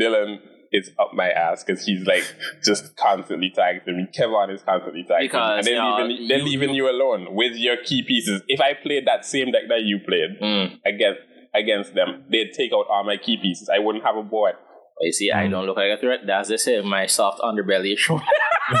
Dylan 0.00 0.38
is 0.72 0.90
up 0.98 1.10
my 1.14 1.28
ass 1.30 1.62
because 1.64 1.84
he's 1.84 2.04
like 2.06 2.24
just 2.64 2.96
constantly 2.96 3.50
targeting 3.54 3.96
me. 3.96 4.06
Kevon 4.18 4.52
is 4.52 4.62
constantly 4.62 5.04
targeting 5.06 5.22
me. 5.22 5.28
Because, 5.28 5.58
And 5.58 5.66
they're, 5.66 5.74
you 5.74 5.80
know, 5.80 6.06
leaving, 6.06 6.28
they're 6.28 6.38
you- 6.38 6.44
leaving 6.44 6.74
you- 6.74 6.86
you 6.86 6.90
alone 6.90 7.34
with 7.34 7.56
your 7.56 7.76
key 7.84 8.02
pieces. 8.02 8.42
If 8.48 8.60
I 8.60 8.74
played 8.74 9.06
that 9.06 9.24
same 9.24 9.52
deck 9.52 9.62
that 9.68 9.82
you 9.82 10.00
played 10.06 10.38
Mm. 10.42 10.80
against 10.84 11.20
against 11.54 11.94
them, 11.94 12.24
they'd 12.30 12.52
take 12.52 12.72
out 12.72 12.86
all 12.90 13.04
my 13.04 13.16
key 13.16 13.36
pieces. 13.40 13.70
I 13.72 13.78
wouldn't 13.78 14.04
have 14.04 14.16
a 14.16 14.22
board. 14.24 14.54
You 15.00 15.12
see, 15.12 15.30
I 15.30 15.46
don't 15.48 15.66
look 15.66 15.76
like 15.76 15.90
a 15.96 16.00
threat. 16.00 16.20
That's 16.26 16.48
the 16.48 16.58
same. 16.58 16.88
My 16.88 17.06
soft 17.06 17.40
underbelly 17.40 17.92
is 17.92 18.00
showing. 18.00 18.22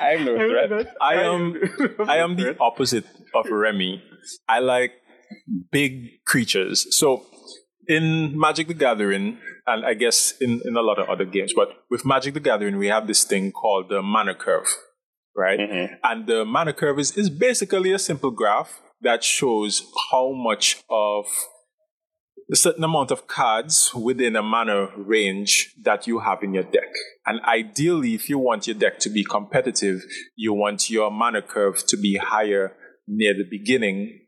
I'm 0.00 0.24
no 0.24 0.36
threat. 0.36 0.94
I 1.00 1.14
am 1.14 1.54
I 2.08 2.18
am 2.18 2.36
the 2.36 2.56
opposite 2.60 3.04
of 3.34 3.46
Remy. 3.50 4.02
I 4.48 4.58
like 4.60 4.92
big 5.72 6.24
creatures. 6.24 6.86
So 6.96 7.24
in 7.88 8.38
Magic 8.38 8.68
the 8.68 8.74
Gathering, 8.74 9.38
and 9.66 9.84
I 9.84 9.94
guess 9.94 10.34
in, 10.40 10.60
in 10.64 10.76
a 10.76 10.82
lot 10.82 10.98
of 10.98 11.08
other 11.08 11.24
games, 11.24 11.52
but 11.54 11.68
with 11.90 12.04
Magic 12.04 12.34
the 12.34 12.40
Gathering, 12.40 12.76
we 12.78 12.88
have 12.88 13.06
this 13.06 13.24
thing 13.24 13.52
called 13.52 13.88
the 13.88 14.02
mana 14.02 14.34
curve, 14.34 14.68
right? 15.36 15.58
Mhm. 15.58 15.88
And 16.02 16.26
the 16.26 16.44
mana 16.44 16.72
curve 16.72 16.98
is, 16.98 17.16
is 17.16 17.30
basically 17.30 17.92
a 17.92 17.98
simple 17.98 18.30
graph 18.30 18.80
that 19.00 19.22
shows 19.22 19.82
how 20.10 20.32
much 20.32 20.82
of 20.88 21.26
a 22.52 22.56
certain 22.56 22.84
amount 22.84 23.10
of 23.10 23.26
cards 23.26 23.94
within 23.94 24.36
a 24.36 24.42
mana 24.42 24.88
range 24.96 25.74
that 25.82 26.06
you 26.06 26.18
have 26.20 26.42
in 26.42 26.52
your 26.52 26.62
deck. 26.62 26.92
And 27.26 27.40
ideally, 27.40 28.14
if 28.14 28.28
you 28.28 28.38
want 28.38 28.66
your 28.66 28.76
deck 28.76 28.98
to 29.00 29.10
be 29.10 29.24
competitive, 29.24 30.02
you 30.36 30.52
want 30.52 30.90
your 30.90 31.10
mana 31.10 31.40
curve 31.40 31.86
to 31.86 31.96
be 31.96 32.16
higher 32.16 32.76
near 33.06 33.34
the 33.34 33.44
beginning 33.48 34.23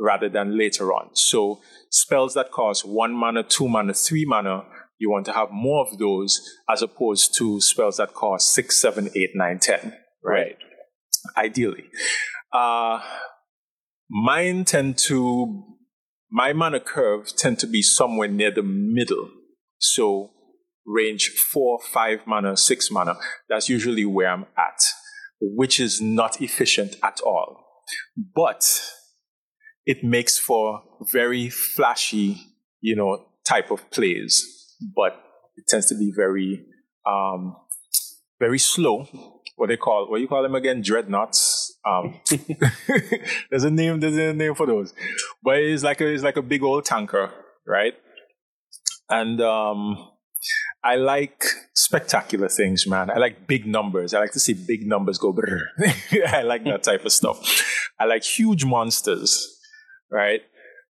rather 0.00 0.28
than 0.28 0.56
later 0.56 0.92
on. 0.92 1.10
So 1.12 1.60
spells 1.90 2.34
that 2.34 2.50
cost 2.50 2.84
one 2.86 3.12
mana, 3.12 3.42
two 3.42 3.68
mana, 3.68 3.92
three 3.92 4.24
mana, 4.24 4.64
you 4.98 5.10
want 5.10 5.26
to 5.26 5.32
have 5.32 5.50
more 5.50 5.86
of 5.86 5.98
those 5.98 6.40
as 6.68 6.82
opposed 6.82 7.36
to 7.38 7.60
spells 7.60 7.98
that 7.98 8.14
cost 8.14 8.52
six, 8.52 8.80
seven, 8.80 9.10
eight, 9.14 9.30
nine, 9.34 9.58
ten. 9.58 9.94
Right. 10.24 10.56
Ideally. 11.36 11.84
Uh 12.52 13.00
mine 14.08 14.64
tend 14.64 14.98
to 14.98 15.64
my 16.30 16.52
mana 16.52 16.80
curve 16.80 17.28
tend 17.36 17.58
to 17.58 17.66
be 17.66 17.82
somewhere 17.82 18.28
near 18.28 18.50
the 18.50 18.62
middle. 18.62 19.30
So 19.78 20.30
range 20.86 21.30
four, 21.52 21.78
five 21.80 22.26
mana, 22.26 22.56
six 22.56 22.90
mana. 22.90 23.14
That's 23.48 23.68
usually 23.68 24.04
where 24.04 24.30
I'm 24.30 24.46
at, 24.56 24.82
which 25.40 25.78
is 25.78 26.00
not 26.00 26.40
efficient 26.40 26.96
at 27.02 27.20
all. 27.20 27.64
But 28.16 28.82
it 29.90 30.04
makes 30.04 30.38
for 30.38 30.82
very 31.12 31.50
flashy, 31.50 32.36
you 32.80 32.94
know, 32.94 33.26
type 33.44 33.72
of 33.72 33.90
plays. 33.90 34.32
But 34.94 35.20
it 35.56 35.64
tends 35.66 35.86
to 35.86 35.96
be 35.96 36.12
very, 36.14 36.64
um, 37.04 37.56
very 38.38 38.60
slow. 38.60 39.08
What 39.56 39.68
they 39.68 39.76
call, 39.76 40.08
what 40.08 40.20
you 40.20 40.28
call 40.28 40.44
them 40.44 40.54
again? 40.54 40.80
Dreadnoughts. 40.80 41.76
Um, 41.84 42.20
there's 43.50 43.64
a 43.64 43.70
name. 43.70 43.98
There's 43.98 44.16
a 44.16 44.32
name 44.32 44.54
for 44.54 44.66
those. 44.66 44.94
But 45.42 45.58
it's 45.58 45.82
like 45.82 46.00
a, 46.00 46.06
it's 46.06 46.22
like 46.22 46.36
a 46.36 46.42
big 46.42 46.62
old 46.62 46.84
tanker, 46.84 47.32
right? 47.66 47.94
And 49.08 49.40
um, 49.40 50.08
I 50.84 50.94
like 50.94 51.44
spectacular 51.74 52.48
things, 52.48 52.86
man. 52.86 53.10
I 53.10 53.18
like 53.18 53.48
big 53.48 53.66
numbers. 53.66 54.14
I 54.14 54.20
like 54.20 54.32
to 54.32 54.40
see 54.40 54.54
big 54.54 54.86
numbers 54.86 55.18
go. 55.18 55.32
brrr. 55.32 55.62
I 56.32 56.42
like 56.42 56.62
that 56.64 56.84
type 56.84 57.04
of 57.04 57.12
stuff. 57.12 57.38
I 57.98 58.04
like 58.04 58.22
huge 58.22 58.64
monsters, 58.64 59.59
right? 60.10 60.42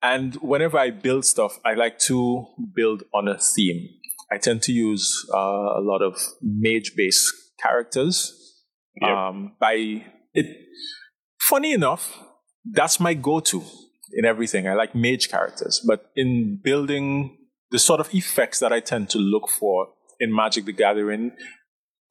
And 0.02 0.34
whenever 0.36 0.78
I 0.78 0.90
build 0.90 1.24
stuff, 1.24 1.58
I 1.64 1.74
like 1.74 1.98
to 2.00 2.46
build 2.74 3.04
on 3.14 3.28
a 3.28 3.38
theme. 3.38 3.88
I 4.30 4.38
tend 4.38 4.62
to 4.62 4.72
use 4.72 5.28
uh, 5.32 5.38
a 5.38 5.82
lot 5.82 6.02
of 6.02 6.16
mage-based 6.40 7.32
characters. 7.62 8.38
Yep. 9.00 9.10
Um, 9.10 9.52
by 9.60 10.04
it, 10.34 10.66
funny 11.40 11.72
enough, 11.72 12.18
that's 12.64 12.98
my 12.98 13.14
go-to 13.14 13.62
in 14.12 14.24
everything. 14.24 14.66
I 14.68 14.74
like 14.74 14.94
mage 14.94 15.28
characters, 15.28 15.82
but 15.86 16.10
in 16.16 16.60
building 16.62 17.38
the 17.70 17.78
sort 17.78 18.00
of 18.00 18.12
effects 18.14 18.58
that 18.60 18.72
I 18.72 18.80
tend 18.80 19.08
to 19.10 19.18
look 19.18 19.48
for 19.48 19.88
in 20.18 20.34
Magic 20.34 20.64
the 20.64 20.72
Gathering, 20.72 21.32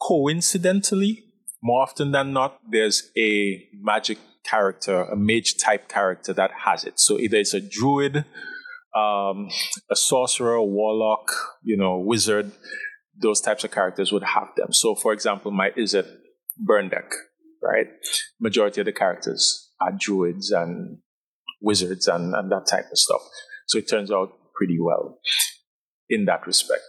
coincidentally, 0.02 1.24
more 1.62 1.84
often 1.84 2.12
than 2.12 2.34
not, 2.34 2.60
there's 2.70 3.12
a 3.18 3.64
magic 3.80 4.18
character, 4.52 5.04
a 5.04 5.16
mage 5.16 5.56
type 5.58 5.88
character 5.88 6.34
that 6.34 6.52
has 6.66 6.84
it. 6.84 7.00
So 7.00 7.18
either 7.18 7.38
it's 7.38 7.54
a 7.54 7.62
druid, 7.62 8.26
um, 8.96 9.50
a 9.90 9.96
sorcerer, 9.96 10.56
a 10.56 10.64
warlock, 10.64 11.32
you 11.64 11.78
know, 11.78 11.98
wizard, 11.98 12.52
those 13.22 13.40
types 13.40 13.64
of 13.64 13.72
characters 13.72 14.12
would 14.12 14.24
have 14.24 14.50
them. 14.58 14.74
So, 14.74 14.96
for 14.96 15.14
example, 15.14 15.52
my 15.52 15.70
Izzet 15.72 16.08
burn 16.58 16.90
deck, 16.90 17.10
right? 17.64 17.88
Majority 18.40 18.82
of 18.82 18.86
the 18.86 18.92
characters 18.92 19.72
are 19.80 19.94
druids 19.98 20.52
and 20.52 20.98
wizards 21.62 22.08
and, 22.08 22.36
and 22.36 22.52
that 22.52 22.66
type 22.70 22.86
of 22.92 22.98
stuff. 22.98 23.22
So 23.68 23.78
it 23.78 23.88
turns 23.88 24.12
out 24.12 24.34
pretty 24.56 24.78
well 24.80 25.20
in 26.10 26.26
that 26.26 26.46
respect. 26.46 26.84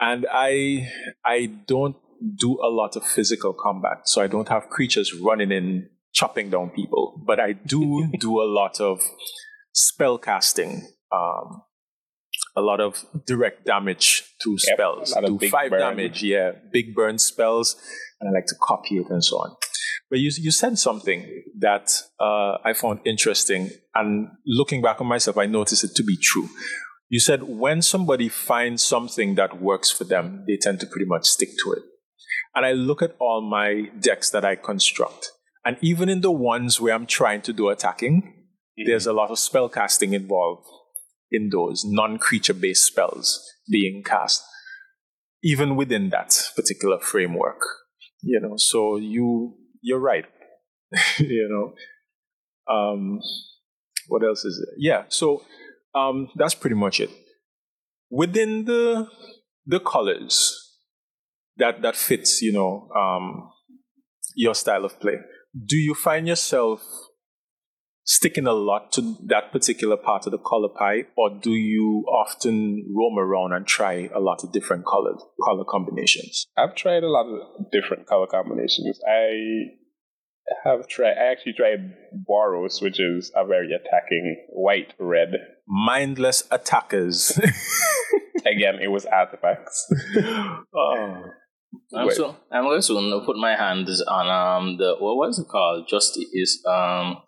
And 0.00 0.26
I 0.32 0.88
I 1.24 1.50
don't 1.66 1.96
do 2.38 2.58
a 2.62 2.70
lot 2.70 2.96
of 2.96 3.04
physical 3.04 3.52
combat, 3.52 4.08
so 4.08 4.22
I 4.22 4.26
don't 4.26 4.48
have 4.48 4.70
creatures 4.70 5.14
running 5.14 5.52
in 5.52 5.90
chopping 6.12 6.50
down 6.50 6.70
people, 6.70 7.22
but 7.26 7.38
I 7.40 7.52
do 7.52 8.08
do 8.18 8.40
a 8.42 8.48
lot 8.48 8.80
of 8.80 9.00
spell 9.72 10.18
casting, 10.18 10.88
um, 11.12 11.62
a 12.56 12.60
lot 12.60 12.80
of 12.80 13.04
direct 13.26 13.64
damage 13.66 14.24
to 14.42 14.50
Yep, 14.52 14.76
spells. 14.76 15.14
do 15.26 15.48
five 15.48 15.70
burn. 15.70 15.80
damage, 15.80 16.22
yeah, 16.22 16.52
big 16.72 16.94
burn 16.94 17.18
spells, 17.18 17.76
and 18.20 18.28
I 18.28 18.32
like 18.38 18.46
to 18.46 18.56
copy 18.60 18.96
it 18.98 19.06
and 19.10 19.24
so 19.24 19.36
on. 19.36 19.56
But 20.10 20.18
you 20.18 20.30
you 20.38 20.50
said 20.50 20.76
something 20.78 21.24
that 21.60 22.02
uh, 22.18 22.58
I 22.64 22.72
found 22.74 23.00
interesting, 23.04 23.70
and 23.94 24.28
looking 24.44 24.82
back 24.82 25.00
on 25.00 25.06
myself, 25.06 25.38
I 25.38 25.46
noticed 25.46 25.84
it 25.84 25.94
to 25.94 26.02
be 26.02 26.16
true. 26.16 26.48
You 27.08 27.20
said 27.20 27.42
when 27.44 27.82
somebody 27.82 28.28
finds 28.28 28.82
something 28.82 29.34
that 29.36 29.60
works 29.60 29.90
for 29.90 30.04
them, 30.04 30.44
they 30.46 30.56
tend 30.56 30.80
to 30.80 30.86
pretty 30.86 31.06
much 31.06 31.26
stick 31.26 31.50
to 31.64 31.72
it. 31.72 31.82
And 32.54 32.66
I 32.66 32.72
look 32.72 33.02
at 33.02 33.14
all 33.20 33.40
my 33.40 33.88
decks 34.00 34.30
that 34.30 34.44
I 34.44 34.56
construct, 34.56 35.30
and 35.64 35.76
even 35.80 36.08
in 36.08 36.20
the 36.20 36.30
ones 36.30 36.80
where 36.80 36.94
I'm 36.94 37.06
trying 37.06 37.42
to 37.42 37.52
do 37.52 37.68
attacking, 37.68 38.34
there's 38.86 39.06
a 39.06 39.12
lot 39.12 39.30
of 39.30 39.38
spell 39.38 39.68
casting 39.68 40.14
involved 40.14 40.66
in 41.30 41.50
those 41.50 41.84
non-creature 41.84 42.54
based 42.54 42.86
spells 42.86 43.46
being 43.70 44.02
cast, 44.02 44.42
even 45.42 45.76
within 45.76 46.10
that 46.10 46.50
particular 46.56 46.98
framework. 46.98 47.60
You 48.22 48.40
know, 48.40 48.54
so 48.56 48.96
you 48.96 49.54
you're 49.82 50.00
right. 50.00 50.26
you 51.18 51.48
know, 51.48 52.74
um, 52.74 53.20
what 54.08 54.24
else 54.24 54.44
is 54.44 54.58
it? 54.58 54.74
Yeah, 54.78 55.04
so 55.08 55.42
um, 55.94 56.28
that's 56.36 56.54
pretty 56.54 56.76
much 56.76 57.00
it. 57.00 57.10
Within 58.10 58.64
the 58.64 59.08
the 59.66 59.80
colors 59.80 60.56
that 61.56 61.82
that 61.82 61.96
fits, 61.96 62.42
you 62.42 62.52
know, 62.52 62.88
um, 62.96 63.50
your 64.34 64.54
style 64.54 64.84
of 64.84 64.98
play. 65.00 65.18
Do 65.54 65.76
you 65.76 65.94
find 65.94 66.28
yourself 66.28 66.82
sticking 68.04 68.46
a 68.46 68.52
lot 68.52 68.90
to 68.92 69.16
that 69.26 69.52
particular 69.52 69.96
part 69.96 70.26
of 70.26 70.32
the 70.32 70.38
color 70.38 70.68
pie, 70.68 71.06
or 71.16 71.30
do 71.30 71.52
you 71.52 72.04
often 72.08 72.84
roam 72.96 73.18
around 73.18 73.52
and 73.52 73.66
try 73.66 74.08
a 74.14 74.20
lot 74.20 74.42
of 74.42 74.52
different 74.52 74.84
color 74.84 75.14
color 75.44 75.64
combinations? 75.68 76.46
I've 76.56 76.74
tried 76.74 77.02
a 77.02 77.08
lot 77.08 77.26
of 77.26 77.70
different 77.70 78.06
color 78.06 78.26
combinations. 78.26 79.00
I 79.08 79.78
have 80.64 80.88
tried. 80.88 81.14
I 81.18 81.30
actually 81.30 81.54
tried 81.54 81.94
Boros, 82.28 82.82
which 82.82 83.00
is 83.00 83.30
a 83.36 83.46
very 83.46 83.70
attacking 83.72 84.46
white 84.50 84.94
red. 84.98 85.30
Mindless 85.66 86.42
attackers. 86.50 87.38
Again, 88.46 88.78
it 88.80 88.88
was 88.88 89.06
artifacts. 89.06 89.92
oh. 90.74 91.22
I'm 91.94 92.06
Wait. 92.06 92.16
so 92.16 92.36
I'm 92.50 92.64
going 92.64 92.80
to 92.80 93.20
put 93.24 93.36
my 93.36 93.56
hands 93.56 94.02
on 94.02 94.28
um 94.28 94.76
the 94.76 94.96
what 94.98 95.16
was 95.16 95.38
it 95.38 95.48
called? 95.48 95.86
Just 95.88 96.18
is 96.32 96.62
um 96.66 97.18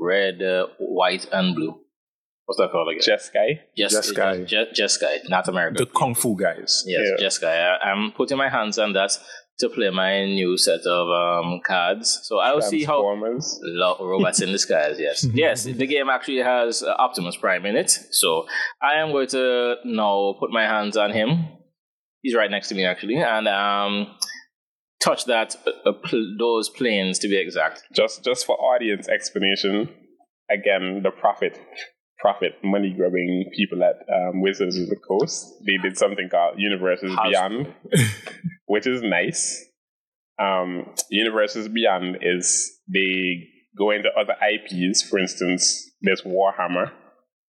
red, 0.00 0.42
uh, 0.42 0.66
white, 0.78 1.26
and 1.32 1.54
blue. 1.54 1.80
What's 2.46 2.58
that 2.58 2.70
called 2.72 2.88
again? 2.88 3.00
Jeskai. 3.00 3.60
Just 3.76 4.14
Jeskai. 4.14 4.46
Just, 4.46 5.00
Jeskai, 5.00 5.28
not 5.28 5.48
America. 5.48 5.78
The 5.78 5.86
kung 5.86 6.14
fu 6.14 6.36
guys. 6.36 6.84
Yes, 6.86 7.00
Yeah. 7.18 7.26
Jeskai. 7.26 7.78
I, 7.80 7.90
I'm 7.90 8.12
putting 8.12 8.36
my 8.36 8.50
hands 8.50 8.78
on 8.78 8.92
that 8.92 9.16
to 9.60 9.68
play 9.68 9.88
my 9.90 10.24
new 10.24 10.58
set 10.58 10.80
of 10.80 11.08
um 11.08 11.60
cards. 11.66 12.20
So 12.24 12.38
I'll 12.38 12.60
see 12.60 12.84
how 12.84 13.02
Transformers. 13.02 13.60
Lo- 13.62 13.96
robots 14.00 14.42
in 14.42 14.50
disguise, 14.50 14.98
yes. 14.98 15.24
yes, 15.32 15.64
the 15.64 15.86
game 15.86 16.08
actually 16.10 16.42
has 16.42 16.82
uh, 16.82 16.94
Optimus 16.98 17.36
Prime 17.36 17.64
in 17.66 17.76
it. 17.76 17.90
So 18.10 18.46
I 18.82 18.94
am 18.96 19.12
going 19.12 19.28
to 19.28 19.76
now 19.84 20.34
put 20.38 20.50
my 20.50 20.64
hands 20.64 20.96
on 20.96 21.12
him. 21.12 21.46
He's 22.24 22.34
right 22.34 22.50
next 22.50 22.68
to 22.70 22.74
me, 22.74 22.86
actually, 22.86 23.16
and 23.16 23.46
um, 23.46 24.06
touch 24.98 25.26
that, 25.26 25.54
uh, 25.66 25.90
uh, 25.90 25.92
pl- 25.92 26.36
those 26.38 26.70
planes 26.70 27.18
to 27.18 27.28
be 27.28 27.38
exact. 27.38 27.82
Just 27.94 28.24
just 28.24 28.46
for 28.46 28.56
audience 28.56 29.08
explanation, 29.10 29.90
again, 30.50 31.02
the 31.02 31.10
profit 31.10 31.60
profit 32.18 32.52
money 32.64 32.94
grubbing 32.96 33.44
people 33.54 33.84
at 33.84 33.96
um, 34.10 34.40
Wizards 34.40 34.78
of 34.78 34.88
the 34.88 34.96
Coast, 34.96 35.52
they 35.66 35.76
did 35.86 35.98
something 35.98 36.30
called 36.30 36.54
Universes 36.58 37.12
How's- 37.14 37.28
Beyond, 37.30 37.74
which 38.66 38.86
is 38.86 39.02
nice. 39.02 39.62
Um, 40.40 40.86
Universes 41.10 41.68
Beyond 41.68 42.16
is 42.22 42.72
they 42.92 43.44
go 43.76 43.90
into 43.90 44.08
other 44.18 44.34
IPs. 44.42 45.02
For 45.02 45.18
instance, 45.18 45.90
there's 46.00 46.22
Warhammer. 46.22 46.90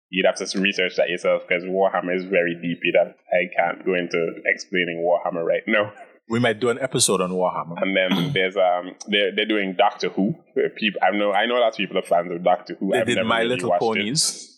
You'd 0.09 0.25
have 0.25 0.35
to 0.35 0.59
research 0.59 0.95
that 0.97 1.09
yourself 1.09 1.43
because 1.47 1.63
Warhammer 1.63 2.15
is 2.15 2.25
very 2.25 2.55
deep. 2.61 2.79
That 2.93 3.15
I 3.33 3.49
can't 3.55 3.85
go 3.85 3.95
into 3.95 4.19
explaining 4.45 5.03
Warhammer 5.03 5.43
right 5.43 5.63
now. 5.67 5.93
We 6.27 6.39
might 6.39 6.59
do 6.59 6.69
an 6.69 6.79
episode 6.81 7.21
on 7.21 7.29
Warhammer. 7.29 7.79
And 7.79 7.95
then 7.95 8.33
there's 8.33 8.57
um 8.57 8.95
they're 9.07 9.35
they're 9.35 9.45
doing 9.45 9.75
Doctor 9.77 10.09
Who. 10.09 10.33
People 10.75 10.99
I 11.03 11.15
know 11.15 11.31
I 11.31 11.45
know 11.45 11.53
lots 11.55 11.75
of 11.75 11.77
people 11.77 11.99
are 11.99 12.01
fans 12.01 12.31
of 12.31 12.43
Doctor 12.43 12.75
Who. 12.79 12.91
They 12.91 13.01
I've 13.01 13.05
did 13.05 13.23
My 13.27 13.41
really 13.41 13.55
Little 13.55 13.75
Ponies. 13.79 14.51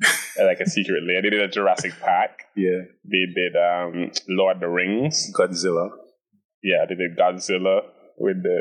Like 0.38 0.60
a 0.60 0.68
secret 0.70 1.02
layer. 1.04 1.22
They 1.22 1.30
did 1.30 1.42
a 1.42 1.48
Jurassic 1.48 1.92
Park. 2.00 2.30
Yeah. 2.56 2.82
They 3.04 3.26
did 3.34 3.56
um 3.56 4.12
Lord 4.28 4.56
of 4.56 4.60
the 4.60 4.68
Rings. 4.68 5.32
Godzilla. 5.36 5.90
Yeah, 6.62 6.86
they 6.88 6.94
did 6.94 7.18
Godzilla 7.18 7.80
with 8.16 8.42
the 8.42 8.60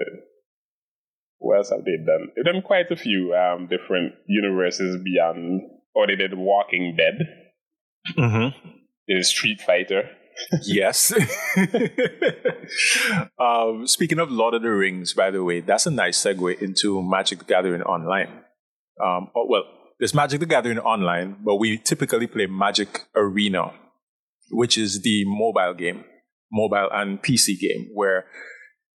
what 1.37 1.57
else 1.57 1.69
have 1.69 1.85
they 1.85 1.97
done? 1.97 2.29
They've 2.35 2.45
done 2.45 2.63
quite 2.63 2.89
a 2.89 2.95
few 2.95 3.35
um 3.35 3.67
different 3.67 4.15
universes 4.27 4.97
beyond 5.03 5.61
or 5.93 6.07
they 6.07 6.15
did 6.15 6.37
Walking 6.37 6.95
Dead. 6.97 7.19
Mm-hmm. 8.17 8.69
They 9.07 9.13
did 9.15 9.25
Street 9.25 9.61
Fighter. 9.61 10.09
Yes. 10.63 11.13
um, 13.39 13.85
speaking 13.85 14.19
of 14.19 14.31
Lord 14.31 14.53
of 14.53 14.61
the 14.61 14.71
Rings, 14.71 15.13
by 15.13 15.31
the 15.31 15.43
way, 15.43 15.61
that's 15.61 15.85
a 15.85 15.91
nice 15.91 16.23
segue 16.23 16.61
into 16.61 17.01
Magic 17.03 17.39
the 17.39 17.45
Gathering 17.45 17.81
Online. 17.83 18.29
Um, 19.03 19.29
oh, 19.35 19.45
well, 19.47 19.63
there's 19.99 20.13
Magic 20.13 20.39
the 20.39 20.45
Gathering 20.45 20.79
Online, 20.79 21.37
but 21.43 21.55
we 21.57 21.77
typically 21.77 22.27
play 22.27 22.47
Magic 22.47 23.07
Arena, 23.15 23.73
which 24.51 24.77
is 24.77 25.01
the 25.01 25.23
mobile 25.25 25.73
game, 25.73 26.03
mobile 26.51 26.89
and 26.91 27.21
PC 27.21 27.59
game, 27.59 27.89
where 27.93 28.25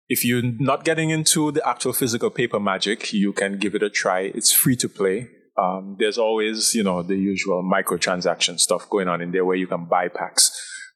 if 0.08 0.24
you're 0.24 0.42
not 0.42 0.84
getting 0.84 1.10
into 1.10 1.50
the 1.50 1.66
actual 1.66 1.92
physical 1.92 2.30
paper 2.30 2.60
magic, 2.60 3.12
you 3.12 3.32
can 3.32 3.58
give 3.58 3.74
it 3.74 3.82
a 3.82 3.90
try. 3.90 4.20
It's 4.20 4.52
free 4.52 4.76
to 4.76 4.88
play. 4.88 5.28
Um, 5.56 5.96
there's 5.98 6.18
always, 6.18 6.74
you 6.74 6.82
know, 6.82 7.02
the 7.02 7.16
usual 7.16 7.62
microtransaction 7.62 8.58
stuff 8.58 8.88
going 8.90 9.08
on 9.08 9.20
in 9.20 9.30
there 9.30 9.44
where 9.44 9.56
you 9.56 9.66
can 9.66 9.84
buy 9.84 10.08
packs, 10.08 10.50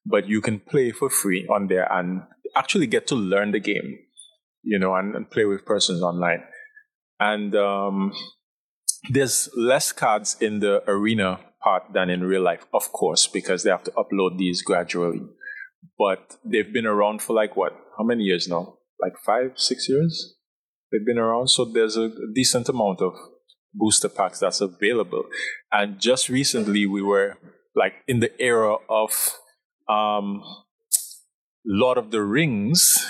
but 0.04 0.26
you 0.26 0.40
can 0.40 0.58
play 0.58 0.90
for 0.90 1.08
free 1.08 1.46
on 1.46 1.68
there 1.68 1.90
and 1.92 2.22
actually 2.56 2.86
get 2.86 3.06
to 3.08 3.14
learn 3.14 3.52
the 3.52 3.60
game, 3.60 3.98
you 4.62 4.78
know, 4.78 4.94
and, 4.94 5.14
and 5.14 5.30
play 5.30 5.44
with 5.44 5.64
persons 5.64 6.02
online. 6.02 6.42
And 7.20 7.54
um, 7.54 8.12
there's 9.10 9.48
less 9.56 9.92
cards 9.92 10.36
in 10.40 10.60
the 10.60 10.82
arena 10.90 11.40
part 11.62 11.84
than 11.92 12.10
in 12.10 12.24
real 12.24 12.42
life, 12.42 12.66
of 12.72 12.92
course, 12.92 13.26
because 13.26 13.62
they 13.62 13.70
have 13.70 13.84
to 13.84 13.92
upload 13.92 14.38
these 14.38 14.62
gradually. 14.62 15.22
But 15.98 16.36
they've 16.44 16.72
been 16.72 16.86
around 16.86 17.22
for 17.22 17.32
like 17.32 17.56
what? 17.56 17.72
How 17.96 18.04
many 18.04 18.24
years 18.24 18.48
now? 18.48 18.78
Like 19.00 19.14
five, 19.24 19.52
six 19.56 19.88
years? 19.88 20.36
They've 20.90 21.04
been 21.04 21.18
around, 21.18 21.48
so 21.48 21.64
there's 21.64 21.96
a 21.96 22.10
decent 22.34 22.68
amount 22.68 23.02
of 23.02 23.12
booster 23.74 24.08
packs 24.08 24.40
that's 24.40 24.60
available. 24.60 25.24
And 25.72 25.98
just 26.00 26.28
recently, 26.28 26.86
we 26.86 27.02
were 27.02 27.36
like 27.74 27.94
in 28.06 28.20
the 28.20 28.30
era 28.40 28.76
of 28.88 29.10
um, 29.88 30.42
Lord 31.64 31.98
of 31.98 32.10
the 32.10 32.22
Rings. 32.22 33.04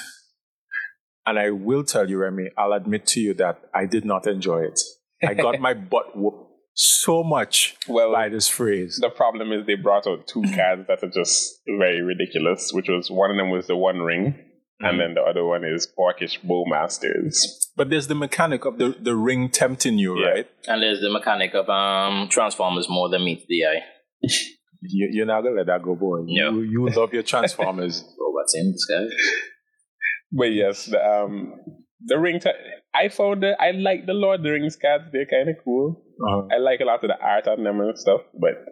And 1.27 1.39
I 1.39 1.51
will 1.51 1.85
tell 1.85 2.09
you, 2.09 2.19
Remy, 2.19 2.51
I'll 2.57 2.73
admit 2.73 3.07
to 3.09 3.21
you 3.21 3.35
that 3.35 3.61
I 3.75 3.85
did 3.87 4.05
not 4.05 4.27
enjoy 4.27 4.61
it. 4.63 4.81
I 5.23 5.35
got 5.35 5.61
my 5.69 5.75
butt 5.75 6.17
whooped 6.17 6.45
so 6.75 7.23
much 7.25 7.77
Well, 7.89 8.13
by 8.13 8.29
this 8.29 8.49
phrase. 8.49 8.99
the 9.01 9.11
problem 9.11 9.53
is 9.53 9.67
they 9.67 9.75
brought 9.75 10.07
out 10.07 10.27
two 10.29 10.43
cards 10.55 10.87
that 10.87 11.03
are 11.03 11.11
just 11.11 11.61
very 11.67 12.01
ridiculous, 12.03 12.71
which 12.73 12.87
was 12.89 13.11
one 13.11 13.31
of 13.33 13.37
them 13.37 13.51
was 13.51 13.67
the 13.67 13.77
One 13.77 13.99
Ring, 13.99 14.39
and 14.81 15.01
then 15.01 15.15
the 15.15 15.23
other 15.23 15.45
one 15.45 15.65
is 15.65 15.89
Orcish 15.99 16.39
Bowmasters. 16.45 17.37
But 17.77 17.91
there's 17.91 18.07
the 18.07 18.15
mechanic 18.15 18.65
of 18.65 18.79
the, 18.79 18.95
the 19.01 19.15
ring 19.17 19.49
tempting 19.51 19.99
you, 19.99 20.19
Yeah. 20.19 20.29
right? 20.29 20.47
And 20.67 20.83
there's 20.83 21.01
the 21.01 21.11
mechanic 21.11 21.55
of 21.55 21.69
um 21.69 22.29
Transformers 22.29 22.89
more 22.89 23.09
than 23.09 23.25
meets 23.25 23.45
the 23.49 23.65
eye. 23.67 23.83
You, 24.81 25.09
you're 25.11 25.27
not 25.27 25.41
gonna 25.43 25.57
let 25.57 25.67
that 25.67 25.83
go, 25.83 25.97
boy. 25.97 26.19
No. 26.25 26.51
You, 26.53 26.61
you 26.63 26.89
love 26.91 27.13
your 27.13 27.25
Transformers. 27.25 28.05
Robots 28.21 28.55
in 28.55 28.71
disguise. 28.71 29.11
But 30.31 30.53
yes, 30.53 30.87
the 30.87 31.05
um 31.05 31.55
the 32.07 32.17
ring. 32.17 32.39
T- 32.39 32.51
I 32.95 33.09
found 33.09 33.43
the 33.43 33.61
I 33.61 33.73
like 33.73 34.07
the 34.07 34.13
Lord 34.13 34.39
of 34.39 34.45
the 34.45 34.51
Rings 34.53 34.77
cards. 34.77 35.07
They're 35.13 35.27
kind 35.27 35.49
of 35.49 35.57
cool. 35.65 36.01
Uh, 36.25 36.55
I 36.55 36.59
like 36.59 36.79
a 36.79 36.85
lot 36.85 37.03
of 37.03 37.09
the 37.09 37.19
art 37.21 37.49
on 37.49 37.65
them 37.65 37.81
and 37.81 37.99
stuff. 37.99 38.21
But 38.41 38.65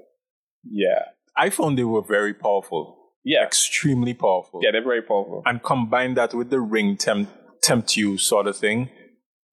yeah, 0.70 1.07
I 1.36 1.50
found 1.50 1.76
they 1.76 1.82
were 1.82 2.02
very 2.02 2.34
powerful, 2.34 2.95
yeah, 3.26 3.42
extremely 3.42 4.14
powerful. 4.14 4.60
yeah, 4.62 4.70
they're 4.70 4.84
very 4.84 5.02
powerful. 5.02 5.42
And 5.44 5.60
combine 5.60 6.14
that 6.14 6.32
with 6.32 6.50
the 6.50 6.60
ring 6.60 6.96
tempt, 6.96 7.32
tempt 7.60 7.96
you 7.96 8.18
sort 8.18 8.46
of 8.46 8.56
thing, 8.56 8.88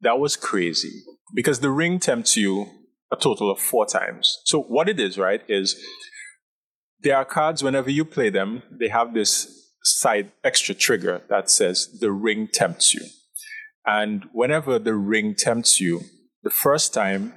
that 0.01 0.19
was 0.19 0.35
crazy. 0.35 1.01
Because 1.33 1.59
the 1.59 1.71
ring 1.71 1.99
tempts 1.99 2.37
you 2.37 2.67
a 3.11 3.15
total 3.15 3.49
of 3.49 3.59
four 3.59 3.87
times. 3.87 4.39
So 4.45 4.61
what 4.61 4.87
it 4.87 4.99
is, 4.99 5.17
right, 5.17 5.41
is 5.47 5.83
there 6.99 7.17
are 7.17 7.25
cards 7.25 7.63
whenever 7.63 7.89
you 7.89 8.05
play 8.05 8.29
them, 8.29 8.61
they 8.71 8.89
have 8.89 9.15
this 9.15 9.71
side 9.83 10.31
extra 10.43 10.75
trigger 10.75 11.23
that 11.29 11.49
says 11.49 11.97
the 11.99 12.11
ring 12.11 12.47
tempts 12.53 12.93
you. 12.93 13.01
And 13.87 14.25
whenever 14.33 14.77
the 14.77 14.93
ring 14.93 15.33
tempts 15.35 15.81
you, 15.81 16.01
the 16.43 16.51
first 16.51 16.93
time 16.93 17.33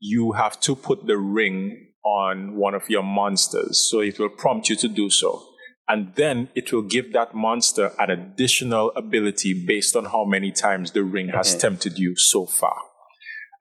you 0.00 0.32
have 0.32 0.58
to 0.60 0.74
put 0.74 1.06
the 1.06 1.18
ring 1.18 1.92
on 2.02 2.56
one 2.56 2.74
of 2.74 2.88
your 2.88 3.02
monsters. 3.02 3.90
So 3.90 4.00
it 4.00 4.18
will 4.18 4.30
prompt 4.30 4.70
you 4.70 4.76
to 4.76 4.88
do 4.88 5.10
so. 5.10 5.42
And 5.88 6.14
then 6.16 6.48
it 6.54 6.72
will 6.72 6.82
give 6.82 7.12
that 7.12 7.34
monster 7.34 7.92
an 7.98 8.10
additional 8.10 8.90
ability 8.96 9.64
based 9.66 9.94
on 9.94 10.06
how 10.06 10.24
many 10.24 10.50
times 10.50 10.90
the 10.92 11.04
ring 11.04 11.28
has 11.28 11.56
tempted 11.56 11.96
you 11.98 12.16
so 12.16 12.44
far. 12.44 12.76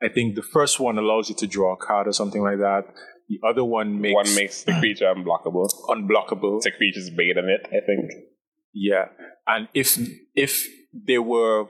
I 0.02 0.10
think 0.10 0.36
the 0.36 0.42
first 0.42 0.80
one 0.80 0.98
allows 0.98 1.30
you 1.30 1.36
to 1.36 1.48
draw 1.48 1.74
a 1.74 1.78
card 1.78 2.08
or 2.08 2.14
something 2.14 2.42
like 2.42 2.58
that. 2.58 2.86
The 3.30 3.40
other 3.48 3.64
one 3.64 4.02
makes 4.02 4.16
One 4.16 4.36
makes 4.36 4.64
the 4.64 4.74
creature 4.74 5.06
unblockable. 5.06 5.70
unblockable. 5.90 6.62
The 6.62 6.72
creature's 6.72 7.10
bait 7.10 7.38
on 7.38 7.50
it, 7.50 7.68
I 7.68 7.86
think. 7.86 8.12
Yeah, 8.74 9.06
and 9.48 9.68
if 9.74 9.98
if 10.36 10.68
they 10.94 11.18
were 11.18 11.68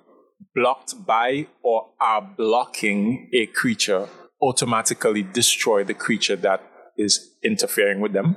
blocked 0.54 1.06
by 1.06 1.48
or 1.62 1.92
are 2.02 2.22
blocking 2.22 3.30
a 3.34 3.46
creature, 3.46 4.08
automatically 4.42 5.24
destroy 5.24 5.84
the 5.84 5.94
creature 5.94 6.36
that 6.38 6.62
is 6.98 7.36
interfering 7.44 8.02
with 8.02 8.14
them. 8.14 8.36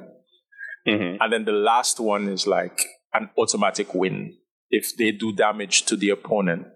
Hmm 0.88 1.16
And 1.20 1.32
then 1.32 1.44
the 1.44 1.52
last 1.52 2.00
one 2.00 2.28
is 2.28 2.46
like 2.46 2.80
an 3.12 3.30
automatic 3.38 3.94
win. 3.94 4.36
If 4.70 4.96
they 4.96 5.12
do 5.12 5.32
damage 5.32 5.84
to 5.86 5.96
the 5.96 6.10
opponent, 6.10 6.66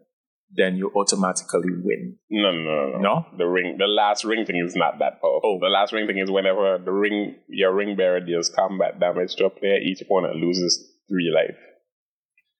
then 0.54 0.76
you 0.76 0.90
automatically 0.94 1.72
win. 1.82 2.16
No, 2.30 2.50
no, 2.52 2.60
no, 2.60 2.90
no, 2.90 2.98
No? 2.98 3.26
The 3.38 3.46
ring, 3.46 3.76
the 3.78 3.86
last 3.86 4.24
ring 4.24 4.44
thing 4.44 4.62
is 4.64 4.76
not 4.76 4.98
that 4.98 5.20
powerful. 5.20 5.40
Oh. 5.44 5.58
The 5.60 5.68
last 5.68 5.92
ring 5.92 6.06
thing 6.06 6.18
is 6.18 6.30
whenever 6.30 6.78
the 6.78 6.92
ring, 6.92 7.36
your 7.48 7.74
ring 7.74 7.96
bearer 7.96 8.20
deals 8.20 8.48
combat 8.48 9.00
damage 9.00 9.36
to 9.36 9.46
a 9.46 9.50
player, 9.50 9.78
each 9.78 10.02
opponent 10.02 10.36
loses 10.36 10.92
three 11.08 11.32
life. 11.34 11.58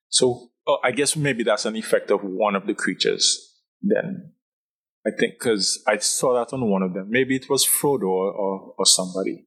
So 0.09 0.49
oh, 0.67 0.77
I 0.83 0.91
guess 0.91 1.15
maybe 1.15 1.43
that's 1.43 1.65
an 1.65 1.75
effect 1.75 2.11
of 2.11 2.21
one 2.23 2.55
of 2.55 2.65
the 2.65 2.73
creatures. 2.73 3.53
Then 3.81 4.31
I 5.05 5.11
think 5.11 5.33
because 5.39 5.83
I 5.87 5.97
saw 5.97 6.33
that 6.33 6.53
on 6.53 6.69
one 6.69 6.81
of 6.81 6.93
them. 6.93 7.07
Maybe 7.09 7.35
it 7.35 7.49
was 7.49 7.65
Frodo 7.65 8.03
or, 8.03 8.31
or, 8.31 8.73
or 8.77 8.85
somebody. 8.85 9.45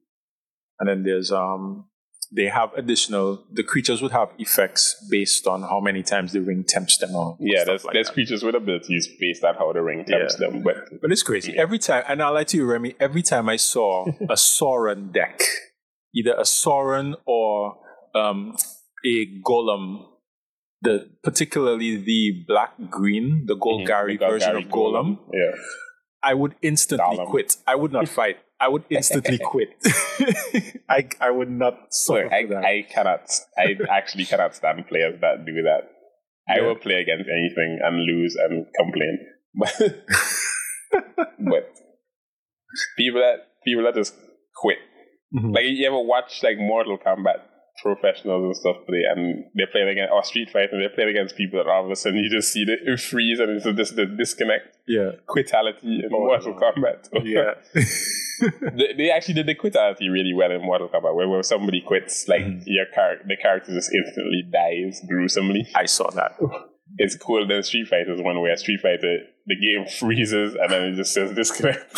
And 0.79 0.87
then 0.87 1.03
there's 1.03 1.31
um 1.31 1.85
they 2.35 2.45
have 2.47 2.73
additional 2.75 3.45
the 3.51 3.63
creatures 3.63 4.01
would 4.01 4.11
have 4.11 4.29
effects 4.37 4.95
based 5.09 5.47
on 5.47 5.61
how 5.61 5.79
many 5.79 6.03
times 6.03 6.33
the 6.33 6.41
ring 6.41 6.63
tempts 6.67 6.97
them 6.97 7.15
or 7.15 7.37
Yeah, 7.39 7.63
there's 7.63 7.85
like 7.85 7.93
there's 7.93 8.07
that. 8.07 8.13
creatures 8.13 8.43
with 8.43 8.55
abilities 8.55 9.07
based 9.19 9.43
on 9.43 9.55
how 9.55 9.71
the 9.73 9.81
ring 9.81 10.03
tempts 10.05 10.37
Yeah. 10.39 10.47
them. 10.49 10.61
But 10.63 10.75
But 11.01 11.11
it's 11.11 11.23
crazy. 11.23 11.57
Every 11.57 11.79
time, 11.79 12.03
and 12.07 12.21
I'll 12.21 12.33
lie 12.33 12.43
to 12.45 12.57
you, 12.57 12.65
Remy, 12.65 12.95
every 12.99 13.21
time 13.21 13.47
I 13.49 13.55
saw 13.55 14.07
a 14.07 14.33
Sauron 14.35 15.13
deck, 15.13 15.41
either 16.13 16.31
a 16.33 16.43
Sauron 16.43 17.15
or 17.25 17.77
um, 18.13 18.55
a 19.05 19.41
Gollum, 19.45 20.05
the 20.81 21.09
particularly 21.23 21.95
the 21.97 22.43
black 22.47 22.73
green, 22.89 23.45
the 23.47 23.55
Golgari 23.55 24.17
Mm-hmm. 24.19 24.29
Version 24.31 24.55
of 24.57 24.63
Gollum, 24.65 25.19
yeah, 25.33 25.51
I 26.21 26.33
would 26.33 26.55
instantly 26.61 27.17
Gollum. 27.17 27.27
quit. 27.29 27.57
I 27.65 27.75
would 27.75 27.91
not 27.91 28.07
fight. 28.19 28.37
I 28.59 28.67
would 28.69 28.83
instantly 28.89 29.37
quit. 29.43 29.69
I 30.89 31.07
I 31.21 31.31
would 31.31 31.49
not 31.51 31.93
suffer 31.93 32.33
I, 32.33 32.45
that. 32.47 32.63
I 32.65 32.81
cannot. 32.89 33.29
I 33.57 33.75
actually 33.89 34.25
cannot 34.25 34.55
stand 34.55 34.87
players 34.87 35.19
that 35.21 35.45
do 35.45 35.53
that. 35.63 35.89
I 36.49 36.61
will 36.61 36.75
play 36.75 36.95
against 36.95 37.29
anything 37.29 37.79
and 37.83 37.97
lose 38.03 38.35
and 38.35 38.65
complain. 38.79 39.19
But 39.59 39.73
but 41.39 41.71
people 42.97 43.19
that 43.21 43.47
people 43.65 43.83
that 43.83 43.95
just 43.95 44.15
quit. 44.55 44.77
Mhm. 45.35 45.53
Like 45.53 45.65
you 45.65 45.85
ever 45.87 45.99
watch 46.01 46.41
like 46.43 46.57
Mortal 46.57 46.97
Kombat 46.97 47.41
professionals 47.83 48.43
and 48.43 48.55
stuff 48.55 48.77
play, 48.87 49.01
and 49.13 49.43
they're 49.55 49.67
playing 49.71 49.89
against 49.89 50.11
or 50.11 50.23
Street 50.23 50.49
Fighter, 50.49 50.69
and 50.71 50.81
they're 50.81 50.89
playing 50.95 51.09
against 51.11 51.35
people 51.35 51.61
that 51.63 51.69
all 51.69 51.85
of 51.85 51.91
a 51.91 51.95
sudden 51.95 52.17
you 52.19 52.29
just 52.29 52.51
see 52.51 52.63
the 52.65 52.73
it 52.93 52.99
freeze 52.99 53.39
and 53.39 53.51
it's 53.51 53.65
just 53.65 53.95
the 53.95 54.05
disconnect, 54.05 54.77
yeah, 54.87 55.11
quitality 55.27 56.01
in 56.03 56.09
Oh, 56.13 56.19
Mortal 56.25 56.53
no. 56.55 56.59
Kombat. 56.59 57.09
yeah. 57.23 57.53
They, 58.75 58.93
they 58.97 59.11
actually 59.11 59.35
did 59.35 59.47
the 59.47 59.55
quitality 59.55 60.09
really 60.09 60.33
well 60.33 60.51
in 60.51 60.61
Mortal 60.61 60.89
Kombat, 60.89 61.15
where 61.15 61.27
when 61.27 61.43
somebody 61.43 61.81
quits, 61.85 62.27
like 62.27 62.41
Mhm. 62.41 62.63
your 62.65 62.85
char- 62.93 63.21
the 63.27 63.37
character 63.37 63.73
just 63.73 63.91
instantly 63.93 64.43
dies 64.51 65.01
gruesomely. 65.07 65.67
I 65.75 65.85
saw 65.85 66.09
that. 66.11 66.33
It's 66.99 67.17
cool. 67.17 67.45
Then 67.45 67.61
Street 67.63 67.87
Fighter 67.89 68.13
is 68.13 68.21
one 68.21 68.39
where 68.41 68.55
Street 68.55 68.79
Fighter 68.81 69.17
the 69.45 69.55
game 69.55 69.85
freezes 69.99 70.55
and 70.55 70.71
then 70.71 70.81
it 70.83 70.95
just 70.95 71.13
says 71.13 71.33
disconnect. 71.33 71.93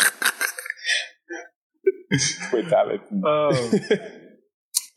quitality. 2.50 3.04
Oh. 3.24 3.70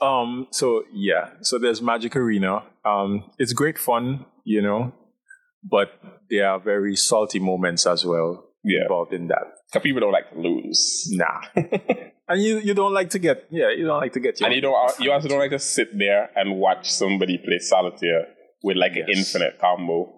Um, 0.01 0.47
so 0.51 0.83
yeah, 0.93 1.29
so 1.41 1.59
there's 1.59 1.81
Magic 1.81 2.15
Arena. 2.15 2.63
Um, 2.83 3.31
it's 3.37 3.53
great 3.53 3.77
fun, 3.77 4.25
you 4.43 4.61
know, 4.61 4.93
but 5.63 5.91
there 6.29 6.49
are 6.49 6.59
very 6.59 6.95
salty 6.95 7.39
moments 7.39 7.85
as 7.85 8.03
well 8.03 8.49
Yeah. 8.63 8.83
involved 8.83 9.13
in 9.13 9.27
that. 9.27 9.43
Because 9.71 9.83
people 9.83 10.01
don't 10.01 10.11
like 10.13 10.31
to 10.31 10.39
lose. 10.39 11.07
Nah, 11.11 11.41
and 12.29 12.41
you 12.41 12.59
you 12.59 12.73
don't 12.73 12.93
like 12.93 13.09
to 13.11 13.19
get 13.19 13.45
yeah 13.51 13.69
you 13.75 13.85
don't 13.85 13.99
like 13.99 14.13
to 14.13 14.19
get 14.19 14.39
your 14.39 14.47
And 14.47 14.55
you 14.55 14.61
don't. 14.61 14.99
You 14.99 15.11
also 15.11 15.27
don't 15.27 15.39
like 15.39 15.51
to 15.51 15.59
sit 15.59 15.89
there 15.97 16.29
and 16.35 16.57
watch 16.59 16.89
somebody 16.91 17.37
play 17.37 17.59
solitaire 17.59 18.27
with 18.63 18.77
like 18.77 18.95
an 18.95 19.07
infinite 19.13 19.59
combo, 19.59 20.13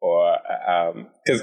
or 0.00 0.38
um, 0.70 1.08
because 1.24 1.42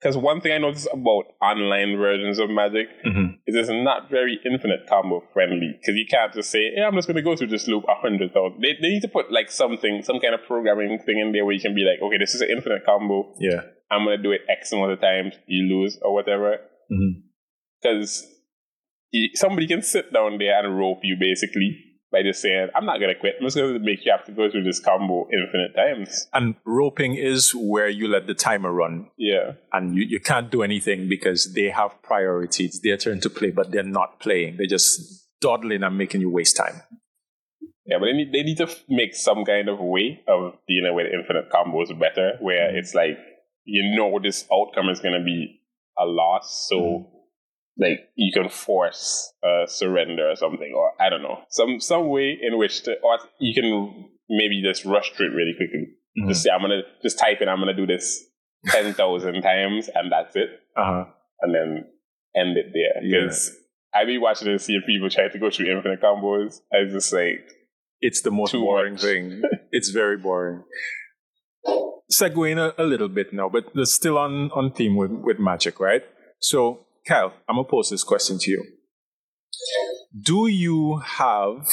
because 0.00 0.16
one 0.16 0.40
thing 0.40 0.52
I 0.52 0.58
noticed 0.58 0.86
about 0.92 1.24
online 1.42 1.98
versions 1.98 2.38
of 2.38 2.48
Magic 2.48 2.86
Mhm. 3.04 3.34
is 3.48 3.56
it's 3.56 3.68
not 3.68 4.08
very 4.08 4.38
infinite 4.46 4.86
combo 4.88 5.22
friendly. 5.32 5.74
Because 5.80 5.96
you 5.96 6.06
can't 6.08 6.32
just 6.32 6.50
say, 6.50 6.70
"Hey, 6.74 6.82
I'm 6.82 6.94
just 6.94 7.08
going 7.08 7.16
to 7.16 7.22
go 7.22 7.34
through 7.34 7.48
this 7.48 7.66
loop 7.66 7.84
a 7.88 7.94
hundred 8.00 8.32
thousand. 8.32 8.62
They 8.62 8.74
they 8.80 8.88
need 8.94 9.02
to 9.02 9.08
put 9.08 9.30
like 9.32 9.50
something, 9.50 10.02
some 10.02 10.20
kind 10.20 10.34
of 10.34 10.40
programming 10.46 10.98
thing 11.04 11.18
in 11.18 11.32
there 11.32 11.44
where 11.44 11.52
you 11.54 11.60
can 11.60 11.74
be 11.74 11.82
like, 11.82 12.00
okay, 12.00 12.16
this 12.16 12.34
is 12.34 12.40
an 12.40 12.48
infinite 12.48 12.86
combo. 12.86 13.34
Yeah. 13.40 13.62
I'm 13.90 14.04
going 14.04 14.16
to 14.16 14.22
do 14.22 14.32
it 14.32 14.42
X 14.48 14.72
amount 14.72 14.92
of 14.92 15.00
times. 15.00 15.34
You 15.46 15.64
lose 15.64 15.98
or 16.02 16.12
whatever. 16.14 16.58
Mm-hmm. 16.92 17.20
Because 17.80 18.26
somebody 19.34 19.66
can 19.66 19.82
sit 19.82 20.12
down 20.12 20.38
there 20.38 20.58
and 20.58 20.78
rope 20.78 21.00
you 21.02 21.16
basically 21.18 21.84
by 22.10 22.22
just 22.22 22.40
saying, 22.40 22.68
I'm 22.74 22.86
not 22.86 23.00
going 23.00 23.12
to 23.12 23.20
quit. 23.20 23.34
I'm 23.38 23.46
just 23.46 23.56
going 23.56 23.72
to 23.72 23.78
make 23.78 24.04
you 24.04 24.12
have 24.12 24.24
to 24.26 24.32
go 24.32 24.50
through 24.50 24.64
this 24.64 24.80
combo 24.80 25.28
infinite 25.30 25.74
times. 25.76 26.26
And 26.32 26.54
roping 26.64 27.14
is 27.14 27.54
where 27.54 27.88
you 27.88 28.08
let 28.08 28.26
the 28.26 28.34
timer 28.34 28.72
run 28.72 29.10
Yeah. 29.18 29.52
and 29.72 29.94
you, 29.94 30.04
you 30.04 30.20
can't 30.20 30.50
do 30.50 30.62
anything 30.62 31.08
because 31.08 31.52
they 31.52 31.68
have 31.68 32.00
priority. 32.02 32.64
It's 32.64 32.80
their 32.80 32.96
turn 32.96 33.20
to 33.20 33.30
play, 33.30 33.50
but 33.50 33.72
they're 33.72 33.82
not 33.82 34.20
playing. 34.20 34.56
They're 34.56 34.66
just 34.66 35.28
dawdling 35.40 35.82
and 35.82 35.98
making 35.98 36.22
you 36.22 36.30
waste 36.30 36.56
time. 36.56 36.82
Yeah, 37.84 37.98
but 37.98 38.06
they 38.06 38.12
need, 38.12 38.32
they 38.32 38.42
need 38.42 38.58
to 38.58 38.68
make 38.88 39.14
some 39.14 39.44
kind 39.44 39.68
of 39.68 39.78
way 39.78 40.20
of 40.28 40.54
dealing 40.66 40.94
with 40.94 41.06
infinite 41.12 41.50
combos 41.50 41.88
better, 41.98 42.32
where 42.40 42.68
mm-hmm. 42.68 42.78
it's 42.78 42.94
like, 42.94 43.18
you 43.70 43.96
know, 43.96 44.18
this 44.22 44.46
outcome 44.52 44.88
is 44.88 45.00
going 45.00 45.18
to 45.18 45.24
be 45.24 45.60
a 45.98 46.04
loss. 46.06 46.66
So, 46.68 47.06
like, 47.76 48.08
you 48.16 48.32
can 48.32 48.48
force 48.48 49.32
a 49.44 49.64
surrender 49.68 50.30
or 50.30 50.36
something, 50.36 50.72
or 50.74 50.92
I 51.00 51.10
don't 51.10 51.22
know, 51.22 51.38
some 51.50 51.80
some 51.80 52.08
way 52.08 52.38
in 52.40 52.58
which 52.58 52.82
to, 52.84 52.96
or 53.02 53.18
you 53.38 53.52
can 53.54 54.08
maybe 54.28 54.62
just 54.62 54.84
rush 54.84 55.12
through 55.12 55.26
it 55.32 55.34
really 55.36 55.54
quickly. 55.56 55.86
Mhm. 56.18 56.28
Just 56.28 56.42
say, 56.42 56.50
I'm 56.50 56.60
going 56.60 56.70
to 56.70 56.82
just 57.02 57.18
type 57.18 57.40
in, 57.40 57.48
I'm 57.48 57.58
going 57.62 57.74
to 57.74 57.80
do 57.80 57.86
this 57.86 58.24
10,000 58.68 59.42
times, 59.42 59.88
and 59.94 60.10
that's 60.10 60.34
it. 60.36 60.50
Uh-huh. 60.76 61.04
and 61.42 61.54
then 61.54 61.84
end 62.36 62.56
it 62.56 62.66
there. 62.72 63.02
Yeah. 63.02 63.20
Because 63.24 63.56
I 63.94 64.04
be 64.04 64.16
watching 64.18 64.48
and 64.48 64.60
seeing 64.60 64.82
people 64.86 65.10
try 65.10 65.28
to 65.28 65.38
go 65.38 65.50
through 65.50 65.70
infinite 65.74 66.00
combos. 66.00 66.60
I 66.72 66.84
was 66.84 66.92
just 66.92 67.12
like, 67.12 67.44
It's 68.00 68.22
the 68.22 68.30
most 68.30 68.52
boring 68.52 68.92
much. 68.94 69.02
thing. 69.02 69.42
it's 69.72 69.90
very 69.90 70.16
boring. 70.16 70.62
Segueing 72.10 72.58
a, 72.58 72.74
a 72.82 72.84
little 72.84 73.08
bit 73.08 73.32
now, 73.32 73.48
but 73.48 73.66
it's 73.74 73.92
still 73.92 74.16
on, 74.16 74.50
on 74.52 74.72
theme 74.72 74.96
with, 74.96 75.10
with 75.10 75.38
magic, 75.38 75.78
right? 75.78 76.02
So, 76.40 76.86
Kyle, 77.06 77.32
I'm 77.48 77.56
going 77.56 77.66
to 77.66 77.70
pose 77.70 77.90
this 77.90 78.04
question 78.04 78.38
to 78.38 78.50
you. 78.50 78.64
Do 80.18 80.46
you 80.46 80.98
have 80.98 81.66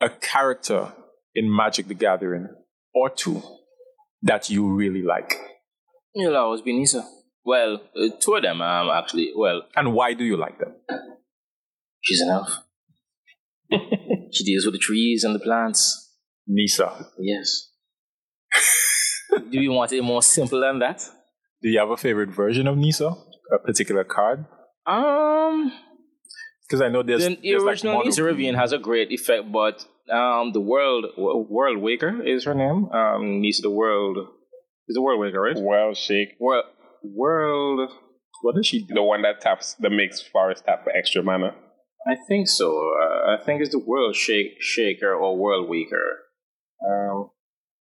a 0.00 0.10
character 0.10 0.92
in 1.34 1.54
Magic 1.54 1.88
the 1.88 1.94
Gathering 1.94 2.48
or 2.94 3.10
two 3.10 3.42
that 4.22 4.50
you 4.50 4.68
really 4.72 5.02
like? 5.02 5.34
It'll 6.14 6.36
always 6.36 6.60
be 6.62 6.78
Nissa. 6.78 7.04
Well, 7.44 7.80
uh, 7.96 8.08
two 8.20 8.34
of 8.34 8.42
them, 8.42 8.60
um, 8.62 8.88
actually. 8.90 9.32
Well, 9.34 9.62
And 9.74 9.94
why 9.94 10.14
do 10.14 10.24
you 10.24 10.36
like 10.36 10.58
them? 10.58 10.74
she's 12.00 12.22
enough. 12.22 12.62
she 14.30 14.44
deals 14.44 14.64
with 14.64 14.74
the 14.74 14.78
trees 14.78 15.24
and 15.24 15.34
the 15.34 15.40
plants. 15.40 16.12
Nissa. 16.46 17.06
Yes. 17.18 17.70
Do 19.50 19.60
you 19.60 19.72
want 19.72 19.92
it 19.92 20.02
more 20.02 20.22
simple 20.22 20.60
than 20.60 20.78
that? 20.80 21.02
Do 21.62 21.68
you 21.68 21.78
have 21.78 21.90
a 21.90 21.96
favorite 21.96 22.30
version 22.30 22.66
of 22.66 22.76
Nissa? 22.76 23.14
A 23.52 23.58
particular 23.58 24.04
card? 24.04 24.44
Um, 24.86 25.72
Because 26.68 26.80
I 26.82 26.88
know 26.88 27.02
there's, 27.02 27.26
the 27.26 27.38
there's 27.42 27.62
original 27.62 27.94
mono- 27.94 28.04
Nissa 28.06 28.22
Revane 28.22 28.54
has 28.56 28.72
a 28.72 28.78
great 28.78 29.10
effect, 29.10 29.50
but 29.52 29.84
um, 30.10 30.52
the 30.52 30.60
world 30.60 31.06
World 31.16 31.78
Waker 31.78 32.22
is 32.22 32.44
her 32.44 32.54
name. 32.54 32.86
Um, 32.92 33.40
Nissa 33.40 33.62
the 33.62 33.70
World 33.70 34.18
is 34.88 34.94
the 34.94 35.02
World 35.02 35.20
Waker, 35.20 35.40
right? 35.40 35.56
World 35.56 35.96
shake. 35.96 36.30
World 36.40 36.64
World. 37.02 37.90
What 38.42 38.54
does 38.56 38.66
she 38.66 38.80
do? 38.86 38.94
The 38.94 39.02
one 39.02 39.22
that 39.22 39.40
taps, 39.40 39.74
that 39.80 39.90
makes 39.90 40.20
forest 40.20 40.64
tap 40.66 40.84
for 40.84 40.90
extra 40.94 41.22
mana. 41.22 41.54
I 42.06 42.16
think 42.28 42.48
so. 42.48 42.68
Uh, 43.02 43.34
I 43.34 43.42
think 43.42 43.62
it's 43.62 43.70
the 43.70 43.78
World 43.78 44.14
Shake 44.14 44.60
Shaker 44.60 45.14
or 45.14 45.38
World 45.38 45.68
Waker. 45.70 46.18
Um, 46.86 47.30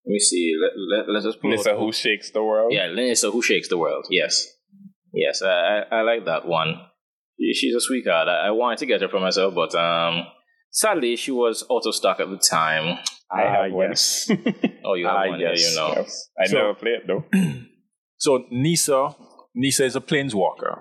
let 0.05 0.13
me 0.13 0.19
see. 0.19 0.53
Let, 0.61 0.73
let, 1.07 1.15
let 1.15 1.25
us 1.27 1.37
pull 1.37 1.53
up- 1.59 1.79
who 1.79 1.93
shakes 1.93 2.31
the 2.31 2.43
world. 2.43 2.73
Yeah, 2.73 2.93
Nissa 2.93 3.31
who 3.31 3.43
shakes 3.43 3.69
the 3.69 3.79
world. 3.79 4.07
Yes, 4.11 4.47
yes. 5.13 5.43
I 5.43 5.85
I, 5.91 5.99
I 5.99 6.03
like 6.03 6.25
that 6.27 6.47
one. 6.47 6.75
She- 7.41 7.55
She's 7.55 7.75
a 7.75 7.81
sweetheart. 7.81 8.29
I, 8.29 8.49
I 8.49 8.51
wanted 8.51 8.79
to 8.79 8.87
get 8.87 9.01
her 9.03 9.09
for 9.09 9.21
myself, 9.21 9.55
but 9.55 9.75
um, 9.75 10.25
sadly 10.71 11.17
she 11.17 11.31
was 11.33 11.65
out 11.71 11.83
of 11.87 11.95
stock 11.95 12.21
at 12.21 12.29
the 12.31 12.39
time. 12.39 12.99
I 13.31 13.43
Ah, 13.45 13.63
have 13.65 13.73
one. 13.73 13.89
yes. 13.89 14.31
Oh, 14.85 14.95
you 14.95 15.07
have 15.07 15.17
Ah, 15.17 15.29
one 15.29 15.41
yes, 15.41 15.71
you 15.71 15.77
know. 15.77 15.93
Yes. 15.97 16.29
I 16.39 16.47
So- 16.47 16.57
never 16.59 16.75
played 16.75 17.01
though. 17.07 17.25
So 18.19 18.45
Nissa, 18.53 19.17
Nissa 19.55 19.85
is 19.85 19.97
a 19.97 20.01
planeswalker, 20.01 20.79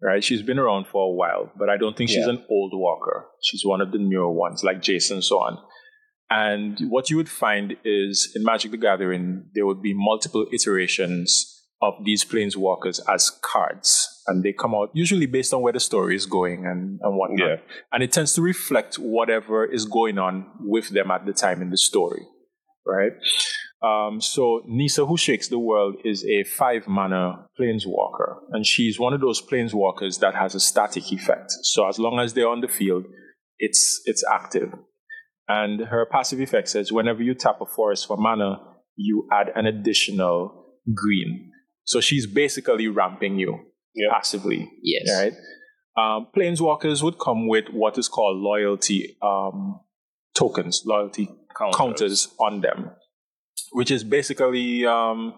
right? 0.00 0.22
She's 0.22 0.42
been 0.42 0.60
around 0.60 0.86
for 0.86 1.08
a 1.10 1.12
while, 1.12 1.50
but 1.58 1.68
I 1.68 1.76
don't 1.76 1.96
think 1.96 2.08
she's 2.10 2.26
Yeah. 2.26 2.34
an 2.34 2.44
old 2.48 2.70
walker. 2.74 3.26
She's 3.42 3.64
one 3.64 3.80
of 3.80 3.90
the 3.90 3.98
newer 3.98 4.30
ones, 4.32 4.62
like 4.62 4.80
Jason 4.80 5.16
and 5.16 5.24
so 5.24 5.36
on. 5.38 5.58
And 6.30 6.78
what 6.88 7.10
you 7.10 7.16
would 7.16 7.28
find 7.28 7.76
is 7.84 8.32
in 8.34 8.42
Magic 8.44 8.70
the 8.70 8.76
Gathering, 8.76 9.44
there 9.54 9.66
would 9.66 9.82
be 9.82 9.94
multiple 9.94 10.46
iterations 10.52 11.50
of 11.82 11.94
these 12.04 12.24
planeswalkers 12.24 13.00
as 13.08 13.30
cards. 13.42 14.08
And 14.26 14.42
they 14.42 14.52
come 14.52 14.74
out 14.74 14.90
usually 14.94 15.26
based 15.26 15.52
on 15.52 15.60
where 15.60 15.72
the 15.72 15.80
story 15.80 16.16
is 16.16 16.24
going 16.24 16.66
and, 16.66 16.98
and 17.02 17.16
whatnot. 17.16 17.48
Yeah. 17.48 17.56
And 17.92 18.02
it 18.02 18.10
tends 18.10 18.32
to 18.34 18.42
reflect 18.42 18.96
whatever 18.96 19.64
is 19.66 19.84
going 19.84 20.18
on 20.18 20.46
with 20.60 20.88
them 20.90 21.10
at 21.10 21.26
the 21.26 21.34
time 21.34 21.60
in 21.60 21.70
the 21.70 21.76
story, 21.76 22.22
right? 22.86 23.12
Um, 23.84 24.20
so 24.20 24.62
Nissa, 24.66 25.04
who 25.04 25.18
shakes 25.18 25.48
the 25.48 25.58
world, 25.58 25.96
is 26.04 26.24
a 26.24 26.44
five 26.44 26.88
mana 26.88 27.46
planeswalker, 27.60 28.38
and 28.52 28.64
she's 28.64 28.98
one 28.98 29.12
of 29.12 29.20
those 29.20 29.42
planeswalkers 29.42 30.20
that 30.20 30.34
has 30.34 30.54
a 30.54 30.60
static 30.60 31.12
effect. 31.12 31.50
So 31.62 31.86
as 31.86 31.98
long 31.98 32.18
as 32.18 32.32
they're 32.32 32.48
on 32.48 32.62
the 32.62 32.68
field, 32.68 33.04
it's 33.58 34.00
it's 34.06 34.24
active. 34.32 34.72
And 35.48 35.80
her 35.88 36.06
passive 36.10 36.40
effect 36.40 36.68
says 36.68 36.90
whenever 36.92 37.22
you 37.22 37.34
tap 37.34 37.60
a 37.60 37.66
forest 37.66 38.06
for 38.06 38.16
mana, 38.16 38.56
you 38.96 39.28
add 39.32 39.50
an 39.54 39.66
additional 39.66 40.66
green. 40.94 41.50
So 41.84 42.00
she's 42.00 42.26
basically 42.26 42.88
ramping 42.88 43.38
you 43.38 43.58
Yeah. 43.94 44.08
passively. 44.12 44.70
Yes. 44.82 45.10
Right? 45.12 45.32
Um, 45.96 46.28
planeswalkers 46.36 47.02
would 47.02 47.18
come 47.18 47.46
with 47.46 47.66
what 47.70 47.98
is 47.98 48.08
called 48.08 48.38
loyalty 48.38 49.16
um, 49.22 49.80
tokens, 50.34 50.82
loyalty 50.86 51.28
Counters. 51.56 51.76
counters 51.76 52.28
on 52.40 52.60
them, 52.62 52.90
which 53.72 53.90
is 53.90 54.02
basically 54.02 54.84
um, 54.86 55.34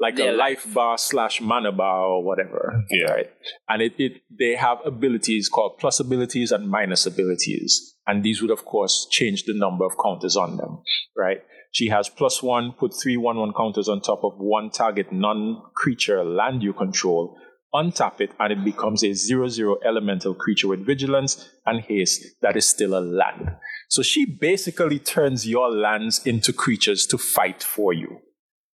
like 0.00 0.16
Their 0.16 0.32
a 0.32 0.36
life 0.36 0.66
bar 0.72 0.96
slash 0.98 1.40
mana 1.40 1.72
bar 1.72 2.04
or 2.06 2.24
whatever. 2.24 2.82
Yeah. 2.90 3.10
Right. 3.12 3.30
And 3.68 3.82
it, 3.82 3.94
it 3.98 4.22
they 4.30 4.54
have 4.54 4.78
abilities 4.84 5.48
called 5.48 5.78
plus 5.78 6.00
abilities 6.00 6.50
and 6.52 6.68
minus 6.70 7.04
abilities. 7.06 7.93
And 8.06 8.22
these 8.22 8.42
would 8.42 8.50
of 8.50 8.64
course 8.64 9.06
change 9.10 9.44
the 9.44 9.54
number 9.54 9.84
of 9.84 9.92
counters 10.02 10.36
on 10.36 10.56
them. 10.56 10.82
Right. 11.16 11.42
She 11.72 11.88
has 11.88 12.08
plus 12.08 12.42
one, 12.42 12.72
put 12.72 12.94
three 12.94 13.16
one 13.16 13.36
one 13.36 13.52
counters 13.52 13.88
on 13.88 14.00
top 14.00 14.22
of 14.22 14.34
one 14.36 14.70
target 14.70 15.10
non-creature 15.10 16.22
land 16.24 16.62
you 16.62 16.72
control. 16.72 17.36
Untap 17.74 18.20
it 18.20 18.30
and 18.38 18.52
it 18.52 18.64
becomes 18.64 19.02
a 19.02 19.12
zero 19.14 19.48
zero 19.48 19.78
elemental 19.84 20.34
creature 20.34 20.68
with 20.68 20.86
vigilance 20.86 21.50
and 21.66 21.80
haste 21.80 22.24
that 22.42 22.56
is 22.56 22.66
still 22.66 22.96
a 22.96 23.00
land. 23.00 23.56
So 23.88 24.02
she 24.02 24.24
basically 24.24 25.00
turns 25.00 25.48
your 25.48 25.70
lands 25.70 26.24
into 26.24 26.52
creatures 26.52 27.06
to 27.06 27.18
fight 27.18 27.64
for 27.64 27.92
you. 27.92 28.20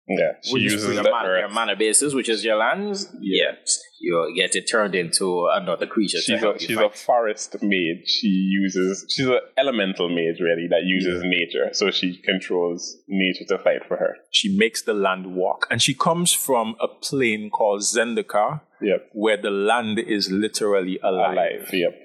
Yeah. 0.10 0.32
She 0.41 0.53
Which 0.53 0.64
is 0.64 0.74
uses 0.74 0.93
your 0.95 1.03
the 1.03 1.12
mana, 1.12 1.39
your 1.39 1.49
mana 1.49 1.76
basis, 1.76 2.14
which 2.14 2.30
is 2.30 2.43
your 2.43 2.57
lands. 2.57 3.07
Yes, 3.22 3.80
you 4.01 4.34
get 4.36 4.55
it 4.55 4.64
turned 4.64 4.95
into 4.95 5.47
another 5.53 5.86
creature. 5.86 6.18
She's 6.20 6.41
a 6.41 6.57
she's 6.57 6.78
a 6.78 6.89
forest 6.89 7.57
mage. 7.62 8.07
She 8.07 8.28
uses 8.28 9.05
she's 9.10 9.28
an 9.28 9.39
elemental 9.57 10.10
mage 10.10 10.39
really 10.41 10.68
that 10.70 10.82
uses 10.84 11.22
nature, 11.24 11.70
so 11.74 11.91
she 11.91 12.18
controls 12.24 12.97
nature 13.07 13.45
to 13.49 13.60
fight 13.64 13.86
for 13.88 13.97
her. 13.97 14.16
She 14.32 14.57
makes 14.57 14.82
the 14.82 14.95
land 14.95 15.36
walk. 15.36 15.68
And 15.70 15.80
she 15.82 15.93
comes 15.93 16.34
from 16.34 16.76
a 16.82 16.88
plane 16.88 17.49
called 17.51 17.82
Zendikar, 17.82 18.62
Yep, 18.82 19.10
where 19.14 19.38
the 19.38 19.51
land 19.51 19.99
is 19.99 20.32
literally 20.32 20.99
alive. 21.03 21.34
alive. 21.34 21.70
Yep, 21.72 21.95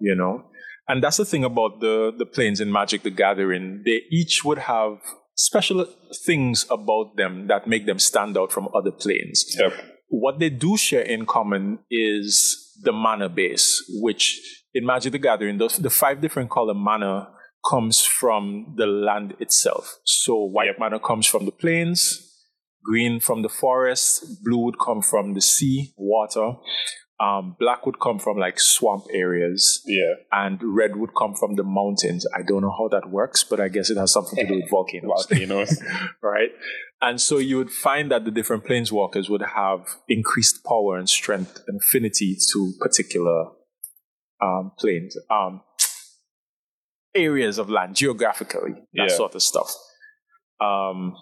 You 0.00 0.14
know? 0.14 0.44
And 0.88 1.02
that's 1.02 1.16
the 1.16 1.24
thing 1.24 1.44
about 1.44 1.80
the, 1.80 2.12
the 2.16 2.26
planes 2.26 2.60
in 2.60 2.72
Magic 2.72 3.02
the 3.02 3.10
Gathering. 3.10 3.82
They 3.84 4.02
each 4.10 4.44
would 4.44 4.58
have 4.58 4.98
special 5.42 5.84
things 6.24 6.66
about 6.70 7.16
them 7.16 7.48
that 7.48 7.66
make 7.66 7.84
them 7.84 7.98
stand 7.98 8.38
out 8.38 8.52
from 8.52 8.68
other 8.74 8.92
planes. 8.92 9.56
yep. 9.58 9.72
what 10.08 10.38
they 10.38 10.48
do 10.48 10.76
share 10.76 11.02
in 11.02 11.26
common 11.26 11.80
is 11.90 12.78
the 12.82 12.92
mana 12.92 13.28
base, 13.28 13.82
which 14.00 14.40
in 14.72 14.86
Magic 14.86 15.10
the 15.10 15.18
Gathering, 15.18 15.58
the, 15.58 15.66
the 15.80 15.90
five 15.90 16.20
different 16.20 16.48
color 16.48 16.74
mana 16.74 17.28
comes 17.68 18.04
from 18.04 18.74
the 18.76 18.86
land 18.86 19.34
itself. 19.40 19.98
So 20.04 20.44
white 20.44 20.78
mana 20.78 21.00
comes 21.00 21.26
from 21.26 21.44
the 21.44 21.52
plains, 21.52 22.00
green 22.84 23.18
from 23.18 23.42
the 23.42 23.48
forest, 23.48 24.44
blue 24.44 24.58
would 24.58 24.78
come 24.78 25.02
from 25.02 25.34
the 25.34 25.40
sea, 25.40 25.92
water, 25.96 26.52
um, 27.22 27.54
black 27.60 27.86
would 27.86 28.00
come 28.00 28.18
from 28.18 28.36
like 28.36 28.58
swamp 28.58 29.04
areas, 29.14 29.80
Yeah. 29.86 30.14
and 30.32 30.58
red 30.62 30.96
would 30.96 31.14
come 31.14 31.34
from 31.34 31.54
the 31.54 31.62
mountains. 31.62 32.26
I 32.34 32.42
don't 32.42 32.62
know 32.62 32.74
how 32.76 32.88
that 32.88 33.10
works, 33.10 33.44
but 33.44 33.60
I 33.60 33.68
guess 33.68 33.90
it 33.90 33.96
has 33.96 34.12
something 34.12 34.38
to 34.38 34.46
do 34.52 34.56
with 34.60 34.70
volcanoes. 34.70 35.26
Volcanoes. 35.28 35.80
right? 36.22 36.50
And 37.00 37.20
so 37.20 37.38
you 37.38 37.58
would 37.58 37.70
find 37.70 38.10
that 38.10 38.24
the 38.24 38.30
different 38.32 38.64
planeswalkers 38.64 39.28
would 39.30 39.42
have 39.42 39.80
increased 40.08 40.64
power 40.64 40.96
and 40.96 41.08
strength 41.08 41.62
and 41.68 41.80
affinity 41.80 42.36
to 42.52 42.72
particular 42.80 43.46
um, 44.40 44.72
planes, 44.78 45.16
um, 45.30 45.62
areas 47.14 47.58
of 47.58 47.68
land 47.70 47.94
geographically, 47.94 48.72
that 48.94 49.08
Yeah. 49.10 49.16
sort 49.16 49.34
of 49.34 49.42
stuff. 49.42 49.70
Um, 50.60 51.14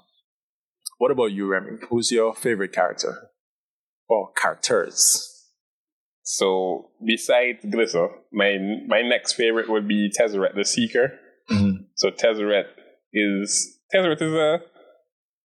what 0.98 1.10
about 1.10 1.32
you, 1.32 1.46
Remy? 1.46 1.78
Who's 1.88 2.10
your 2.10 2.34
favorite 2.34 2.72
character 2.72 3.30
or 4.08 4.32
characters? 4.32 5.29
So 6.22 6.90
besides 7.04 7.58
Glitter, 7.70 8.08
my 8.32 8.56
my 8.86 9.02
next 9.02 9.34
favorite 9.34 9.68
would 9.68 9.88
be 9.88 10.10
Tezzeret 10.10 10.54
the 10.54 10.64
Seeker. 10.64 11.18
Mhm. 11.50 11.86
So 11.96 12.10
Tezzeret 12.10 12.66
is 13.12 13.78
Tezzeret 13.94 14.22
is 14.22 14.32
a 14.32 14.60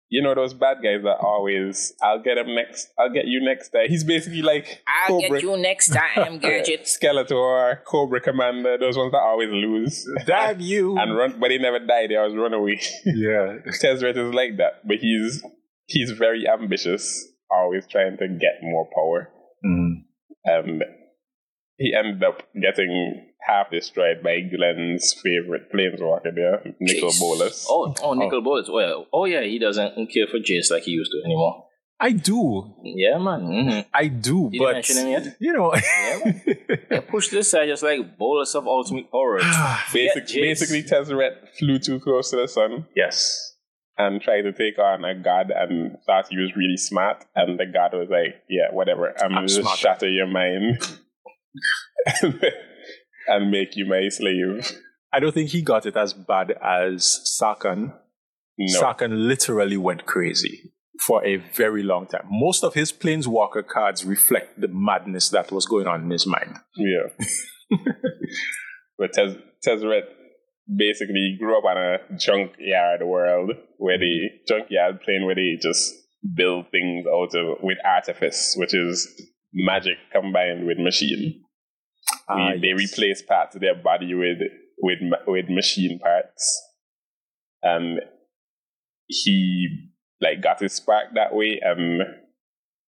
you 0.10 0.22
know 0.22 0.36
those 0.36 0.54
bad 0.54 0.78
guys 0.84 1.02
that 1.04 1.18
always 1.22 1.94
I'll 2.02 2.22
get 2.22 2.38
him 2.38 2.54
next 2.54 2.90
I'll 3.00 3.12
get 3.12 3.26
you 3.26 3.44
next 3.44 3.70
time. 3.70 3.88
He's 3.88 4.04
basically 4.04 4.44
like 4.44 4.84
I'll 4.88 5.20
Cobra, 5.22 5.42
get 5.42 5.44
you 5.44 5.58
next 5.58 5.88
time, 5.90 6.38
Gadget. 6.42 6.84
Skeletor, 6.84 7.84
Cobra 7.86 8.22
Commander, 8.22 8.78
those 8.78 8.98
ones 8.98 9.12
that 9.14 9.22
always 9.22 9.50
lose. 9.52 10.08
Damn 10.26 10.60
you! 10.60 10.98
and 10.98 11.18
run 11.18 11.40
but 11.40 11.50
they 11.50 11.58
never 11.58 11.80
die, 11.80 12.08
they 12.08 12.16
always 12.16 12.36
run 12.36 12.54
away. 12.54 12.80
yeah. 13.06 13.58
Tezzeret 13.82 14.16
is 14.18 14.34
like 14.34 14.58
that, 14.58 14.88
but 14.88 14.98
he's 14.98 15.44
he's 15.88 16.12
very 16.12 16.48
ambitious, 16.48 17.28
always 17.50 17.88
trying 17.88 18.18
to 18.18 18.28
get 18.28 18.62
more 18.62 18.88
power. 18.94 19.30
Mm. 19.66 20.04
And 20.46 20.84
he 21.78 21.94
ended 21.94 22.24
up 22.24 22.42
getting 22.60 23.28
half 23.46 23.70
destroyed 23.72 24.24
by 24.24 24.40
Glenn's 24.42 25.14
favorite 25.14 25.72
planeswalker 25.74 26.34
there, 26.34 26.76
Nicol. 26.80 27.12
Bolas. 27.20 27.68
Oh, 27.70 27.94
oh, 28.02 28.14
Nicol 28.14 28.42
Bolas. 28.42 28.70
Well, 28.70 29.08
oh 29.12 29.26
yeah, 29.26 29.42
he 29.44 29.60
doesn't 29.60 30.08
care 30.12 30.28
for 30.28 30.40
Jace 30.40 30.72
like 30.72 30.84
he 30.84 30.92
used 30.92 31.12
to 31.12 31.22
anymore. 31.26 31.64
I 32.00 32.12
do. 32.12 32.74
Yeah, 32.84 33.18
man. 33.20 33.42
hmm 33.42 33.80
I 33.94 34.08
do, 34.08 34.50
you 34.52 34.60
but 34.60 34.74
mention 34.74 34.98
him 34.98 35.08
yet? 35.10 35.38
you 35.40 35.54
know, 35.54 35.74
Yeah, 36.92 37.00
push 37.02 37.30
this 37.30 37.50
side 37.52 37.68
just 37.70 37.84
like 37.84 38.18
Bolas 38.18 38.54
of 38.54 38.68
ultimate 38.68 39.08
horror. 39.12 39.40
Basic, 39.94 40.26
Jace. 40.26 40.42
basically, 40.42 40.84
Tezzeret 40.84 41.50
flew 41.58 41.80
too 41.80 42.00
close 42.02 42.32
to 42.32 42.38
the 42.38 42.48
sun 42.48 42.86
yes. 42.96 43.55
And 43.98 44.22
tried 44.22 44.42
to 44.42 44.52
take 44.52 44.78
on 44.78 45.06
a 45.06 45.16
god 45.16 45.52
and 45.56 45.98
thought 46.06 46.28
he 46.30 46.38
was 46.38 46.56
really 46.56 46.76
smart. 46.76 47.24
And 47.34 47.58
the 47.58 47.66
god 47.66 47.94
was 47.94 48.10
like, 48.10 48.44
yeah, 48.50 48.74
whatever. 48.74 49.14
I'm, 49.20 49.28
I'm 49.28 49.32
going 49.32 49.48
to 49.48 49.54
just 49.54 49.62
smarter." 49.62 49.78
shatter 49.78 50.10
your 50.10 50.28
mind 50.28 50.80
and 53.28 53.52
make 53.52 53.76
you 53.76 53.86
my 53.86 54.10
slave. 54.10 54.70
I 55.14 55.20
don't 55.20 55.34
think 55.34 55.52
he 55.52 55.62
got 55.62 55.86
it 55.86 55.96
as 55.96 56.14
bad 56.14 56.52
as 56.62 57.40
Sarkhan. 57.40 57.94
No. 58.58 58.82
Sarkhan 58.82 59.28
literally 59.28 59.78
went 59.78 60.06
crazy 60.06 60.74
for 61.00 61.26
a 61.26 61.38
very 61.38 61.84
long 61.84 62.08
time. 62.08 62.26
Most 62.30 62.64
of 62.64 62.74
his 62.74 62.92
Planeswalker 62.92 63.66
cards 63.66 64.06
reflect 64.06 64.60
the 64.60 64.68
madness 64.68 65.30
that 65.30 65.52
was 65.52 65.66
going 65.66 65.88
on 65.88 66.04
in 66.04 66.10
his 66.10 66.26
mind. 66.26 66.58
Yeah. 66.76 67.78
but 68.98 69.14
Tez, 69.14 69.36
Tezzeret 69.66 70.04
basically 70.74 71.38
grew 71.40 71.58
up 71.58 71.64
on 71.66 71.78
a 71.78 71.98
junkyard 72.18 73.02
world 73.04 73.52
where 73.78 73.98
the 74.00 74.30
junkyard 74.48 75.02
plane 75.02 75.26
where 75.26 75.36
they 75.36 75.58
just 75.62 75.94
build 76.34 76.70
things 76.72 77.06
out 77.08 77.36
of 77.36 77.58
with 77.62 77.78
artifice, 77.86 78.56
which 78.58 78.74
is 78.74 79.08
magic 79.54 79.98
combined 80.12 80.66
with 80.66 80.78
machine. 80.80 81.42
Ah, 82.28 82.54
We- 82.54 82.60
they 82.62 82.74
replace 82.74 83.22
parts 83.22 83.56
of 83.56 83.62
their 83.62 83.76
body 83.76 84.14
with 84.14 84.40
with 84.80 85.00
with 85.28 85.50
machine 85.50 86.00
parts, 86.00 86.62
and 87.64 88.02
he 89.08 89.90
like 90.22 90.42
got 90.42 90.60
his 90.60 90.74
spark 90.74 91.14
that 91.14 91.34
way 91.34 91.60
and 91.62 92.02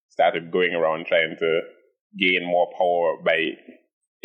started 0.10 0.52
going 0.52 0.74
around 0.74 1.06
trying 1.06 1.36
to 1.40 1.62
gain 2.18 2.44
more 2.46 2.68
power 2.78 3.18
by 3.24 3.52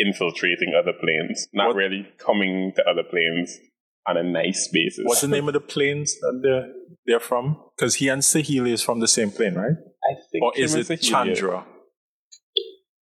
infiltrating 0.05 0.73
other 0.79 0.93
planes, 1.03 1.49
not 1.53 1.69
What- 1.69 1.77
really 1.77 2.07
coming 2.19 2.73
to 2.77 2.83
other 2.89 3.03
planes 3.09 3.59
on 4.07 4.17
a 4.17 4.23
nice 4.23 4.69
basis. 4.73 5.05
What's 5.07 5.21
the 5.21 5.29
name 5.29 5.47
of 5.49 5.55
the 5.55 5.61
planes 5.61 6.15
that 6.21 6.41
they're, 6.43 6.73
they're 7.07 7.21
from? 7.21 7.57
Because 7.77 7.95
he 7.97 8.09
and 8.09 8.21
Saheeli 8.23 8.73
is 8.73 8.83
from 8.83 8.99
the 9.01 9.09
same 9.09 9.31
plane, 9.31 9.55
right? 9.55 9.77
I 10.05 10.13
think 10.31 10.43
Or 10.45 10.53
is 10.57 10.75
it 10.75 10.91
and 10.91 10.99
Sahilia- 10.99 11.09
Chandra? 11.11 11.67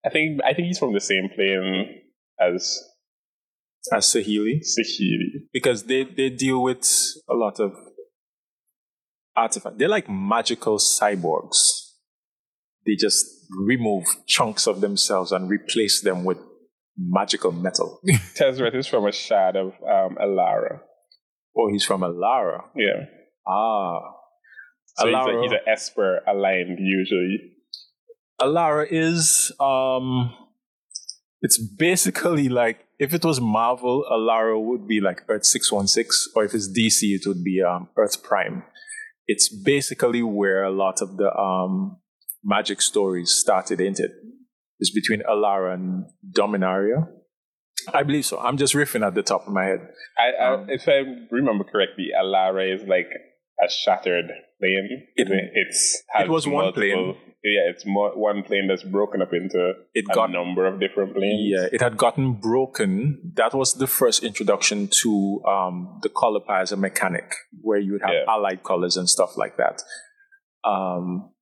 I 0.06 0.10
think 0.10 0.40
I 0.44 0.52
think 0.54 0.66
he's 0.68 0.78
from 0.78 0.92
the 0.92 1.00
same 1.00 1.28
plane 1.34 2.02
as 2.38 2.78
As 3.92 4.04
Saheeli? 4.06 4.60
Saheeli. 4.60 5.30
Because 5.52 5.84
they, 5.84 6.04
they 6.04 6.30
deal 6.30 6.62
with 6.62 6.84
a 7.28 7.34
lot 7.34 7.58
of 7.58 7.72
artifacts. 9.36 9.76
They're 9.78 9.88
like 9.88 10.08
magical 10.08 10.78
cyborgs. 10.78 11.56
They 12.86 12.94
just 12.96 13.24
remove 13.66 14.04
chunks 14.26 14.66
of 14.66 14.80
themselves 14.80 15.32
and 15.32 15.48
replace 15.50 16.00
them 16.02 16.24
with 16.24 16.38
magical 16.96 17.52
metal. 17.52 18.00
Tezzeret 18.34 18.74
is 18.74 18.86
from 18.86 19.06
a 19.06 19.12
shard 19.12 19.56
of 19.56 19.68
um, 19.82 20.16
Alara. 20.20 20.80
oh, 21.56 21.68
he's 21.70 21.84
from 21.84 22.02
Alara. 22.02 22.64
Yeah. 22.76 23.06
Ah. 23.46 24.00
So 24.96 25.06
he's, 25.06 25.14
a, 25.14 25.18
Alara. 25.18 25.42
he's 25.42 25.52
an 25.52 25.58
Esper 25.66 26.20
aligned 26.26 26.78
usually. 26.78 27.52
Alara 28.40 28.86
is 28.90 29.52
um 29.60 30.34
it's 31.40 31.58
basically 31.58 32.48
like 32.48 32.86
if 32.98 33.12
it 33.12 33.24
was 33.24 33.40
Marvel, 33.40 34.04
Alara 34.10 34.58
would 34.62 34.86
be 34.86 35.00
like 35.00 35.22
Earth 35.28 35.44
616, 35.44 36.32
or 36.34 36.44
if 36.44 36.54
it's 36.54 36.68
DC, 36.68 37.02
it 37.02 37.26
would 37.26 37.42
be 37.44 37.60
um, 37.62 37.88
Earth 37.96 38.22
Prime. 38.22 38.62
It's 39.26 39.48
basically 39.48 40.22
where 40.22 40.64
a 40.64 40.70
lot 40.70 41.02
of 41.02 41.16
the 41.16 41.30
um, 41.36 41.98
magic 42.42 42.80
stories 42.80 43.30
started, 43.30 43.80
ain't 43.80 44.00
it? 44.00 44.12
It's 44.78 44.90
between 44.90 45.22
Alara 45.22 45.74
and 45.74 46.06
Dominaria. 46.36 47.06
I 47.92 48.02
believe 48.02 48.24
so. 48.24 48.38
I'm 48.38 48.56
just 48.56 48.74
riffing 48.74 49.06
at 49.06 49.14
the 49.14 49.22
top 49.22 49.46
of 49.46 49.52
my 49.52 49.64
head. 49.64 49.80
I, 50.18 50.42
I, 50.44 50.54
Um, 50.54 50.70
if 50.70 50.88
I 50.88 51.02
remember 51.30 51.64
correctly, 51.64 52.08
Alara 52.18 52.74
is 52.74 52.82
like 52.88 53.08
a 53.64 53.68
shattered 53.70 54.26
plane. 54.58 55.06
It- 55.16 55.28
it's 55.54 56.02
it 56.18 56.28
was 56.30 56.46
one 56.46 56.72
plane. 56.72 57.16
Yeah, 57.46 57.68
it's 57.68 57.84
more, 57.84 58.10
one 58.18 58.42
plane 58.42 58.68
that's 58.68 58.82
broken 58.82 59.20
up 59.20 59.34
into 59.34 59.72
It 59.92 60.06
a 60.10 60.14
got 60.14 60.30
number 60.30 60.64
of 60.66 60.80
different 60.80 61.12
planes. 61.14 61.42
Yeah, 61.42 61.66
it 61.70 61.82
had 61.82 61.98
gotten 61.98 62.32
broken. 62.40 63.32
That 63.36 63.52
was 63.52 63.74
the 63.74 63.86
first 63.86 64.24
introduction 64.24 64.88
to 65.02 65.42
um, 65.46 65.98
the 66.02 66.08
color 66.08 66.40
pie 66.40 66.62
as 66.62 66.72
a 66.72 66.76
mechanic, 66.78 67.34
where 67.60 67.78
you 67.78 67.92
would 67.92 68.00
have 68.02 68.14
Yeah. 68.14 68.24
allied 68.32 68.62
colors 68.64 68.96
and 68.96 69.10
stuff 69.10 69.36
like 69.36 69.58
that. 69.58 69.82
Um, 70.64 71.32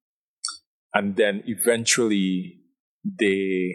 and 0.93 1.15
then 1.15 1.45
eventually 1.47 2.62
they 3.05 3.73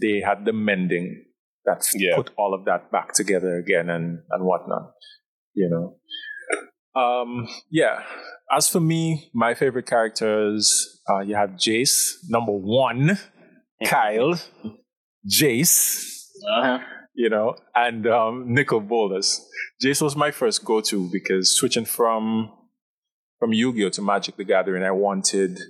they 0.00 0.20
had 0.24 0.44
the 0.44 0.52
mending 0.52 1.24
that 1.64 1.84
Yeah. 1.94 2.16
put 2.16 2.30
all 2.36 2.54
of 2.54 2.64
that 2.66 2.90
back 2.90 3.12
together 3.14 3.56
again 3.56 3.88
and 3.90 4.20
and 4.30 4.44
whatnot. 4.44 4.92
You 5.54 5.68
know. 5.70 5.96
Um, 7.00 7.46
yeah. 7.70 8.02
As 8.50 8.68
for 8.68 8.80
me, 8.80 9.30
my 9.34 9.54
favorite 9.54 9.86
characters, 9.86 11.00
uh, 11.08 11.20
you 11.20 11.34
have 11.36 11.50
Jace, 11.50 12.14
number 12.28 12.52
one, 12.52 13.18
Kyle, 13.84 14.34
Jace, 15.26 16.04
Uh-huh. 16.56 16.78
you 17.14 17.28
know, 17.28 17.54
and 17.74 18.06
um, 18.06 18.52
Nicol 18.54 18.80
Bolas. 18.80 19.46
Jace 19.84 20.02
was 20.02 20.16
my 20.16 20.30
first 20.30 20.64
go-to 20.64 21.08
because 21.12 21.56
switching 21.56 21.84
from 21.84 22.50
from 23.38 23.52
Yu-Gi-Oh 23.52 23.90
to 23.90 24.02
Magic 24.02 24.36
the 24.36 24.44
Gathering, 24.44 24.82
I 24.82 24.90
wanted 24.90 25.60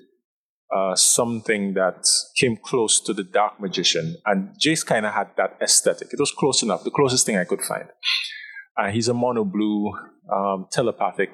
uh, 0.75 0.95
something 0.95 1.75
that 1.75 2.07
came 2.37 2.57
close 2.57 3.01
to 3.01 3.15
the 3.15 3.25
Dark 3.25 3.61
Magician, 3.61 4.17
and 4.27 4.51
Jace 4.65 4.85
kind 4.85 5.07
of 5.07 5.15
had 5.15 5.29
that 5.37 5.57
aesthetic. 5.63 6.09
It 6.13 6.21
was 6.21 6.33
close 6.33 6.63
enough, 6.63 6.85
the 6.85 6.91
closest 6.91 7.27
thing 7.27 7.37
I 7.39 7.45
could 7.45 7.63
find. 7.63 7.89
Uh, 8.77 8.91
he's 8.91 9.09
a 9.09 9.15
mono 9.15 9.45
blue 9.45 9.93
um, 10.33 10.67
telepathic 10.71 11.31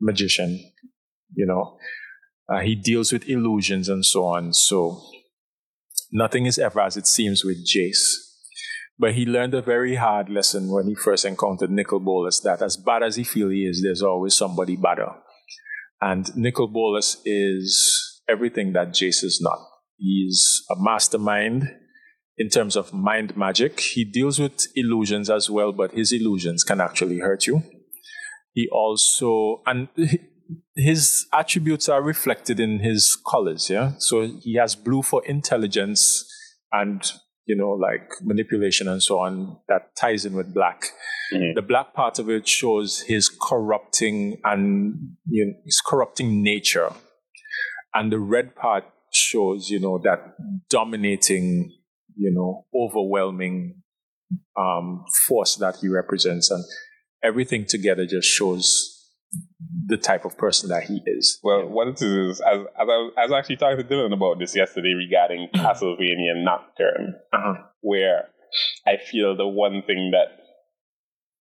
magician, 0.00 0.72
you 1.34 1.46
know. 1.46 1.76
Uh, 2.48 2.60
he 2.60 2.76
deals 2.76 3.12
with 3.12 3.28
illusions 3.28 3.88
and 3.88 4.04
so 4.04 4.24
on. 4.24 4.52
So 4.52 5.02
nothing 6.12 6.46
is 6.46 6.58
ever 6.58 6.80
as 6.80 6.96
it 6.96 7.06
seems 7.06 7.44
with 7.44 7.66
Jace. 7.66 8.04
But 8.98 9.14
he 9.14 9.26
learned 9.26 9.52
a 9.54 9.60
very 9.60 9.96
hard 9.96 10.30
lesson 10.30 10.70
when 10.70 10.86
he 10.86 10.94
first 10.94 11.24
encountered 11.24 11.70
Nicol 11.70 12.00
Bolas 12.00 12.40
that 12.40 12.62
as 12.62 12.76
bad 12.76 13.02
as 13.02 13.16
he 13.16 13.24
feels 13.24 13.52
he 13.52 13.66
is, 13.66 13.82
there's 13.82 14.00
always 14.00 14.34
somebody 14.34 14.76
better. 14.76 15.08
And 16.00 16.34
Nicol 16.36 16.68
Bolas 16.68 17.20
is 17.24 18.05
everything 18.28 18.72
that 18.72 18.88
Jace 18.88 19.24
is 19.24 19.40
not. 19.40 19.58
He's 19.98 20.62
a 20.70 20.74
mastermind 20.78 21.68
in 22.36 22.48
terms 22.48 22.76
of 22.76 22.92
mind 22.92 23.36
magic. 23.36 23.80
He 23.80 24.04
deals 24.04 24.38
with 24.38 24.66
illusions 24.74 25.30
as 25.30 25.48
well, 25.48 25.72
but 25.72 25.92
his 25.92 26.12
illusions 26.12 26.64
can 26.64 26.80
actually 26.80 27.20
hurt 27.20 27.46
you. 27.46 27.62
He 28.52 28.68
also, 28.70 29.62
and 29.66 29.88
his 30.74 31.26
attributes 31.32 31.88
are 31.88 32.02
reflected 32.02 32.60
in 32.60 32.80
his 32.80 33.16
colors, 33.30 33.70
yeah? 33.70 33.92
So 33.98 34.26
he 34.42 34.56
has 34.56 34.74
blue 34.74 35.02
for 35.02 35.24
intelligence 35.24 36.24
and, 36.72 37.02
you 37.46 37.56
know, 37.56 37.70
like 37.70 38.10
manipulation 38.22 38.88
and 38.88 39.02
so 39.02 39.20
on 39.20 39.58
that 39.68 39.96
ties 39.96 40.24
in 40.24 40.34
with 40.34 40.52
black. 40.52 40.90
Mhm. 41.32 41.54
The 41.54 41.62
black 41.62 41.94
part 41.94 42.18
of 42.18 42.30
it 42.30 42.46
shows 42.46 43.00
his 43.02 43.28
corrupting 43.28 44.40
and 44.44 45.16
you 45.28 45.46
know, 45.46 45.52
his 45.64 45.80
corrupting 45.84 46.42
nature. 46.42 46.92
And 47.98 48.12
the 48.12 48.18
red 48.18 48.54
part 48.54 48.84
shows, 49.12 49.70
you 49.70 49.80
know, 49.80 49.98
that 50.04 50.34
dominating, 50.68 51.72
you 52.16 52.32
know, 52.32 52.66
overwhelming 52.74 53.82
um, 54.58 55.04
force 55.26 55.56
that 55.56 55.76
he 55.80 55.88
represents. 55.88 56.50
And 56.50 56.62
everything 57.22 57.64
together 57.66 58.04
just 58.06 58.28
shows 58.28 58.92
the 59.86 59.96
type 59.96 60.24
of 60.24 60.36
person 60.36 60.68
that 60.68 60.84
he 60.84 61.00
is. 61.06 61.40
Well, 61.42 61.68
what 61.68 61.88
it 61.88 61.94
is, 62.02 62.02
is 62.02 62.40
as, 62.40 62.58
as 62.60 62.66
I, 62.78 62.84
was, 62.84 63.12
I 63.18 63.22
was 63.22 63.32
actually 63.32 63.56
talking 63.56 63.78
to 63.78 63.84
Dylan 63.84 64.12
about 64.12 64.38
this 64.38 64.54
yesterday 64.54 64.92
regarding 64.94 65.48
Castlevania 65.54 66.42
Nocturne, 66.44 67.14
Uh-huh. 67.32 67.54
where 67.80 68.28
I 68.86 68.96
feel 68.96 69.36
the 69.36 69.46
one 69.46 69.82
thing 69.86 70.12
that 70.12 70.42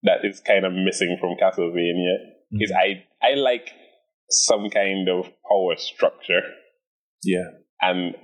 that 0.03 0.25
is 0.25 0.41
kind 0.41 0.65
of 0.65 0.73
missing 0.73 1.17
from 1.21 1.37
Castlevania 1.43 2.17
is 2.53 2.73
I 2.73 3.05
I 3.23 3.35
like 3.35 3.71
some 4.31 4.69
kind 4.71 5.09
of 5.09 5.25
power 5.49 5.77
structure, 5.77 6.43
Yeah. 7.25 7.45
and 7.81 8.15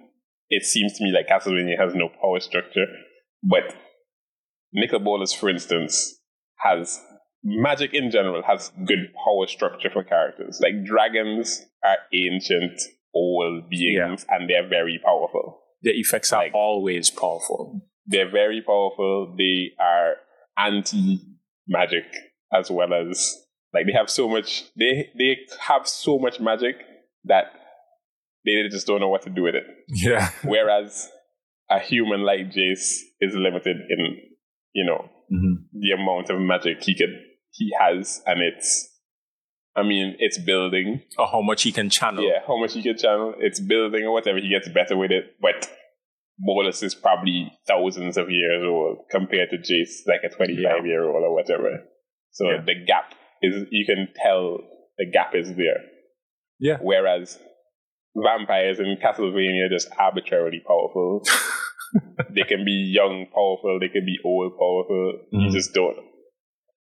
it 0.50 0.64
seems 0.64 0.98
to 0.98 1.04
me 1.04 1.12
like 1.12 1.28
Castlevania 1.28 1.78
has 1.78 1.94
no 1.94 2.08
power 2.08 2.40
structure, 2.40 2.86
but 3.42 3.74
Nicol 4.72 5.00
Bolas, 5.00 5.32
for 5.32 5.48
instance, 5.48 6.18
has 6.58 7.00
magic 7.44 7.92
in 7.92 8.10
general 8.10 8.42
has 8.42 8.70
good 8.86 9.12
power 9.24 9.46
structure 9.46 9.90
for 9.92 10.04
characters. 10.04 10.60
Like 10.62 10.84
dragons 10.84 11.64
are 11.84 11.98
ancient, 12.12 12.80
old 13.14 13.68
beings, 13.68 14.24
and 14.28 14.48
they're 14.48 14.68
very 14.68 15.00
powerful. 15.04 15.60
The 15.82 15.90
effects 15.90 16.32
are 16.32 16.44
Like- 16.44 16.54
always 16.54 17.10
powerful. 17.10 17.80
They're 18.06 18.30
very 18.30 18.62
powerful. 18.62 19.34
They 19.36 19.72
are 19.78 20.16
anti 20.56 21.18
magic 21.66 22.04
as 22.52 22.70
well 22.70 22.92
as 22.94 23.46
like 23.74 23.86
they 23.86 23.92
have 23.92 24.10
so 24.10 24.28
much. 24.28 24.64
They 24.76 25.10
they 25.18 25.38
have 25.60 25.86
so 25.88 26.18
much 26.18 26.40
magic 26.40 26.76
that 27.24 27.46
they 28.44 28.68
just 28.70 28.86
don't 28.86 29.00
know 29.00 29.08
what 29.08 29.22
to 29.22 29.30
do 29.30 29.42
with 29.42 29.54
it. 29.54 29.64
Yeah. 29.88 30.30
Whereas 30.44 31.08
a 31.70 31.78
human 31.78 32.22
like 32.24 32.50
Jace 32.50 32.98
is 33.20 33.34
limited 33.34 33.76
in, 33.88 34.16
you 34.74 34.84
know, 34.84 35.08
Mhm. 35.32 35.64
the 35.72 35.92
amount 35.92 36.28
of 36.30 36.38
magic 36.40 36.82
he 36.82 36.94
could 36.94 37.14
he 37.54 37.70
has, 37.78 38.22
and 38.26 38.40
it's, 38.42 38.88
I 39.76 39.82
mean, 39.82 40.16
it's 40.18 40.38
building. 40.38 41.02
Or 41.18 41.26
how 41.26 41.40
much 41.42 41.62
he 41.62 41.70
can 41.72 41.88
channel. 41.90 42.24
Yeah, 42.24 42.40
how 42.46 42.58
much 42.58 42.72
he 42.74 42.82
can 42.82 42.96
channel, 42.96 43.34
it's 43.38 43.60
building 43.60 44.04
or 44.04 44.12
whatever. 44.12 44.38
He 44.38 44.48
gets 44.48 44.68
better 44.68 44.96
with 44.96 45.10
it, 45.10 45.36
but 45.40 45.70
Bolas 46.38 46.82
is 46.82 46.94
probably 46.94 47.52
thousands 47.68 48.16
of 48.16 48.30
years 48.30 48.62
old 48.64 49.04
compared 49.10 49.50
to 49.50 49.58
Jace, 49.58 50.00
like 50.06 50.20
a 50.24 50.34
twenty-five 50.34 50.84
year 50.86 51.04
old 51.04 51.22
or 51.22 51.34
whatever. 51.34 51.84
So 52.32 52.50
Yeah. 52.50 52.62
the 52.64 52.74
gap 52.86 53.14
is 53.42 53.66
you 53.70 53.84
can 53.86 54.08
tell 54.16 54.58
the 54.98 55.06
gap 55.10 55.34
is 55.34 55.48
there. 55.54 55.80
Yeah. 56.58 56.78
Whereas 56.80 57.38
vampires 58.16 58.78
in 58.78 58.96
Castlevania 59.02 59.66
are 59.66 59.68
just 59.70 59.88
arbitrarily 59.98 60.62
powerful. 60.66 61.24
they 62.30 62.42
can 62.42 62.64
be 62.64 62.92
young, 62.94 63.26
powerful. 63.34 63.78
They 63.80 63.88
can 63.88 64.04
be 64.04 64.18
old, 64.24 64.52
powerful. 64.58 65.20
You 65.32 65.48
Mhm. 65.48 65.52
just 65.52 65.74
don't. 65.74 65.96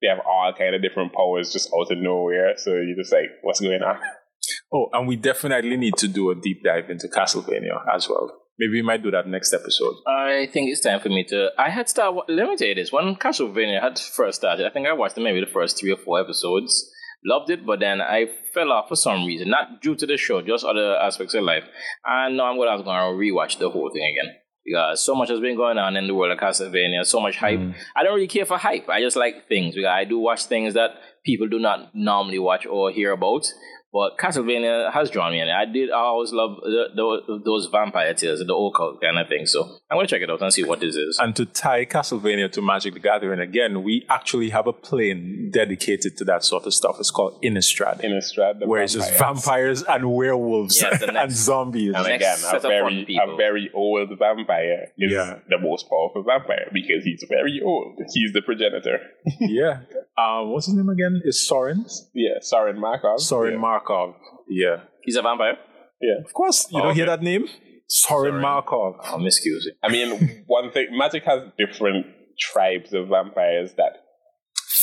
They 0.02 0.08
have 0.08 0.20
all 0.26 0.54
kind 0.58 0.74
of 0.76 0.82
different 0.82 1.14
powers 1.14 1.52
just 1.54 1.72
out 1.74 1.92
of 1.92 1.98
nowhere. 2.00 2.54
So 2.58 2.72
you're 2.74 2.96
just 2.98 3.14
like, 3.14 3.30
what's 3.44 3.60
going 3.62 3.82
on? 3.84 4.00
Oh, 4.74 4.90
and 4.94 5.08
we 5.08 5.16
definitely 5.16 5.78
need 5.78 5.96
to 5.98 6.08
do 6.08 6.32
a 6.32 6.36
deep 6.36 6.64
dive 6.64 6.90
into 6.90 7.08
Castlevania 7.08 7.86
as 7.94 8.10
well. 8.10 8.41
Maybe 8.62 8.74
we 8.74 8.82
might 8.84 9.02
do 9.02 9.10
that 9.10 9.28
next 9.28 9.54
episode. 9.54 9.96
I 10.06 10.48
think 10.54 10.70
it's 10.70 10.82
time 10.82 11.00
for 11.00 11.10
me 11.10 11.24
to. 11.30 11.50
I 11.58 11.72
had 11.72 11.90
started. 11.90 12.22
Let 12.28 12.48
me 12.48 12.56
tell 12.56 12.68
you 12.68 12.76
this: 12.76 12.92
when 12.92 13.16
Castlevania 13.16 13.82
had 13.82 13.98
first 13.98 14.38
started, 14.38 14.68
I 14.68 14.70
think 14.70 14.88
I 14.88 14.94
watched 14.94 15.18
maybe 15.18 15.40
the 15.40 15.52
first 15.52 15.80
three 15.80 15.92
or 15.92 15.98
four 15.98 16.22
episodes. 16.22 16.88
Loved 17.26 17.50
it, 17.50 17.66
but 17.66 17.80
then 17.80 18.02
I 18.02 18.28
fell 18.54 18.72
off 18.72 18.90
for 18.90 18.96
some 18.96 19.26
reason, 19.26 19.50
not 19.50 19.82
due 19.82 19.96
to 19.96 20.06
the 20.06 20.16
show, 20.16 20.44
just 20.44 20.64
other 20.64 20.96
aspects 20.96 21.34
of 21.34 21.44
life. 21.44 21.64
And 22.06 22.38
now 22.38 22.52
I'm 22.52 22.58
going 22.58 22.78
to 22.78 22.84
going 22.84 23.00
to 23.00 23.34
rewatch 23.34 23.58
the 23.58 23.70
whole 23.70 23.90
thing 23.92 24.04
again 24.04 24.36
because 24.64 25.04
so 25.04 25.16
much 25.16 25.30
has 25.30 25.40
been 25.40 25.56
going 25.56 25.80
on 25.80 25.96
in 25.96 26.08
the 26.08 26.14
world 26.14 26.32
of 26.32 26.38
Castlevania, 26.38 27.04
so 27.04 27.20
much 27.20 27.38
hype. 27.38 27.60
Mm. 27.60 27.74
I 27.96 28.04
don't 28.04 28.14
really 28.14 28.28
care 28.28 28.46
for 28.46 28.58
hype. 28.58 28.90
I 28.90 29.02
just 29.02 29.16
like 29.16 29.48
things 29.48 29.74
because 29.74 29.90
I 29.90 30.04
do 30.04 30.20
watch 30.20 30.46
things 30.46 30.76
that 30.76 30.92
people 31.26 31.48
do 31.48 31.60
not 31.60 31.96
normally 31.96 32.40
watch 32.40 32.66
or 32.66 32.92
hear 32.92 33.12
about. 33.12 33.46
But 33.94 34.18
Castlevania 34.18 34.92
has 34.94 35.10
drawn 35.10 35.34
me 35.34 35.42
in. 35.42 35.50
I 35.50 35.66
did. 35.66 35.92
I 35.92 35.96
always 36.00 36.32
love 36.32 36.58
the, 36.64 36.86
the, 36.96 37.42
those 37.44 37.66
vampire 37.66 38.14
tales, 38.14 38.40
the 38.40 38.56
occult 38.56 39.02
kind 39.02 39.20
of 39.20 39.28
thing. 39.28 39.46
So 39.46 39.64
I'm 39.90 39.98
gonna 39.98 40.08
check 40.08 40.22
it 40.22 40.30
out 40.30 40.42
and 40.42 40.54
see 40.54 40.64
what 40.64 40.80
this 40.80 40.96
is. 40.96 41.20
And 41.22 41.36
to 41.36 41.46
tie 41.46 41.84
Castlevania 41.86 42.50
to 42.54 42.62
Magic 42.62 42.94
the 42.94 43.02
Gathering 43.02 43.42
again, 43.42 43.84
we 43.84 44.06
actually 44.10 44.50
have 44.52 44.66
a 44.68 44.72
plane 44.72 45.52
dedicated 45.54 46.16
to 46.18 46.24
that 46.26 46.46
sort 46.46 46.66
of 46.66 46.74
stuff. 46.74 46.96
It's 47.00 47.12
called 47.12 47.42
Innistrad, 47.44 48.02
Innistrad, 48.02 48.60
the 48.62 48.68
where 48.68 48.82
it's 48.82 48.94
just 48.94 49.10
vampires. 49.12 49.82
vampires 49.82 49.84
and 49.84 50.14
werewolves 50.14 50.82
Yes, 50.82 51.02
the 51.02 51.14
and 51.22 51.32
zombies. 51.32 51.94
And 51.94 52.08
again, 52.08 52.38
a 52.54 52.60
very, 52.62 53.06
a 53.22 53.36
very 53.36 53.70
old 53.74 54.10
vampire 54.18 54.88
is 54.98 55.12
Yeah. 55.12 55.40
the 55.50 55.58
most 55.60 55.90
powerful 55.90 56.24
vampire 56.24 56.70
because 56.74 57.04
he's 57.04 57.26
very 57.28 57.62
old. 57.62 58.00
He's 58.14 58.32
the 58.32 58.42
progenitor. 58.42 59.00
yeah. 59.42 59.82
Um, 60.18 60.52
what's 60.52 60.66
his 60.68 60.76
name 60.76 60.90
again? 60.90 61.22
Is 61.24 61.48
Sorin? 61.48 61.86
Yeah, 62.14 62.36
Sorin 62.42 62.80
Markov. 62.80 63.22
Sorin 63.22 63.54
yeah. 63.54 63.60
Markov. 63.60 64.16
Yeah. 64.50 64.76
He's 65.04 65.16
a 65.16 65.22
vampire. 65.22 65.58
Yeah. 66.02 66.24
Of 66.26 66.34
course. 66.34 66.68
You 66.72 66.80
Oh, 66.82 66.86
don't 66.86 66.96
hear 66.96 67.06
that 67.06 67.22
name? 67.22 67.48
Sorin 67.88 68.32
Sorin. 68.32 68.42
Markov. 68.42 68.96
Oh, 69.06 69.18
miscuse 69.18 69.66
it. 69.68 69.76
I 69.84 69.90
mean, 69.92 70.44
one 70.48 70.72
thing, 70.72 70.88
Magic 70.92 71.24
has 71.26 71.42
different 71.58 72.06
tribes 72.40 72.94
of 72.94 73.08
vampires 73.10 73.74
that 73.78 73.98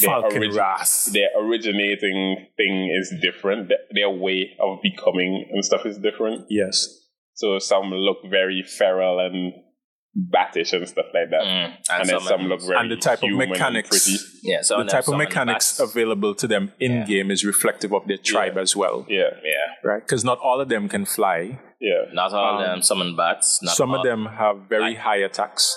their, 0.00 0.10
Falcon 0.10 0.42
origi- 0.42 0.56
Ras. 0.56 1.06
their 1.12 1.28
originating 1.38 2.46
thing 2.56 2.94
is 2.98 3.12
different. 3.20 3.68
Their- 3.68 3.78
Their 3.94 4.10
way 4.10 4.56
of 4.60 4.78
becoming 4.82 5.46
and 5.52 5.64
stuff 5.64 5.84
is 5.86 5.98
different. 5.98 6.46
Yes. 6.48 6.88
So 7.34 7.58
some 7.58 7.90
look 7.90 8.18
very 8.28 8.62
feral 8.66 9.18
and 9.20 9.52
battish 10.16 10.72
and 10.72 10.88
stuff 10.88 11.06
like 11.14 11.30
that. 11.30 11.42
Mm, 11.42 11.74
And, 11.90 12.08
then 12.08 12.20
some 12.20 12.42
look 12.42 12.60
very 12.62 12.78
And 12.78 12.90
the 12.90 12.96
type 12.96 13.18
of 13.22 13.28
human 13.28 13.42
and 13.42 13.50
mechanics. 13.52 13.88
pretty. 13.88 14.18
yeah, 14.42 14.62
so 14.62 14.78
the 14.82 14.90
type 14.90 15.06
of 15.08 15.16
mechanics 15.16 15.78
available 15.78 16.34
to 16.34 16.46
them 16.46 16.72
in 16.80 17.04
game 17.06 17.30
is 17.30 17.44
reflective 17.44 17.92
of 17.92 18.06
their 18.08 18.16
tribe 18.18 18.54
Yeah. 18.56 18.62
as 18.62 18.74
well, 18.76 19.06
Yeah, 19.08 19.30
Yeah, 19.44 19.52
right? 19.84 20.00
Because 20.02 20.24
not 20.24 20.38
all 20.40 20.60
of 20.60 20.68
them 20.68 20.88
can 20.88 21.04
fly. 21.04 21.58
yeah. 21.80 22.06
not 22.12 22.32
all 22.32 22.56
Um, 22.56 22.60
of 22.62 22.66
them 22.66 22.82
summon 22.82 23.14
bats. 23.16 23.62
Not 23.62 23.76
Some 23.76 23.90
all. 23.90 23.96
of 24.00 24.04
them 24.04 24.26
have 24.26 24.62
very 24.68 24.82
Like- 24.94 24.98
high 24.98 25.16
attacks 25.18 25.76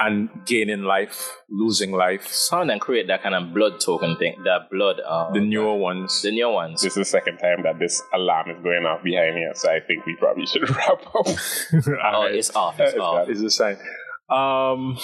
and 0.00 0.30
gaining 0.46 0.82
life, 0.82 1.30
losing 1.50 1.92
life. 1.92 2.26
Sound 2.28 2.70
and 2.70 2.80
create 2.80 3.06
that 3.08 3.22
kind 3.22 3.34
of 3.34 3.52
blood 3.54 3.80
token 3.80 4.16
thing. 4.16 4.34
That 4.44 4.70
blood. 4.70 4.98
Um, 5.00 5.34
The 5.34 5.40
newer 5.40 5.76
ones. 5.76 6.22
the 6.22 6.32
newer 6.32 6.52
ones. 6.52 6.80
This 6.82 6.92
is 6.92 6.96
the 6.96 7.04
second 7.04 7.36
time 7.38 7.62
that 7.64 7.78
this 7.78 8.02
alarm 8.14 8.50
is 8.50 8.62
going 8.62 8.84
off 8.86 9.02
behind 9.04 9.34
me, 9.34 9.46
so 9.54 9.70
I 9.70 9.80
think 9.86 10.06
we 10.06 10.16
probably 10.16 10.46
should 10.46 10.68
wrap 10.76 11.02
up. 11.14 11.26
oh, 12.14 12.24
it's 12.30 12.54
off. 12.56 12.80
It's 12.80 12.92
It's 12.94 13.00
off. 13.00 13.26
got- 13.26 13.30
is 13.30 13.42
a 13.42 13.50
sign. 13.50 13.76
Um, 14.30 14.98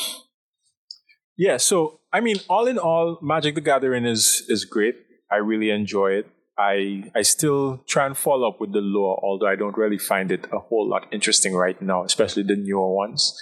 yeah, 1.36 1.56
so 1.58 2.00
I 2.12 2.20
mean, 2.20 2.36
all 2.48 2.66
in 2.66 2.78
all, 2.78 3.18
Magic 3.22 3.54
the 3.54 3.60
Gathering 3.60 4.06
is 4.06 4.44
is 4.48 4.64
great. 4.64 4.96
I 5.30 5.36
really 5.36 5.70
enjoy 5.70 6.12
it. 6.12 6.26
I 6.58 7.10
I 7.14 7.22
still 7.22 7.82
try 7.86 8.06
and 8.06 8.16
follow 8.16 8.48
up 8.48 8.60
with 8.60 8.72
the 8.72 8.80
lore, 8.80 9.20
although 9.22 9.46
I 9.48 9.56
don't 9.56 9.76
really 9.76 9.98
find 9.98 10.30
it 10.32 10.46
a 10.52 10.58
whole 10.58 10.88
lot 10.88 11.06
interesting 11.12 11.52
right 11.54 11.80
now, 11.82 12.04
especially 12.04 12.44
the 12.44 12.56
newer 12.56 12.94
ones. 12.94 13.34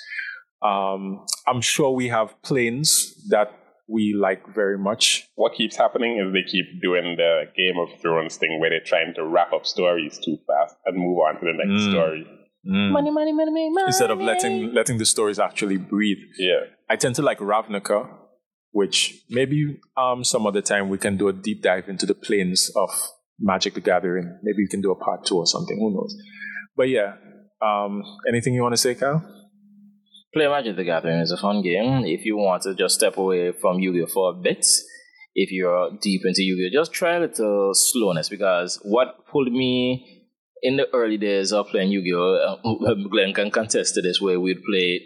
Um, 0.65 1.25
I'm 1.47 1.61
sure 1.61 1.91
we 1.91 2.09
have 2.09 2.41
planes 2.43 3.15
that 3.29 3.49
we 3.87 4.15
like 4.19 4.43
very 4.55 4.79
much. 4.79 5.29
what 5.37 5.53
keeps 5.55 5.77
happening 5.77 6.17
is 6.19 6.33
they 6.33 6.43
keep 6.51 6.65
doing 6.81 7.17
the 7.17 7.43
Game 7.55 7.77
of 7.79 8.01
Thrones 8.01 8.37
thing 8.39 8.59
where 8.59 8.71
they're 8.71 8.81
trying 8.81 9.13
to 9.17 9.27
wrap 9.27 9.53
up 9.53 9.67
stories 9.67 10.19
too 10.25 10.39
fast 10.47 10.75
and 10.87 10.97
move 10.97 11.19
on 11.19 11.35
to 11.35 11.45
the 11.45 11.53
next 11.53 11.83
Mm. 11.83 11.91
story. 11.91 12.27
Money, 12.67 13.11
money, 13.11 13.33
money, 13.33 13.51
money, 13.53 13.71
money. 13.71 13.87
Instead 13.89 14.11
of 14.11 14.19
letting 14.23 14.73
letting 14.73 14.97
the 14.97 15.05
stories 15.05 15.39
actually 15.39 15.77
breathe. 15.77 16.23
Yeah. 16.39 16.61
I 16.89 16.97
tend 16.97 17.15
to 17.17 17.23
like 17.23 17.39
Ravnica, 17.41 18.09
which 18.73 19.23
maybe 19.29 19.79
um, 19.99 20.25
some 20.25 20.47
other 20.47 20.63
time 20.63 20.89
we 20.89 20.97
can 20.97 21.19
do 21.19 21.29
a 21.29 21.33
deep 21.35 21.63
dive 21.63 21.91
into 21.91 22.07
the 22.07 22.15
planes 22.15 22.71
of 22.75 22.89
Magic 23.39 23.75
the 23.75 23.83
Gathering. 23.83 24.39
Maybe 24.43 24.63
we 24.65 24.69
can 24.69 24.81
do 24.81 24.91
a 24.93 24.95
part 24.97 25.27
two 25.27 25.37
or 25.37 25.47
something. 25.47 25.77
Who 25.79 25.93
knows? 25.95 26.17
But 26.75 26.89
yeah, 26.89 27.17
um, 27.61 28.03
anything 28.27 28.55
you 28.55 28.63
want 28.63 28.73
to 28.73 28.79
say, 28.81 28.95
Kyle? 28.95 29.23
Play 30.35 30.49
Magic 30.49 30.75
the 30.75 30.83
Gathering 30.83 31.21
is 31.21 31.31
a 31.31 31.37
fun 31.37 31.63
game. 31.63 32.05
If 32.05 32.25
you 32.25 32.37
want 32.37 32.65
to 32.65 32.75
just 32.75 32.97
step 32.97 33.17
away 33.17 33.53
from 33.53 33.79
Yu-Gi-Oh 33.79 34.07
for 34.07 34.31
a 34.31 34.35
bit, 34.35 34.67
if 35.37 35.53
you're 35.53 35.91
deep 36.03 36.23
into 36.25 36.43
Yu-Gi-Oh, 36.43 36.77
just 36.77 36.93
try 36.93 37.15
a 37.15 37.21
little 37.21 37.71
slowness 37.73 38.29
because 38.29 38.81
what 38.83 39.27
pulled 39.31 39.53
me 39.53 40.25
in 40.61 40.77
the 40.77 40.93
early 40.93 41.19
days 41.19 41.53
of 41.53 41.69
playing 41.69 41.93
Yu-Gi-Oh, 41.93 42.59
uh, 42.65 42.95
Glenn 43.13 43.33
can 43.33 43.53
contest 43.53 43.95
to 43.95 44.03
this 44.03 44.21
where 44.21 44.41
we'd 44.41 44.65
play 44.69 45.01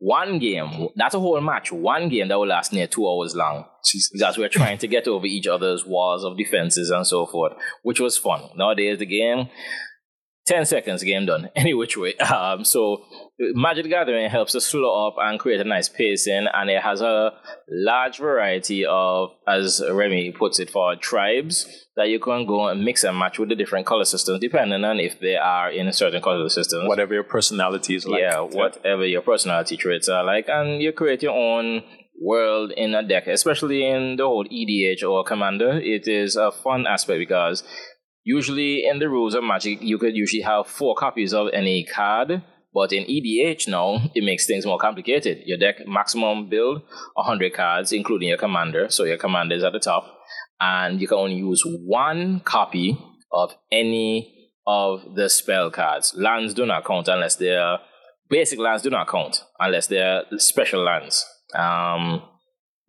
one 0.00 0.38
game. 0.38 0.88
That's 0.96 1.14
a 1.14 1.20
whole 1.20 1.40
match. 1.40 1.72
One 1.72 2.10
game 2.10 2.28
that 2.28 2.38
would 2.38 2.50
last 2.50 2.74
near 2.74 2.86
two 2.86 3.08
hours 3.08 3.34
long. 3.34 3.64
Jesus. 3.90 4.10
Because 4.12 4.36
we're 4.36 4.50
trying 4.50 4.76
to 4.78 4.86
get 4.86 5.08
over 5.08 5.24
each 5.24 5.46
other's 5.46 5.86
walls 5.86 6.24
of 6.24 6.36
defenses 6.36 6.90
and 6.90 7.06
so 7.06 7.24
forth, 7.24 7.54
which 7.84 8.00
was 8.00 8.18
fun. 8.18 8.50
Nowadays, 8.54 8.98
the 8.98 9.06
game, 9.06 9.48
10 10.46 10.66
seconds, 10.66 11.02
game 11.02 11.26
done. 11.26 11.48
Any 11.56 11.74
which 11.74 11.96
way. 11.96 12.14
Um, 12.16 12.64
so 12.64 13.04
Magic 13.38 13.88
Gathering 13.88 14.28
helps 14.28 14.52
to 14.52 14.60
slow 14.60 15.06
up 15.06 15.14
and 15.18 15.40
create 15.40 15.60
a 15.60 15.64
nice 15.64 15.88
pacing, 15.88 16.46
and 16.52 16.70
it 16.70 16.82
has 16.82 17.00
a 17.00 17.32
large 17.68 18.18
variety 18.18 18.84
of, 18.84 19.30
as 19.48 19.82
Remy 19.90 20.32
puts 20.32 20.58
it, 20.58 20.70
for 20.70 20.96
tribes 20.96 21.86
that 21.96 22.08
you 22.08 22.18
can 22.18 22.46
go 22.46 22.68
and 22.68 22.84
mix 22.84 23.04
and 23.04 23.18
match 23.18 23.38
with 23.38 23.48
the 23.48 23.54
different 23.54 23.86
color 23.86 24.04
systems, 24.04 24.40
depending 24.40 24.84
on 24.84 25.00
if 25.00 25.18
they 25.20 25.36
are 25.36 25.70
in 25.70 25.88
a 25.88 25.92
certain 25.92 26.20
color 26.20 26.48
systems. 26.48 26.88
Whatever 26.88 27.14
your 27.14 27.24
personality 27.24 27.94
is 27.94 28.06
like. 28.06 28.20
yeah, 28.20 28.40
whatever 28.40 29.06
your 29.06 29.22
personality 29.22 29.76
traits 29.76 30.08
are 30.08 30.24
like, 30.24 30.48
and 30.48 30.82
you 30.82 30.92
create 30.92 31.22
your 31.22 31.34
own 31.34 31.82
world 32.20 32.72
in 32.76 32.94
a 32.94 33.06
deck, 33.06 33.26
especially 33.26 33.84
in 33.84 34.16
the 34.16 34.24
whole 34.24 34.44
EDH 34.44 35.02
or 35.08 35.24
Commander. 35.24 35.78
It 35.80 36.06
is 36.06 36.36
a 36.36 36.52
fun 36.52 36.86
aspect 36.86 37.18
because 37.18 37.64
usually 38.24 38.86
in 38.86 38.98
the 38.98 39.08
rules 39.08 39.34
of 39.34 39.44
Magic, 39.44 39.80
you 39.80 39.98
could 39.98 40.16
usually 40.16 40.42
have 40.42 40.66
four 40.66 40.94
copies 40.94 41.32
of 41.32 41.48
any 41.52 41.84
card. 41.84 42.42
But 42.72 42.92
in 42.92 43.04
EDH 43.04 43.68
now, 43.68 44.10
it 44.16 44.24
makes 44.24 44.46
things 44.46 44.66
more 44.66 44.78
complicated. 44.78 45.42
Your 45.46 45.58
deck 45.58 45.86
maximum 45.86 46.48
build 46.48 46.82
100 47.14 47.54
cards, 47.54 47.92
including 47.92 48.28
your 48.28 48.38
commander. 48.38 48.88
So 48.88 49.04
your 49.04 49.16
commander 49.16 49.54
is 49.54 49.62
at 49.62 49.72
the 49.72 49.78
top. 49.78 50.12
And 50.60 51.00
you 51.00 51.06
can 51.06 51.18
only 51.18 51.36
use 51.36 51.62
one 51.64 52.40
copy 52.40 52.98
of 53.30 53.54
any 53.70 54.50
of 54.66 55.14
the 55.14 55.28
spell 55.28 55.70
cards. 55.70 56.14
Lands 56.16 56.52
do 56.52 56.66
not 56.66 56.84
count 56.84 57.06
unless 57.06 57.36
they're 57.36 57.78
basic 58.28 58.58
lands 58.58 58.82
do 58.82 58.90
not 58.90 59.06
count 59.08 59.44
unless 59.60 59.86
they're 59.86 60.22
special 60.38 60.82
lands. 60.82 61.24
Um, 61.54 62.22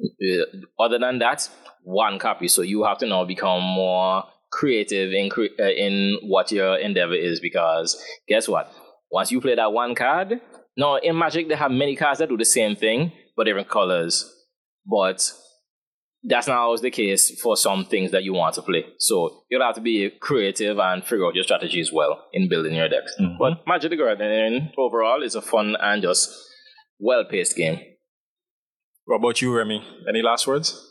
uh, 0.01 0.83
other 0.83 0.97
than 0.97 1.19
that, 1.19 1.47
one 1.83 2.17
copy. 2.17 2.47
So 2.47 2.61
you 2.61 2.83
have 2.85 2.97
to 2.99 3.07
now 3.07 3.25
become 3.25 3.61
more 3.61 4.23
creative 4.59 5.11
in 5.13 5.29
cre- 5.29 5.55
uh, 5.59 5.75
in 5.85 6.17
what 6.23 6.51
your 6.51 6.77
endeavor 6.77 7.13
is 7.29 7.39
because 7.39 7.87
guess 8.27 8.47
what? 8.47 8.71
Once 9.11 9.31
you 9.31 9.41
play 9.41 9.55
that 9.55 9.71
one 9.73 9.93
card, 9.95 10.39
no, 10.77 10.95
in 10.97 11.17
Magic 11.17 11.47
they 11.49 11.55
have 11.55 11.71
many 11.71 11.95
cards 11.95 12.19
that 12.19 12.29
do 12.29 12.37
the 12.37 12.45
same 12.45 12.75
thing 12.75 13.11
but 13.35 13.43
different 13.45 13.69
colors. 13.69 14.31
But 14.85 15.19
that's 16.23 16.47
not 16.47 16.57
always 16.57 16.81
the 16.81 16.91
case 16.91 17.39
for 17.41 17.55
some 17.57 17.85
things 17.85 18.11
that 18.11 18.23
you 18.23 18.33
want 18.33 18.55
to 18.55 18.61
play. 18.61 18.83
So 18.97 19.43
you'll 19.49 19.63
have 19.63 19.75
to 19.75 19.81
be 19.81 20.09
creative 20.21 20.79
and 20.79 21.03
figure 21.03 21.25
out 21.25 21.35
your 21.35 21.43
strategy 21.43 21.79
as 21.81 21.91
well 21.91 22.23
in 22.33 22.49
building 22.49 22.73
your 22.75 22.87
decks. 22.89 23.13
Mhm. 23.19 23.37
But 23.39 23.67
Magic 23.67 23.91
the 23.91 23.97
Gathering 23.97 24.71
overall 24.77 25.21
is 25.23 25.35
a 25.35 25.41
fun 25.41 25.75
and 25.79 26.01
just 26.01 26.29
well 26.99 27.25
paced 27.25 27.55
game. 27.57 27.79
What 29.05 29.17
about 29.17 29.41
you, 29.41 29.55
Remy? 29.55 29.83
Any 30.09 30.21
last 30.21 30.47
words? 30.47 30.84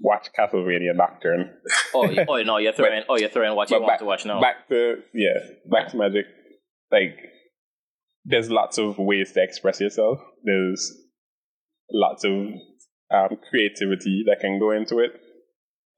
Watch 0.00 0.28
Castlevania 0.36 0.94
Nocturne. 0.94 1.50
Oh, 1.94 2.08
oh 2.28 2.42
no, 2.42 2.56
you're 2.56 2.72
throwing. 2.72 3.02
oh, 3.08 3.16
you're 3.16 3.28
throwing 3.28 3.54
what 3.54 3.70
you 3.70 3.76
want 3.76 3.88
back, 3.88 3.98
to 3.98 4.04
watch 4.04 4.24
now. 4.24 4.40
Back 4.40 4.68
to 4.68 4.96
yeah, 5.12 5.38
back 5.70 5.90
to 5.90 5.96
magic. 5.96 6.24
Like, 6.90 7.16
there's 8.24 8.50
lots 8.50 8.78
of 8.78 8.96
ways 8.98 9.32
to 9.32 9.42
express 9.42 9.80
yourself. 9.80 10.18
There's 10.44 10.92
lots 11.92 12.24
of 12.24 12.32
um, 13.12 13.36
creativity 13.50 14.24
that 14.26 14.38
can 14.40 14.58
go 14.58 14.70
into 14.70 14.98
it, 14.98 15.12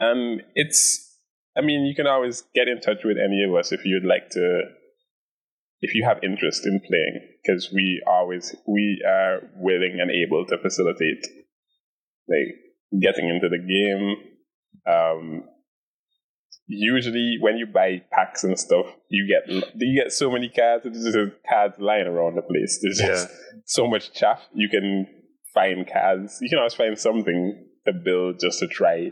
and 0.01 0.43
it's. 0.55 1.09
I 1.57 1.61
mean, 1.61 1.85
you 1.85 1.95
can 1.95 2.07
always 2.07 2.43
get 2.55 2.67
in 2.69 2.81
touch 2.81 3.05
with 3.05 3.19
any 3.23 3.45
of 3.47 3.55
us 3.55 3.71
if 3.71 3.85
you'd 3.85 4.07
like 4.07 4.31
to. 4.31 4.63
If 5.81 5.95
you 5.95 6.05
have 6.07 6.19
interest 6.23 6.65
in 6.65 6.81
playing, 6.81 7.21
because 7.43 7.71
we 7.73 8.03
always 8.07 8.55
we 8.67 9.05
are 9.07 9.43
willing 9.57 9.99
and 10.01 10.11
able 10.11 10.47
to 10.47 10.57
facilitate, 10.59 11.27
like 12.29 12.57
getting 13.01 13.28
into 13.28 13.49
the 13.49 13.59
game. 13.59 14.16
Um, 14.93 15.45
usually 16.66 17.36
when 17.40 17.57
you 17.57 17.66
buy 17.66 18.03
packs 18.12 18.45
and 18.45 18.59
stuff, 18.59 18.86
you 19.09 19.26
get 19.28 19.53
you 19.76 20.03
get 20.03 20.12
so 20.12 20.30
many 20.30 20.49
cards. 20.49 20.84
There's 20.84 21.05
just 21.14 21.36
cards 21.49 21.76
lying 21.78 22.07
around 22.07 22.36
the 22.36 22.43
place. 22.43 22.78
There's 22.82 22.99
just 22.99 23.28
so 23.66 23.86
much 23.86 24.12
chaff. 24.12 24.40
You 24.55 24.68
can 24.68 25.07
find 25.55 25.86
cards. 25.90 26.38
You 26.40 26.49
can 26.49 26.59
always 26.59 26.74
find 26.74 26.99
something 26.99 27.66
to 27.86 27.93
build 27.93 28.40
just 28.40 28.61
to 28.61 28.68
try 28.68 29.11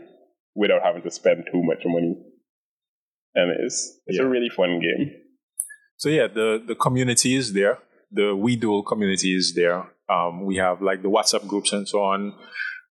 without 0.55 0.81
having 0.83 1.01
to 1.03 1.11
spend 1.11 1.43
too 1.51 1.61
much 1.63 1.83
money. 1.85 2.15
And 3.35 3.51
it's 3.63 3.99
it's 4.07 4.17
Yeah. 4.19 4.25
a 4.25 4.29
really 4.29 4.49
fun 4.49 4.79
game. 4.79 5.11
So 5.97 6.09
yeah, 6.09 6.27
the 6.27 6.61
the 6.65 6.75
community 6.75 7.35
is 7.35 7.53
there. 7.53 7.79
The 8.11 8.35
We 8.35 8.55
Duel 8.57 8.83
community 8.83 9.35
is 9.35 9.53
there. 9.55 9.85
Um, 10.09 10.45
we 10.45 10.57
have 10.57 10.81
like 10.81 11.01
the 11.01 11.09
WhatsApp 11.09 11.47
groups 11.47 11.71
and 11.71 11.87
so 11.87 11.99
on, 12.01 12.33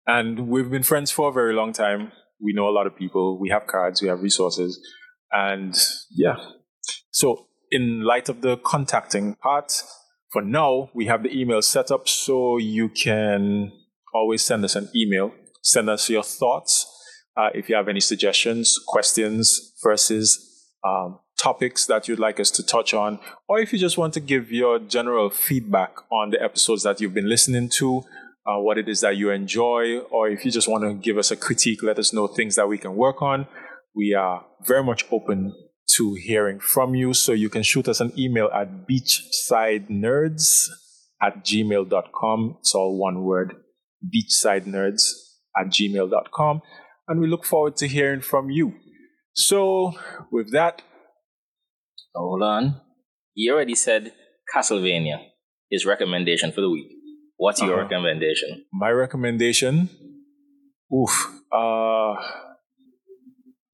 and 0.07 0.49
we've 0.49 0.71
been 0.71 0.83
friends 0.83 1.11
for 1.11 1.29
a 1.29 1.33
very 1.33 1.55
long 1.55 1.73
time. 1.73 2.13
We 2.41 2.53
know 2.53 2.69
a 2.69 2.71
lot 2.71 2.87
of 2.87 2.97
people. 2.97 3.39
We 3.41 3.51
have 3.51 3.67
cards. 3.67 4.03
We 4.03 4.09
have 4.09 4.21
resources, 4.21 4.79
and 5.33 5.77
yeah. 6.11 6.37
So 7.11 7.47
in 7.71 8.03
light 8.05 8.29
of 8.29 8.43
the 8.43 8.57
contacting 8.59 9.35
part, 9.37 9.83
for 10.33 10.43
now 10.43 10.91
we 10.95 11.07
have 11.07 11.23
the 11.23 11.33
email 11.37 11.63
set 11.63 11.91
up, 11.91 12.09
so 12.09 12.59
you 12.59 12.89
can 12.89 13.73
always 14.15 14.43
send 14.43 14.65
us 14.65 14.77
an 14.77 14.89
email. 14.95 15.33
Send 15.63 15.91
us 15.91 16.09
your 16.09 16.23
thoughts. 16.23 16.93
Uh, 17.37 17.51
if 17.55 17.69
you 17.69 17.75
have 17.75 17.89
any 17.89 18.01
suggestions, 18.01 18.79
questions, 18.87 19.73
versus 19.83 20.71
um, 20.87 21.19
topics 21.39 21.85
that 21.87 22.09
you'd 22.09 22.19
like 22.19 22.41
us 22.41 22.51
to 22.53 22.63
touch 22.65 22.95
on, 22.95 23.19
or 23.49 23.59
if 23.59 23.73
you 23.73 23.79
just 23.79 23.99
want 23.99 24.15
to 24.15 24.21
give 24.21 24.53
your 24.53 24.79
general 24.79 25.29
feedback 25.29 25.97
on 26.11 26.31
the 26.31 26.43
episodes 26.43 26.83
that 26.85 27.01
you've 27.01 27.13
been 27.13 27.29
listening 27.29 27.69
to, 27.69 28.05
uh, 28.47 28.59
what 28.59 28.79
it 28.79 28.89
is 28.89 29.01
that 29.01 29.17
you 29.17 29.31
enjoy, 29.31 29.99
or 30.11 30.29
if 30.29 30.45
you 30.45 30.51
just 30.51 30.69
want 30.69 30.85
to 30.85 30.95
give 30.95 31.19
us 31.19 31.31
a 31.31 31.37
critique, 31.37 31.83
let 31.83 31.99
us 31.99 32.13
know 32.13 32.27
things 32.27 32.55
that 32.57 32.69
we 32.69 32.79
can 32.79 32.95
work 32.95 33.23
on. 33.23 33.47
We 33.95 34.15
are 34.15 34.45
very 34.67 34.85
much 34.85 35.05
open 35.11 35.55
to 35.97 36.15
hearing 36.15 36.61
from 36.61 36.95
you. 36.95 37.15
So 37.15 37.33
you 37.33 37.49
can 37.49 37.63
shoot 37.63 37.89
us 37.89 38.01
an 38.01 38.13
email 38.19 38.49
at 38.55 38.87
beachsidenerds 38.87 40.69
at 41.23 41.45
gmail.com. 41.45 42.57
It's 42.61 42.75
all 42.75 42.99
one 42.99 43.25
word, 43.25 43.55
beachsidenerds 44.05 45.13
at 45.59 45.69
gmail.com. 45.69 46.63
And 47.09 47.21
we 47.21 47.29
look 47.29 47.45
forward 47.45 47.77
to 47.77 47.89
hearing 47.89 48.21
from 48.21 48.51
you. 48.51 48.75
So, 49.33 49.93
with 50.33 50.51
that, 50.53 50.83
Hold 52.17 52.43
on. 52.43 52.81
You 53.35 53.53
already 53.53 53.75
said 53.75 54.15
Castlevania. 54.55 55.19
His 55.71 55.85
recommendation 55.85 56.51
for 56.51 56.63
the 56.63 56.71
week. 56.71 56.96
What's 57.37 57.61
your 57.61 57.74
Uh-huh. 57.74 57.82
recommendation? 57.82 58.64
my 58.72 58.91
recommendation 58.91 59.89
oof 60.93 61.14
uh 61.53 62.14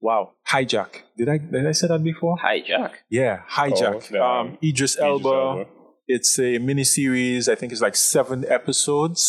wow 0.01 0.31
hijack 0.47 1.01
did 1.17 1.29
i 1.29 1.37
did 1.37 1.65
i 1.67 1.71
say 1.71 1.87
that 1.87 2.03
before 2.03 2.35
Hijack. 2.37 2.91
yeah 3.09 3.41
hijack 3.49 4.11
Oh, 4.13 4.21
um, 4.21 4.47
um 4.47 4.57
idris 4.63 4.95
Idris 4.95 4.97
elba 4.97 5.29
Elba. 5.29 5.65
it's 6.07 6.39
a 6.39 6.57
mini 6.59 6.83
series 6.83 7.47
i 7.47 7.55
think 7.55 7.71
it's 7.71 7.81
like 7.81 7.95
seven 7.95 8.45
episodes 8.49 9.21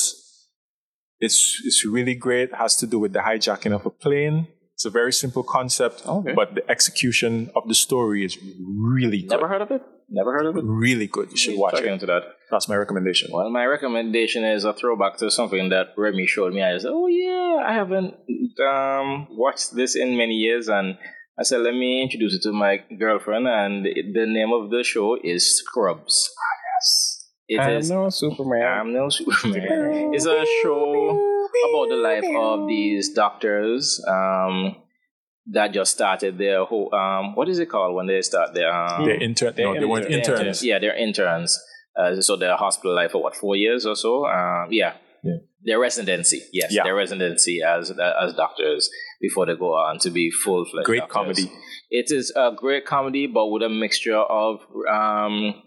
it's 1.20 1.38
it's 1.64 1.84
really 1.86 2.14
great 2.14 2.48
it 2.50 2.54
has 2.64 2.74
to 2.76 2.86
do 2.86 2.98
with 2.98 3.12
the 3.12 3.20
hijacking 3.20 3.72
of 3.74 3.86
a 3.86 3.90
plane 3.90 4.48
it's 4.74 4.84
a 4.84 4.90
very 4.90 5.12
simple 5.12 5.44
concept 5.56 6.02
Okay. 6.06 6.32
but 6.34 6.54
the 6.56 6.64
execution 6.70 7.50
of 7.54 7.62
the 7.68 7.74
story 7.86 8.24
is 8.24 8.36
really 8.96 9.20
good 9.22 9.30
Never 9.30 9.48
heard 9.48 9.62
of 9.62 9.70
it? 9.70 9.82
Never 10.08 10.32
heard 10.36 10.46
of 10.46 10.56
it? 10.56 10.64
really 10.64 11.06
good 11.06 11.30
you 11.30 11.36
should 11.36 11.56
watch 11.58 11.74
it 11.80 11.86
into 11.86 12.06
that. 12.06 12.22
That's 12.50 12.68
my 12.68 12.76
recommendation 12.76 13.30
Well, 13.32 13.50
my 13.50 13.64
recommendation 13.64 14.44
is 14.44 14.64
a 14.64 14.72
throwback 14.72 15.16
to 15.18 15.30
something 15.30 15.70
that 15.70 15.88
Remy 15.96 16.26
showed 16.26 16.52
me. 16.52 16.62
I 16.62 16.78
said, 16.78 16.90
"Oh 16.92 17.06
yeah, 17.06 17.64
I 17.66 17.72
haven't 17.74 18.14
um, 18.60 19.28
watched 19.30 19.74
this 19.74 19.96
in 19.96 20.16
many 20.16 20.34
years," 20.34 20.68
and 20.68 20.98
I 21.38 21.42
said, 21.42 21.60
"Let 21.60 21.74
me 21.74 22.02
introduce 22.02 22.34
it 22.34 22.42
to 22.42 22.52
my 22.52 22.78
girlfriend." 22.98 23.46
And 23.48 23.84
the 23.84 24.26
name 24.26 24.52
of 24.52 24.70
the 24.70 24.82
show 24.84 25.16
is 25.22 25.58
Scrubs. 25.58 26.30
yes, 26.70 27.28
it 27.48 27.76
is. 27.78 27.90
no 27.90 28.08
Superman. 28.10 28.62
I'm 28.62 28.92
no 28.92 29.08
Superman. 29.08 30.12
It's 30.14 30.26
a 30.26 30.44
show 30.62 31.48
about 31.70 31.88
the 31.88 31.96
life 31.96 32.24
of 32.36 32.68
these 32.68 33.12
doctors 33.12 34.04
um, 34.08 34.76
that 35.46 35.72
just 35.72 35.92
started 35.92 36.38
their 36.38 36.64
whole. 36.64 36.94
Um, 36.94 37.34
what 37.34 37.48
is 37.48 37.58
it 37.58 37.66
called 37.66 37.94
when 37.94 38.06
they 38.06 38.22
start 38.22 38.54
their? 38.54 38.72
Um, 38.72 39.04
they're 39.04 39.22
intern 39.22 39.54
no 39.58 39.74
they 39.74 39.84
weren't 39.84 40.08
they're 40.08 40.18
interns 40.18 40.64
Yeah, 40.64 40.78
they're 40.78 40.96
interns. 40.96 41.58
Uh, 41.96 42.20
so 42.20 42.36
they're 42.36 42.56
hospital 42.56 42.94
life 42.94 43.12
for 43.12 43.22
what 43.22 43.36
four 43.36 43.56
years 43.56 43.86
or 43.86 43.94
so. 43.96 44.26
Um, 44.26 44.68
yeah. 44.70 44.94
Yeah. 45.22 45.36
Their 45.62 45.78
residency, 45.78 46.42
yes, 46.52 46.70
Yeah. 46.70 46.82
their 46.84 46.94
residency 46.94 47.60
as 47.66 47.90
as 47.90 48.34
doctors 48.34 48.90
before 49.20 49.46
they 49.46 49.56
go 49.56 49.72
on 49.74 49.98
to 50.00 50.10
be 50.10 50.30
full 50.30 50.64
fledged. 50.66 50.84
Great 50.86 51.08
comedy. 51.08 51.50
It 51.90 52.06
is 52.10 52.30
a 52.36 52.50
great 52.54 52.84
comedy, 52.84 53.26
but 53.26 53.46
with 53.46 53.62
a 53.62 53.68
mixture 53.70 54.18
of 54.18 54.60
um, 54.90 55.62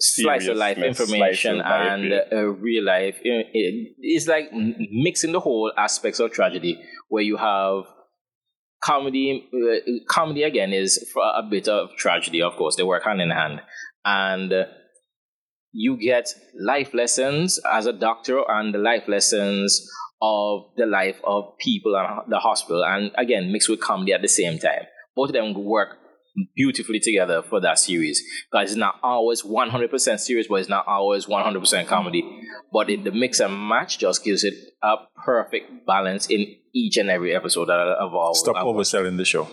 slice 0.00 0.48
of 0.48 0.56
life 0.56 0.78
information 0.78 1.60
of 1.60 1.66
life, 1.66 1.92
and 1.92 2.10
yeah. 2.10 2.20
uh, 2.32 2.42
real 2.42 2.84
life. 2.84 3.18
It- 3.22 3.46
it- 3.52 3.94
it's 4.00 4.26
like 4.26 4.50
mixing 4.52 5.30
the 5.32 5.40
whole 5.40 5.72
aspects 5.76 6.18
of 6.18 6.32
tragedy, 6.32 6.82
where 7.08 7.22
you 7.22 7.36
have 7.36 7.84
comedy, 8.82 9.48
uh, 9.54 9.92
comedy 10.08 10.42
again 10.42 10.72
is 10.72 11.14
a 11.36 11.42
bit 11.48 11.68
of 11.68 11.94
tragedy. 11.96 12.42
Of 12.42 12.56
course, 12.56 12.74
they 12.76 12.82
work 12.82 13.04
hand 13.04 13.20
in 13.20 13.30
hand, 13.30 13.60
and 14.04 14.52
uh, 14.52 14.64
you 15.72 15.96
get 15.96 16.28
life 16.58 16.94
lessons 16.94 17.58
as 17.70 17.86
a 17.86 17.92
doctor 17.92 18.42
and 18.48 18.74
the 18.74 18.78
life 18.78 19.08
lessons 19.08 19.88
of 20.20 20.66
the 20.76 20.86
life 20.86 21.20
of 21.24 21.58
people 21.58 21.96
at 21.96 22.28
the 22.28 22.38
hospital, 22.38 22.84
and 22.84 23.10
again 23.16 23.50
mixed 23.50 23.68
with 23.68 23.80
comedy 23.80 24.12
at 24.12 24.22
the 24.22 24.28
same 24.28 24.58
time. 24.58 24.84
Both 25.16 25.30
of 25.30 25.34
them 25.34 25.54
work 25.54 25.98
beautifully 26.56 27.00
together 27.00 27.42
for 27.42 27.60
that 27.60 27.78
series 27.78 28.22
because 28.50 28.70
it's 28.70 28.78
not 28.78 28.98
always 29.02 29.42
100% 29.42 30.18
serious 30.18 30.46
but 30.48 30.54
it's 30.56 30.68
not 30.68 30.86
always 30.86 31.26
100% 31.26 31.86
comedy 31.86 32.40
but 32.72 32.88
it, 32.88 33.04
the 33.04 33.12
mix 33.12 33.38
and 33.40 33.68
match 33.68 33.98
just 33.98 34.24
gives 34.24 34.42
it 34.42 34.54
a 34.82 34.94
perfect 35.26 35.86
balance 35.86 36.26
in 36.28 36.46
each 36.74 36.96
and 36.96 37.10
every 37.10 37.34
episode 37.34 37.66
that 37.66 37.78
I've 37.78 38.14
always 38.14 38.38
Stop 38.38 38.56
overselling 38.56 39.18
the 39.18 39.26
show. 39.26 39.46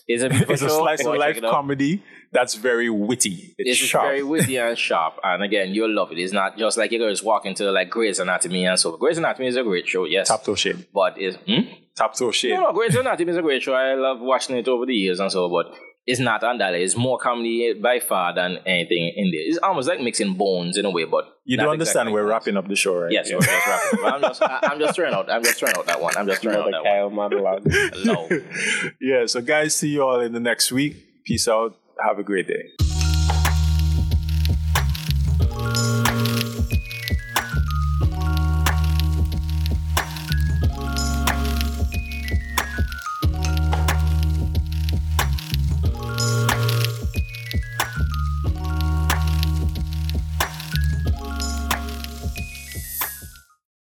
It's 0.08 0.22
a, 0.22 0.52
It's 0.52 0.62
a 0.62 0.68
slice 0.68 1.04
of 1.04 1.14
life 1.14 1.40
comedy 1.40 2.02
that's 2.32 2.54
very 2.54 2.88
witty. 2.90 3.54
It's, 3.58 3.80
It's 3.82 3.92
very 3.92 4.22
witty 4.22 4.56
and 4.56 4.76
sharp, 4.86 5.14
and 5.22 5.42
again, 5.42 5.74
you'll 5.74 5.94
love 5.94 6.12
it. 6.12 6.18
It's 6.18 6.32
not 6.32 6.56
just 6.58 6.78
like 6.78 6.90
you're 6.90 7.10
just 7.10 7.24
walking 7.24 7.54
to 7.56 7.70
like 7.70 7.90
Grey's 7.90 8.18
Anatomy 8.18 8.66
and 8.66 8.78
so. 8.78 8.96
Grey's 8.96 9.18
Anatomy 9.18 9.48
is 9.48 9.56
a 9.56 9.62
great 9.62 9.86
show, 9.86 10.04
yes, 10.04 10.28
Top 10.28 10.44
toe 10.44 10.54
shade. 10.54 10.86
but 10.92 11.14
it's 11.18 11.36
hmm? 11.46 11.72
Top 11.94 12.16
toe 12.16 12.30
shade. 12.32 12.54
no, 12.54 12.60
no, 12.60 12.72
Grey's 12.72 12.96
Anatomy 12.96 13.30
is 13.30 13.36
a 13.36 13.42
great 13.42 13.62
show. 13.62 13.74
I 13.74 13.94
love 13.94 14.20
watching 14.20 14.56
it 14.56 14.66
over 14.66 14.86
the 14.86 14.94
years 14.94 15.20
and 15.20 15.30
so, 15.30 15.48
but 15.48 15.72
it's 16.06 16.18
not 16.20 16.42
on 16.42 16.58
that. 16.58 16.74
It's 16.74 16.96
more 16.96 17.16
comedy 17.18 17.68
eh, 17.68 17.74
by 17.80 18.00
far 18.00 18.34
than 18.34 18.58
anything 18.66 19.12
in 19.16 19.30
there. 19.30 19.40
It's 19.40 19.58
almost 19.58 19.88
like 19.88 20.00
mixing 20.00 20.34
bones 20.34 20.76
in 20.76 20.84
a 20.84 20.90
way, 20.90 21.04
but 21.04 21.24
You 21.44 21.56
not 21.56 21.64
do 21.64 21.70
understand 21.70 22.08
exactly 22.08 22.12
we're 22.12 22.26
wrapping 22.28 22.56
up 22.56 22.66
the 22.66 22.74
show, 22.76 22.96
right? 22.98 23.12
Yes, 23.12 23.30
we're 23.32 23.40
just 23.40 23.66
wrapping. 23.66 23.98
But 24.02 24.14
I'm 24.14 24.20
just, 24.22 24.42
I, 24.42 24.58
I'm 24.62 24.78
just 24.80 24.94
throwing 24.96 25.14
out. 25.14 25.30
I'm 25.30 25.44
just 25.44 25.58
throwing 25.58 25.76
out 25.76 25.86
that 25.86 26.00
one. 26.00 26.16
I'm 26.16 26.26
just 26.26 26.42
throwing 26.42 26.58
out 26.58 26.70
that 26.72 26.82
Kyle 26.84 27.10
monologue. 27.10 27.64
one. 27.64 27.90
No. 28.04 28.28
yeah, 29.00 29.26
so 29.26 29.40
guys, 29.40 29.76
see 29.76 29.90
you 29.90 30.02
all 30.02 30.20
in 30.20 30.32
the 30.32 30.40
next 30.40 30.72
week. 30.72 30.96
Peace 31.24 31.46
out. 31.46 31.76
Have 32.04 32.18
a 32.18 32.24
great 32.24 32.48
day. 32.48 32.72